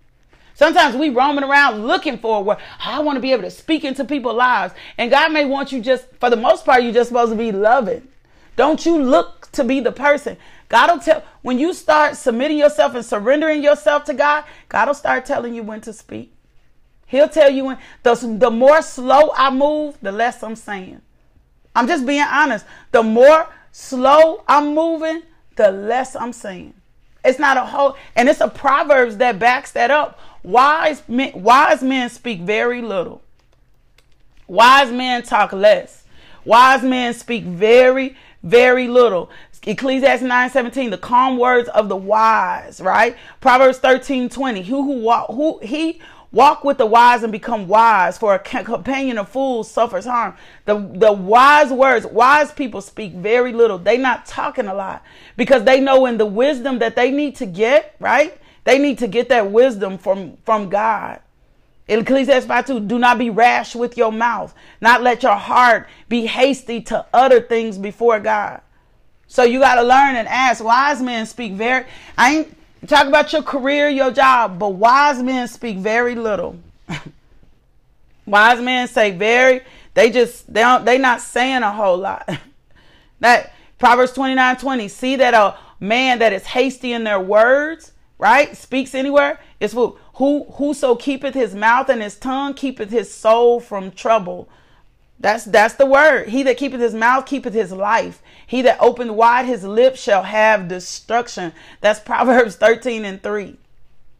Sometimes 0.58 0.96
we 0.96 1.10
roaming 1.10 1.44
around 1.44 1.86
looking 1.86 2.18
for 2.18 2.44
where 2.44 2.58
oh, 2.60 2.76
I 2.80 3.00
want 3.02 3.18
to 3.18 3.22
be 3.22 3.32
able 3.32 3.44
to 3.44 3.52
speak 3.52 3.84
into 3.84 4.04
people's 4.04 4.38
lives. 4.38 4.74
And 4.98 5.12
God 5.12 5.32
may 5.32 5.46
want 5.46 5.72
you 5.72 5.80
just, 5.80 6.08
for 6.20 6.32
the 6.32 6.36
most 6.36 6.66
part, 6.66 6.82
you're 6.82 6.92
just 6.92 7.10
supposed 7.10 7.32
to 7.32 7.38
be 7.38 7.52
loving. 7.52 8.08
Don't 8.56 8.84
you 8.84 9.00
look 9.00 9.52
to 9.52 9.64
be 9.64 9.82
the 9.82 9.92
person. 9.92 10.36
God 10.68 10.90
will 10.90 11.00
tell, 11.00 11.24
when 11.44 11.60
you 11.60 11.76
start 11.76 12.16
submitting 12.16 12.58
yourself 12.58 12.96
and 12.96 13.06
surrendering 13.06 13.62
yourself 13.62 14.06
to 14.06 14.16
God, 14.16 14.46
God 14.68 14.88
will 14.88 14.96
start 14.96 15.28
telling 15.28 15.54
you 15.54 15.62
when 15.62 15.80
to 15.82 15.94
speak. 15.94 16.34
He'll 17.06 17.30
tell 17.30 17.52
you 17.52 17.66
when, 17.66 17.78
the, 18.02 18.16
the 18.16 18.50
more 18.50 18.82
slow 18.82 19.34
I 19.36 19.52
move, 19.52 20.00
the 20.02 20.12
less 20.12 20.42
I'm 20.42 20.56
saying. 20.56 21.04
I'm 21.76 21.88
just 21.88 22.04
being 22.04 22.26
honest. 22.28 22.66
The 22.92 23.04
more 23.04 23.48
slow 23.72 24.44
I'm 24.48 24.74
moving, 24.74 25.22
the 25.56 25.70
less 25.70 26.16
I'm 26.16 26.34
saying. 26.34 26.74
It's 27.24 27.38
not 27.38 27.58
a 27.58 27.66
whole, 27.66 27.96
and 28.16 28.28
it's 28.30 28.42
a 28.42 28.48
Proverbs 28.48 29.18
that 29.18 29.38
backs 29.38 29.72
that 29.74 29.92
up. 29.92 30.20
Wise 30.48 31.04
men, 31.10 31.34
wise 31.44 31.84
men 31.84 32.10
speak 32.10 32.40
very 32.40 32.82
little. 32.82 33.22
Wise 34.48 34.90
men 34.94 35.22
talk 35.22 35.52
less. 35.52 36.06
Wise 36.46 36.84
men 36.84 37.14
speak 37.14 37.44
very, 37.44 38.16
very 38.44 38.88
little. 38.88 39.30
Ecclesiastes 39.64 40.24
9 40.24 40.50
17, 40.50 40.90
the 40.90 40.98
calm 40.98 41.38
words 41.38 41.68
of 41.68 41.90
the 41.90 41.98
wise, 41.98 42.80
right? 42.80 43.18
Proverbs 43.42 43.80
13 43.80 44.30
20, 44.30 44.62
who, 44.62 44.84
who, 44.84 45.02
walk, 45.02 45.28
who 45.32 45.60
he 45.62 46.00
walk 46.32 46.64
with 46.64 46.78
the 46.78 46.86
wise 46.86 47.24
and 47.24 47.32
become 47.34 47.68
wise, 47.68 48.18
for 48.18 48.34
a 48.34 48.40
companion 48.40 49.18
of 49.18 49.28
fools 49.28 49.70
suffers 49.70 50.06
harm. 50.06 50.34
The, 50.64 50.76
the 50.76 51.12
wise 51.12 51.74
words, 51.74 52.06
wise 52.06 52.54
people 52.54 52.80
speak 52.80 53.12
very 53.12 53.52
little. 53.52 53.78
They 53.78 53.98
not 53.98 54.26
talking 54.26 54.68
a 54.68 54.74
lot 54.74 55.04
because 55.36 55.66
they 55.66 55.82
know 55.82 56.06
in 56.06 56.18
the 56.18 56.26
wisdom 56.26 56.80
that 56.80 56.96
they 56.96 57.12
need 57.12 57.36
to 57.36 57.46
get, 57.46 57.98
right? 58.00 58.40
They 58.68 58.80
need 58.80 58.98
to 58.98 59.08
get 59.08 59.30
that 59.30 59.50
wisdom 59.50 59.98
from, 59.98 60.36
from 60.44 60.68
God. 60.68 61.22
In 61.88 62.02
Ecclesiastes 62.02 62.46
5 62.48 62.66
2, 62.68 62.80
do 62.82 63.00
not 63.00 63.18
be 63.18 63.30
rash 63.30 63.74
with 63.74 63.96
your 63.96 64.12
mouth, 64.12 64.54
not 64.82 65.02
let 65.02 65.24
your 65.24 65.38
heart 65.38 65.88
be 66.10 66.26
hasty 66.26 66.82
to 66.82 67.06
utter 67.14 67.40
things 67.40 67.78
before 67.78 68.20
God. 68.20 68.60
So 69.28 69.44
you 69.44 69.62
got 69.62 69.76
to 69.76 69.84
learn 69.84 70.18
and 70.18 70.28
ask. 70.28 70.62
Wise 70.62 71.02
men 71.02 71.26
speak 71.28 71.54
very, 71.54 71.86
I 72.18 72.36
ain't 72.36 72.58
talk 72.88 73.08
about 73.08 73.32
your 73.32 73.42
career, 73.42 73.88
your 73.88 74.12
job, 74.12 74.60
but 74.60 74.72
wise 74.72 75.24
men 75.24 75.48
speak 75.48 75.78
very 75.78 76.16
little. 76.16 76.60
wise 78.26 78.60
men 78.60 78.90
say 78.90 79.12
very, 79.12 79.62
they 79.94 80.12
just, 80.12 80.54
they 80.54 80.60
don't, 80.60 80.84
they 80.84 80.98
not 80.98 81.22
saying 81.22 81.64
a 81.64 81.72
whole 81.72 82.00
lot. 82.00 82.30
that 83.22 83.54
Proverbs 83.80 84.12
29 84.12 84.58
20, 84.58 84.90
see 84.90 85.16
that 85.16 85.34
a 85.34 85.58
man 85.80 86.20
that 86.20 86.34
is 86.34 86.46
hasty 86.46 86.92
in 86.92 87.06
their 87.06 87.22
words, 87.22 87.94
right, 88.18 88.56
speaks 88.56 88.96
anywhere, 88.96 89.40
it's 89.60 89.74
fool. 89.74 89.98
Who, 90.16 90.46
whoso 90.54 90.96
keepeth 90.96 91.34
his 91.34 91.54
mouth 91.54 91.90
and 91.90 92.02
his 92.02 92.18
tongue 92.18 92.54
keepeth 92.54 92.90
his 92.90 93.14
soul 93.14 93.60
from 93.60 93.92
trouble. 93.92 94.50
That's 95.20 95.46
that's 95.46 95.76
the 95.76 95.86
word. 95.86 96.30
He 96.30 96.44
that 96.44 96.58
keepeth 96.58 96.80
his 96.80 96.94
mouth 96.94 97.26
keepeth 97.26 97.54
his 97.54 97.72
life. 97.72 98.22
He 98.46 98.62
that 98.64 98.80
opened 98.80 99.16
wide 99.16 99.46
his 99.46 99.64
lips 99.64 100.00
shall 100.00 100.24
have 100.24 100.68
destruction. 100.68 101.54
That's 101.82 102.00
Proverbs 102.00 102.56
13 102.56 103.04
and 103.04 103.22
3. 103.22 103.58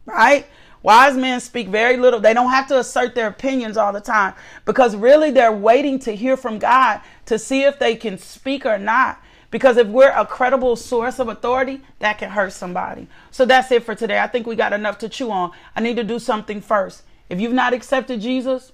Right? 0.06 0.46
Wise 0.82 1.16
men 1.16 1.40
speak 1.40 1.68
very 1.68 1.96
little. 1.96 2.20
They 2.20 2.34
don't 2.34 2.50
have 2.50 2.68
to 2.68 2.78
assert 2.78 3.14
their 3.14 3.26
opinions 3.26 3.76
all 3.76 3.92
the 3.92 4.00
time 4.00 4.34
because 4.64 4.94
really 4.94 5.30
they're 5.30 5.52
waiting 5.52 5.98
to 6.00 6.14
hear 6.14 6.36
from 6.36 6.58
God 6.58 7.00
to 7.26 7.38
see 7.38 7.62
if 7.62 7.78
they 7.78 7.96
can 7.96 8.18
speak 8.18 8.64
or 8.64 8.78
not. 8.78 9.20
Because 9.50 9.76
if 9.76 9.86
we're 9.86 10.10
a 10.10 10.26
credible 10.26 10.76
source 10.76 11.18
of 11.18 11.28
authority, 11.28 11.80
that 12.00 12.18
can 12.18 12.30
hurt 12.30 12.52
somebody. 12.52 13.08
So 13.30 13.46
that's 13.46 13.72
it 13.72 13.84
for 13.84 13.94
today. 13.94 14.18
I 14.18 14.26
think 14.26 14.46
we 14.46 14.56
got 14.56 14.72
enough 14.72 14.98
to 14.98 15.08
chew 15.08 15.30
on. 15.30 15.52
I 15.74 15.80
need 15.80 15.96
to 15.96 16.04
do 16.04 16.18
something 16.18 16.60
first. 16.60 17.02
If 17.28 17.40
you've 17.40 17.52
not 17.52 17.72
accepted 17.72 18.20
Jesus, 18.20 18.72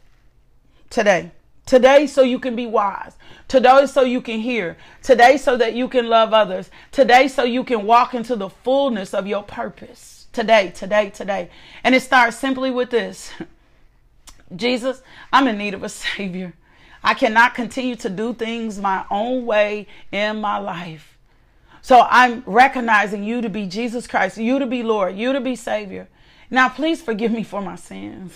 today, 0.91 1.31
Today, 1.67 2.07
so 2.07 2.23
you 2.23 2.39
can 2.39 2.55
be 2.55 2.67
wise. 2.67 3.17
Today, 3.49 3.87
so 3.87 4.03
you 4.03 4.21
can 4.21 4.41
hear. 4.41 4.77
Today, 5.03 5.39
so 5.39 5.57
that 5.57 5.75
you 5.75 5.89
can 5.89 6.09
love 6.09 6.35
others. 6.35 6.71
Today, 6.93 7.27
so 7.27 7.43
you 7.43 7.65
can 7.65 7.87
walk 7.87 8.13
into 8.15 8.37
the 8.37 8.51
fullness 8.51 9.15
of 9.15 9.27
your 9.27 9.43
purpose. 9.43 10.27
Today, 10.33 10.73
today, 10.75 11.09
today. 11.09 11.49
And 11.83 11.95
it 11.95 12.03
starts 12.03 12.37
simply 12.37 12.71
with 12.71 12.91
this 12.91 13.33
Jesus, 14.57 15.03
I'm 15.33 15.49
in 15.49 15.57
need 15.57 15.75
of 15.75 15.83
a 15.83 15.89
Savior. 15.89 16.53
I 17.05 17.13
cannot 17.13 17.55
continue 17.55 17.97
to 17.97 18.09
do 18.09 18.33
things 18.33 18.81
my 18.81 19.05
own 19.11 19.45
way 19.45 19.87
in 20.11 20.41
my 20.41 20.57
life. 20.57 21.19
So 21.83 22.07
I'm 22.09 22.43
recognizing 22.47 23.23
you 23.23 23.43
to 23.43 23.51
be 23.51 23.67
Jesus 23.67 24.07
Christ, 24.07 24.39
you 24.39 24.59
to 24.59 24.67
be 24.67 24.83
Lord, 24.83 25.15
you 25.15 25.35
to 25.35 25.41
be 25.41 25.55
Savior. 25.55 26.09
Now, 26.51 26.71
please 26.71 27.03
forgive 27.03 27.31
me 27.31 27.43
for 27.43 27.61
my 27.61 27.77
sins. 27.77 28.33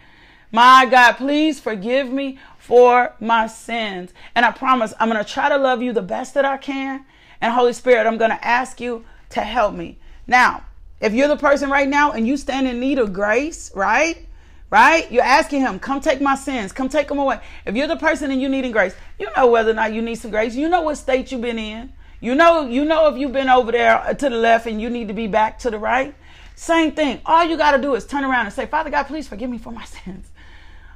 my 0.52 0.86
God, 0.90 1.12
please 1.12 1.60
forgive 1.60 2.10
me 2.10 2.38
for 2.56 3.14
my 3.20 3.48
sins. 3.48 4.14
And 4.34 4.46
I 4.46 4.50
promise 4.50 4.94
I'm 4.98 5.10
going 5.10 5.22
to 5.22 5.30
try 5.30 5.50
to 5.50 5.58
love 5.58 5.82
you 5.82 5.92
the 5.92 6.00
best 6.00 6.32
that 6.34 6.46
I 6.46 6.56
can. 6.56 7.04
And 7.42 7.52
Holy 7.52 7.74
Spirit, 7.74 8.06
I'm 8.06 8.16
going 8.16 8.30
to 8.30 8.42
ask 8.44 8.80
you 8.80 9.04
to 9.30 9.42
help 9.42 9.74
me. 9.74 9.98
Now, 10.26 10.64
if 11.00 11.12
you're 11.12 11.28
the 11.28 11.36
person 11.36 11.68
right 11.68 11.88
now 11.88 12.12
and 12.12 12.26
you 12.26 12.38
stand 12.38 12.66
in 12.66 12.80
need 12.80 12.98
of 12.98 13.12
grace, 13.12 13.70
right? 13.74 14.25
Right? 14.68 15.10
You're 15.12 15.22
asking 15.22 15.60
him, 15.60 15.78
come 15.78 16.00
take 16.00 16.20
my 16.20 16.34
sins, 16.34 16.72
come 16.72 16.88
take 16.88 17.08
them 17.08 17.18
away. 17.18 17.40
If 17.64 17.76
you're 17.76 17.86
the 17.86 17.96
person 17.96 18.30
and 18.32 18.42
you 18.42 18.48
needing 18.48 18.72
grace, 18.72 18.96
you 19.18 19.28
know 19.36 19.46
whether 19.46 19.70
or 19.70 19.74
not 19.74 19.92
you 19.92 20.02
need 20.02 20.16
some 20.16 20.32
grace. 20.32 20.56
You 20.56 20.68
know 20.68 20.82
what 20.82 20.96
state 20.96 21.30
you've 21.30 21.40
been 21.40 21.58
in. 21.58 21.92
You 22.20 22.34
know, 22.34 22.66
you 22.66 22.84
know 22.84 23.08
if 23.08 23.16
you've 23.16 23.32
been 23.32 23.48
over 23.48 23.70
there 23.70 23.98
uh, 23.98 24.14
to 24.14 24.28
the 24.28 24.36
left 24.36 24.66
and 24.66 24.80
you 24.80 24.90
need 24.90 25.08
to 25.08 25.14
be 25.14 25.28
back 25.28 25.58
to 25.60 25.70
the 25.70 25.78
right. 25.78 26.14
Same 26.56 26.92
thing. 26.92 27.20
All 27.26 27.44
you 27.44 27.56
got 27.56 27.76
to 27.76 27.82
do 27.82 27.94
is 27.94 28.06
turn 28.06 28.24
around 28.24 28.46
and 28.46 28.54
say, 28.54 28.66
Father 28.66 28.90
God, 28.90 29.04
please 29.04 29.28
forgive 29.28 29.50
me 29.50 29.58
for 29.58 29.70
my 29.70 29.84
sins. 30.04 30.26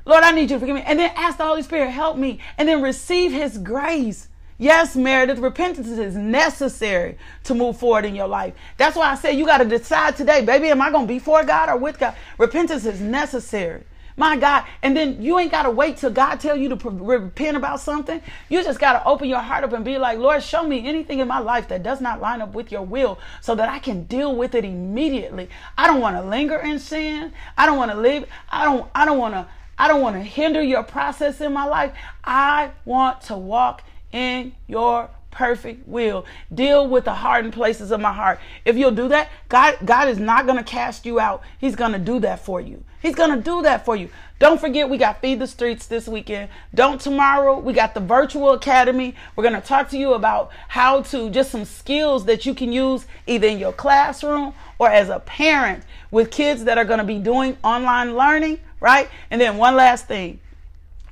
Lord, 0.04 0.24
I 0.24 0.32
need 0.32 0.50
you 0.50 0.56
to 0.56 0.60
forgive 0.60 0.74
me. 0.74 0.82
And 0.82 0.98
then 0.98 1.12
ask 1.14 1.36
the 1.36 1.44
Holy 1.44 1.62
Spirit, 1.62 1.90
help 1.90 2.16
me. 2.16 2.40
And 2.58 2.68
then 2.68 2.82
receive 2.82 3.32
his 3.32 3.58
grace. 3.58 4.28
Yes, 4.60 4.94
Meredith, 4.94 5.38
repentance 5.38 5.88
is 5.88 6.14
necessary 6.14 7.16
to 7.44 7.54
move 7.54 7.78
forward 7.78 8.04
in 8.04 8.14
your 8.14 8.28
life. 8.28 8.52
That's 8.76 8.94
why 8.94 9.10
I 9.10 9.14
say 9.14 9.32
you 9.32 9.46
got 9.46 9.58
to 9.58 9.64
decide 9.64 10.16
today, 10.16 10.44
baby, 10.44 10.68
am 10.68 10.82
I 10.82 10.90
going 10.90 11.06
to 11.06 11.12
be 11.12 11.18
for 11.18 11.42
God 11.44 11.70
or 11.70 11.78
with 11.78 11.98
God? 11.98 12.14
Repentance 12.36 12.84
is 12.84 13.00
necessary. 13.00 13.84
My 14.18 14.36
God. 14.36 14.66
And 14.82 14.94
then 14.94 15.22
you 15.22 15.38
ain't 15.38 15.50
got 15.50 15.62
to 15.62 15.70
wait 15.70 15.96
till 15.96 16.10
God 16.10 16.40
tell 16.40 16.58
you 16.58 16.68
to 16.68 16.90
repent 16.90 17.56
about 17.56 17.80
something. 17.80 18.20
You 18.50 18.62
just 18.62 18.78
got 18.78 18.92
to 18.92 19.08
open 19.08 19.30
your 19.30 19.38
heart 19.38 19.64
up 19.64 19.72
and 19.72 19.82
be 19.82 19.96
like, 19.96 20.18
Lord, 20.18 20.42
show 20.42 20.62
me 20.62 20.86
anything 20.86 21.20
in 21.20 21.28
my 21.28 21.38
life 21.38 21.68
that 21.68 21.82
does 21.82 22.02
not 22.02 22.20
line 22.20 22.42
up 22.42 22.52
with 22.52 22.70
your 22.70 22.82
will 22.82 23.18
so 23.40 23.54
that 23.54 23.70
I 23.70 23.78
can 23.78 24.02
deal 24.02 24.36
with 24.36 24.54
it 24.54 24.66
immediately. 24.66 25.48
I 25.78 25.86
don't 25.86 26.02
want 26.02 26.16
to 26.16 26.22
linger 26.22 26.58
in 26.58 26.78
sin. 26.80 27.32
I 27.56 27.64
don't 27.64 27.78
want 27.78 27.92
to 27.92 27.96
live. 27.96 28.26
I 28.50 28.66
don't, 28.66 28.90
I 28.94 29.06
don't 29.06 29.16
want 29.16 29.32
to, 29.32 29.48
I 29.78 29.88
don't 29.88 30.02
want 30.02 30.16
to 30.16 30.22
hinder 30.22 30.60
your 30.60 30.82
process 30.82 31.40
in 31.40 31.54
my 31.54 31.64
life. 31.64 31.94
I 32.22 32.72
want 32.84 33.22
to 33.22 33.38
walk 33.38 33.84
in 34.12 34.52
your 34.66 35.10
perfect 35.30 35.86
will. 35.86 36.24
Deal 36.52 36.86
with 36.86 37.04
the 37.04 37.14
hardened 37.14 37.52
places 37.52 37.90
of 37.90 38.00
my 38.00 38.12
heart. 38.12 38.40
If 38.64 38.76
you'll 38.76 38.90
do 38.90 39.08
that, 39.08 39.30
God 39.48 39.78
God 39.84 40.08
is 40.08 40.18
not 40.18 40.46
going 40.46 40.58
to 40.58 40.64
cast 40.64 41.06
you 41.06 41.20
out. 41.20 41.42
He's 41.58 41.76
going 41.76 41.92
to 41.92 41.98
do 41.98 42.20
that 42.20 42.44
for 42.44 42.60
you. 42.60 42.84
He's 43.00 43.14
going 43.14 43.34
to 43.34 43.42
do 43.42 43.62
that 43.62 43.84
for 43.84 43.96
you. 43.96 44.10
Don't 44.38 44.60
forget 44.60 44.88
we 44.88 44.98
got 44.98 45.20
Feed 45.20 45.38
the 45.38 45.46
Streets 45.46 45.86
this 45.86 46.06
weekend. 46.06 46.50
Don't 46.74 47.00
tomorrow, 47.00 47.58
we 47.58 47.72
got 47.72 47.94
the 47.94 48.00
virtual 48.00 48.52
academy. 48.52 49.14
We're 49.36 49.42
going 49.42 49.60
to 49.60 49.66
talk 49.66 49.88
to 49.90 49.98
you 49.98 50.12
about 50.14 50.50
how 50.68 51.02
to 51.04 51.30
just 51.30 51.50
some 51.50 51.64
skills 51.64 52.26
that 52.26 52.44
you 52.44 52.54
can 52.54 52.72
use 52.72 53.06
either 53.26 53.48
in 53.48 53.58
your 53.58 53.72
classroom 53.72 54.52
or 54.78 54.90
as 54.90 55.08
a 55.08 55.20
parent 55.20 55.84
with 56.10 56.30
kids 56.30 56.64
that 56.64 56.76
are 56.76 56.84
going 56.84 56.98
to 56.98 57.04
be 57.04 57.18
doing 57.18 57.56
online 57.62 58.14
learning, 58.14 58.60
right? 58.80 59.08
And 59.30 59.40
then 59.40 59.56
one 59.56 59.76
last 59.76 60.06
thing. 60.06 60.40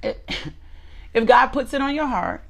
If 1.15 1.27
God 1.27 1.49
puts 1.49 1.73
it 1.73 1.81
on 1.81 1.95
your 1.95 2.07
heart 2.07 2.43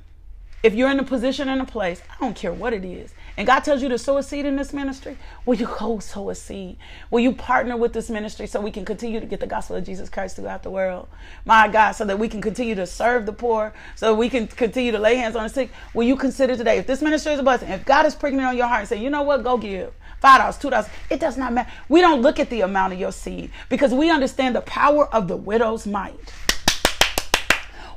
if 0.62 0.74
you're 0.74 0.90
in 0.90 0.98
a 0.98 1.04
position 1.04 1.48
in 1.48 1.60
a 1.60 1.64
place, 1.64 2.02
I 2.10 2.14
don't 2.20 2.34
care 2.34 2.52
what 2.52 2.72
it 2.72 2.84
is, 2.84 3.14
and 3.36 3.46
God 3.46 3.60
tells 3.60 3.82
you 3.82 3.88
to 3.90 3.98
sow 3.98 4.16
a 4.16 4.22
seed 4.22 4.44
in 4.44 4.56
this 4.56 4.72
ministry, 4.72 5.16
will 5.46 5.56
you 5.56 5.66
go 5.78 6.00
sow 6.00 6.30
a 6.30 6.34
seed? 6.34 6.76
Will 7.10 7.20
you 7.20 7.32
partner 7.32 7.76
with 7.76 7.92
this 7.92 8.10
ministry 8.10 8.48
so 8.48 8.60
we 8.60 8.72
can 8.72 8.84
continue 8.84 9.20
to 9.20 9.26
get 9.26 9.38
the 9.38 9.46
gospel 9.46 9.76
of 9.76 9.84
Jesus 9.84 10.08
Christ 10.10 10.36
throughout 10.36 10.64
the 10.64 10.70
world? 10.70 11.08
My 11.44 11.68
God, 11.68 11.92
so 11.92 12.04
that 12.04 12.18
we 12.18 12.28
can 12.28 12.40
continue 12.40 12.74
to 12.74 12.86
serve 12.86 13.26
the 13.26 13.32
poor, 13.32 13.72
so 13.94 14.14
we 14.14 14.28
can 14.28 14.48
continue 14.48 14.90
to 14.90 14.98
lay 14.98 15.14
hands 15.14 15.36
on 15.36 15.44
the 15.44 15.48
sick. 15.48 15.70
Will 15.94 16.04
you 16.04 16.16
consider 16.16 16.56
today, 16.56 16.78
if 16.78 16.86
this 16.88 17.00
ministry 17.00 17.32
is 17.32 17.38
a 17.38 17.44
blessing, 17.44 17.68
if 17.68 17.84
God 17.84 18.06
is 18.06 18.16
pricking 18.16 18.40
it 18.40 18.44
on 18.44 18.56
your 18.56 18.66
heart 18.66 18.80
and 18.80 18.88
say, 18.88 19.00
you 19.00 19.10
know 19.10 19.22
what, 19.22 19.44
go 19.44 19.56
give 19.56 19.92
five 20.20 20.40
dollars, 20.40 20.58
two 20.58 20.70
dollars. 20.70 20.88
It 21.10 21.20
does 21.20 21.36
not 21.36 21.52
matter. 21.52 21.70
We 21.88 22.00
don't 22.00 22.22
look 22.22 22.40
at 22.40 22.50
the 22.50 22.62
amount 22.62 22.92
of 22.92 22.98
your 22.98 23.12
seed 23.12 23.50
because 23.68 23.94
we 23.94 24.10
understand 24.10 24.56
the 24.56 24.62
power 24.62 25.06
of 25.14 25.28
the 25.28 25.36
widow's 25.36 25.86
mite. 25.86 26.18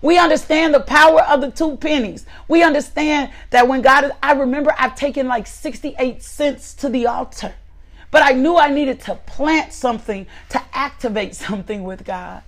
We 0.01 0.17
understand 0.17 0.73
the 0.73 0.79
power 0.79 1.21
of 1.21 1.41
the 1.41 1.51
two 1.51 1.77
pennies. 1.77 2.25
We 2.47 2.63
understand 2.63 3.31
that 3.51 3.67
when 3.67 3.81
God 3.81 4.05
is, 4.05 4.11
I 4.23 4.33
remember 4.33 4.73
I've 4.77 4.95
taken 4.95 5.27
like 5.27 5.45
68 5.45 6.23
cents 6.23 6.73
to 6.75 6.89
the 6.89 7.05
altar, 7.05 7.53
but 8.09 8.23
I 8.23 8.31
knew 8.31 8.57
I 8.57 8.71
needed 8.71 8.99
to 9.01 9.15
plant 9.15 9.73
something 9.73 10.25
to 10.49 10.61
activate 10.73 11.35
something 11.47 11.83
with 11.83 12.03
God. 12.03 12.43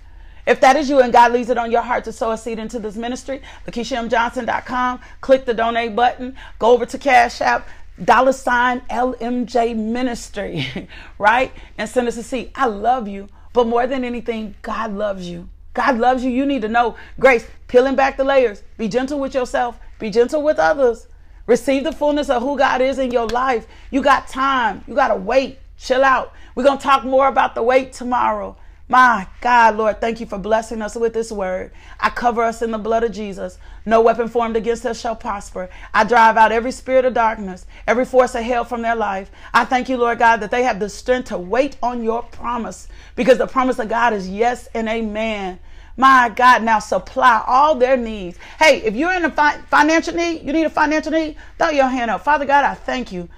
If 0.45 0.59
that 0.59 0.75
is 0.75 0.89
you 0.89 0.99
and 0.99 1.13
God 1.13 1.31
leaves 1.31 1.49
it 1.49 1.57
on 1.57 1.71
your 1.71 1.83
heart 1.83 2.03
to 2.05 2.11
sow 2.11 2.31
a 2.31 2.37
seed 2.37 2.59
into 2.59 2.79
this 2.79 2.97
ministry, 2.97 3.41
LakeishaMJohnson.com, 3.67 4.99
click 5.21 5.45
the 5.45 5.53
donate 5.53 5.95
button, 5.95 6.35
go 6.59 6.71
over 6.71 6.85
to 6.85 6.97
Cash 6.97 7.39
App, 7.39 7.67
dollar 8.03 8.33
sign 8.33 8.81
LMJ 8.89 9.77
Ministry, 9.77 10.89
right? 11.17 11.51
And 11.77 11.89
send 11.89 12.07
us 12.07 12.17
a 12.17 12.23
seed. 12.23 12.51
I 12.55 12.65
love 12.65 13.07
you, 13.07 13.29
but 13.53 13.67
more 13.67 13.87
than 13.87 14.03
anything, 14.03 14.55
God 14.61 14.93
loves 14.93 15.29
you. 15.29 15.47
God 15.73 15.97
loves 15.97 16.23
you. 16.23 16.31
You 16.31 16.45
need 16.45 16.61
to 16.61 16.67
know 16.67 16.95
grace, 17.19 17.47
peeling 17.67 17.95
back 17.95 18.17
the 18.17 18.23
layers. 18.23 18.63
Be 18.77 18.87
gentle 18.87 19.19
with 19.19 19.33
yourself, 19.33 19.79
be 19.99 20.09
gentle 20.09 20.43
with 20.43 20.59
others. 20.59 21.07
Receive 21.45 21.83
the 21.83 21.91
fullness 21.91 22.29
of 22.29 22.41
who 22.41 22.57
God 22.57 22.81
is 22.81 22.99
in 22.99 23.11
your 23.11 23.27
life. 23.27 23.67
You 23.91 24.01
got 24.01 24.29
time. 24.29 24.83
You 24.87 24.95
got 24.95 25.09
to 25.09 25.15
wait. 25.15 25.59
Chill 25.77 26.03
out. 26.03 26.31
We're 26.55 26.63
going 26.63 26.77
to 26.77 26.83
talk 26.83 27.03
more 27.03 27.27
about 27.27 27.53
the 27.53 27.63
wait 27.63 27.91
tomorrow. 27.91 28.55
My 28.87 29.27
God, 29.41 29.77
Lord, 29.77 30.01
thank 30.01 30.19
you 30.19 30.27
for 30.27 30.37
blessing 30.37 30.81
us 30.81 30.95
with 30.95 31.13
this 31.13 31.31
word. 31.31 31.71
I 31.99 32.09
cover 32.11 32.43
us 32.43 32.61
in 32.61 32.71
the 32.71 32.77
blood 32.77 33.03
of 33.03 33.13
Jesus. 33.13 33.57
No 33.85 34.01
weapon 34.01 34.27
formed 34.27 34.57
against 34.57 34.85
us 34.85 34.99
shall 35.01 35.15
prosper. 35.15 35.69
I 35.93 36.03
drive 36.03 36.37
out 36.37 36.51
every 36.51 36.71
spirit 36.71 37.05
of 37.05 37.15
darkness, 37.15 37.65
every 37.87 38.05
force 38.05 38.35
of 38.35 38.43
hell 38.43 38.63
from 38.65 38.83
their 38.83 38.95
life. 38.95 39.31
I 39.53 39.65
thank 39.65 39.89
you, 39.89 39.97
Lord 39.97 40.19
God, 40.19 40.41
that 40.41 40.51
they 40.51 40.63
have 40.63 40.79
the 40.79 40.89
strength 40.89 41.29
to 41.29 41.37
wait 41.37 41.77
on 41.81 42.03
your 42.03 42.23
promise 42.23 42.87
because 43.15 43.39
the 43.39 43.47
promise 43.47 43.79
of 43.79 43.89
God 43.89 44.13
is 44.13 44.29
yes 44.29 44.67
and 44.75 44.87
amen. 44.89 45.59
My 45.97 46.29
God, 46.35 46.63
now 46.63 46.79
supply 46.79 47.43
all 47.47 47.75
their 47.75 47.97
needs. 47.97 48.37
Hey, 48.59 48.81
if 48.83 48.95
you're 48.95 49.13
in 49.13 49.25
a 49.25 49.31
fi- 49.31 49.57
financial 49.69 50.13
need, 50.13 50.43
you 50.43 50.53
need 50.53 50.65
a 50.65 50.69
financial 50.69 51.11
need, 51.11 51.37
throw 51.57 51.69
your 51.69 51.87
hand 51.87 52.11
up. 52.11 52.23
Father 52.23 52.45
God, 52.45 52.65
I 52.65 52.75
thank 52.75 53.11
you 53.13 53.29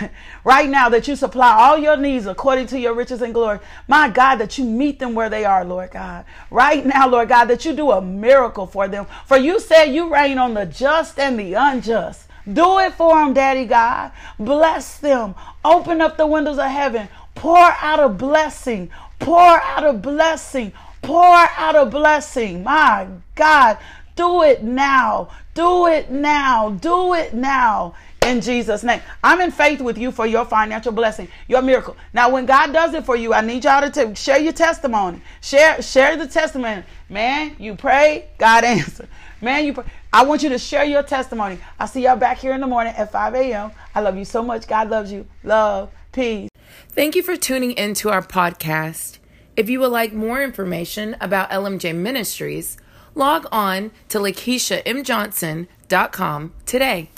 right 0.44 0.68
now 0.68 0.88
that 0.88 1.08
you 1.08 1.16
supply 1.16 1.52
all 1.52 1.78
your 1.78 1.96
needs 1.96 2.26
according 2.26 2.66
to 2.68 2.78
your 2.78 2.94
riches 2.94 3.22
and 3.22 3.34
glory. 3.34 3.58
My 3.86 4.08
God, 4.08 4.36
that 4.36 4.58
you 4.58 4.64
meet 4.64 4.98
them 4.98 5.14
where 5.14 5.30
they 5.30 5.44
are, 5.44 5.64
Lord 5.64 5.90
God. 5.90 6.24
Right 6.50 6.84
now, 6.84 7.08
Lord 7.08 7.28
God, 7.28 7.46
that 7.46 7.64
you 7.64 7.74
do 7.74 7.90
a 7.90 8.00
miracle 8.00 8.66
for 8.66 8.88
them. 8.88 9.06
For 9.26 9.36
you 9.36 9.60
said 9.60 9.86
you 9.86 10.12
rain 10.12 10.38
on 10.38 10.54
the 10.54 10.66
just 10.66 11.18
and 11.18 11.38
the 11.38 11.54
unjust. 11.54 12.28
Do 12.50 12.78
it 12.78 12.94
for 12.94 13.16
them, 13.16 13.34
Daddy 13.34 13.66
God. 13.66 14.12
Bless 14.38 14.98
them. 14.98 15.34
Open 15.64 16.00
up 16.00 16.16
the 16.16 16.26
windows 16.26 16.58
of 16.58 16.70
heaven. 16.70 17.08
Pour 17.34 17.58
out 17.58 18.00
a 18.00 18.08
blessing. 18.08 18.90
Pour 19.18 19.60
out 19.60 19.84
a 19.84 19.92
blessing 19.92 20.72
Pour 21.02 21.48
out 21.56 21.76
a 21.76 21.86
blessing. 21.86 22.62
My 22.62 23.06
God, 23.34 23.78
do 24.16 24.42
it 24.42 24.62
now. 24.62 25.28
Do 25.54 25.86
it 25.86 26.10
now. 26.10 26.70
Do 26.70 27.14
it 27.14 27.34
now 27.34 27.94
in 28.28 28.40
Jesus' 28.40 28.84
name. 28.84 29.00
I'm 29.22 29.40
in 29.40 29.50
faith 29.50 29.80
with 29.80 29.98
you 29.98 30.12
for 30.12 30.26
your 30.26 30.44
financial 30.44 30.92
blessing, 30.92 31.28
your 31.48 31.62
miracle. 31.62 31.96
Now, 32.12 32.30
when 32.30 32.46
God 32.46 32.72
does 32.72 32.94
it 32.94 33.04
for 33.04 33.16
you, 33.16 33.34
I 33.34 33.40
need 33.40 33.64
y'all 33.64 33.88
to 33.88 33.90
t- 33.90 34.14
share 34.14 34.38
your 34.38 34.52
testimony. 34.52 35.20
Share, 35.40 35.82
share 35.82 36.16
the 36.16 36.26
testimony. 36.26 36.84
Man, 37.08 37.56
you 37.58 37.74
pray, 37.74 38.28
God 38.38 38.64
answer. 38.76 39.08
Man, 39.40 39.64
you 39.64 39.74
pray. 39.74 39.84
I 40.12 40.24
want 40.24 40.42
you 40.42 40.48
to 40.50 40.58
share 40.58 40.84
your 40.84 41.02
testimony. 41.02 41.58
I'll 41.78 41.86
see 41.86 42.04
y'all 42.04 42.16
back 42.16 42.38
here 42.38 42.52
in 42.52 42.60
the 42.60 42.66
morning 42.66 42.92
at 42.96 43.12
5 43.12 43.34
a.m. 43.34 43.70
I 43.94 44.00
love 44.00 44.16
you 44.16 44.24
so 44.24 44.42
much. 44.42 44.66
God 44.66 44.90
loves 44.90 45.12
you. 45.12 45.26
Love. 45.42 45.90
Peace. 46.12 46.48
Thank 46.90 47.14
you 47.14 47.22
for 47.22 47.36
tuning 47.36 47.72
into 47.72 48.10
our 48.10 48.22
podcast. 48.22 49.18
If 49.56 49.68
you 49.68 49.80
would 49.80 49.92
like 49.92 50.12
more 50.12 50.42
information 50.42 51.16
about 51.20 51.50
LMJ 51.50 51.94
Ministries, 51.94 52.78
log 53.14 53.46
on 53.52 53.90
to 54.08 54.18
LakeishaMJohnson.com 54.18 56.54
today. 56.64 57.10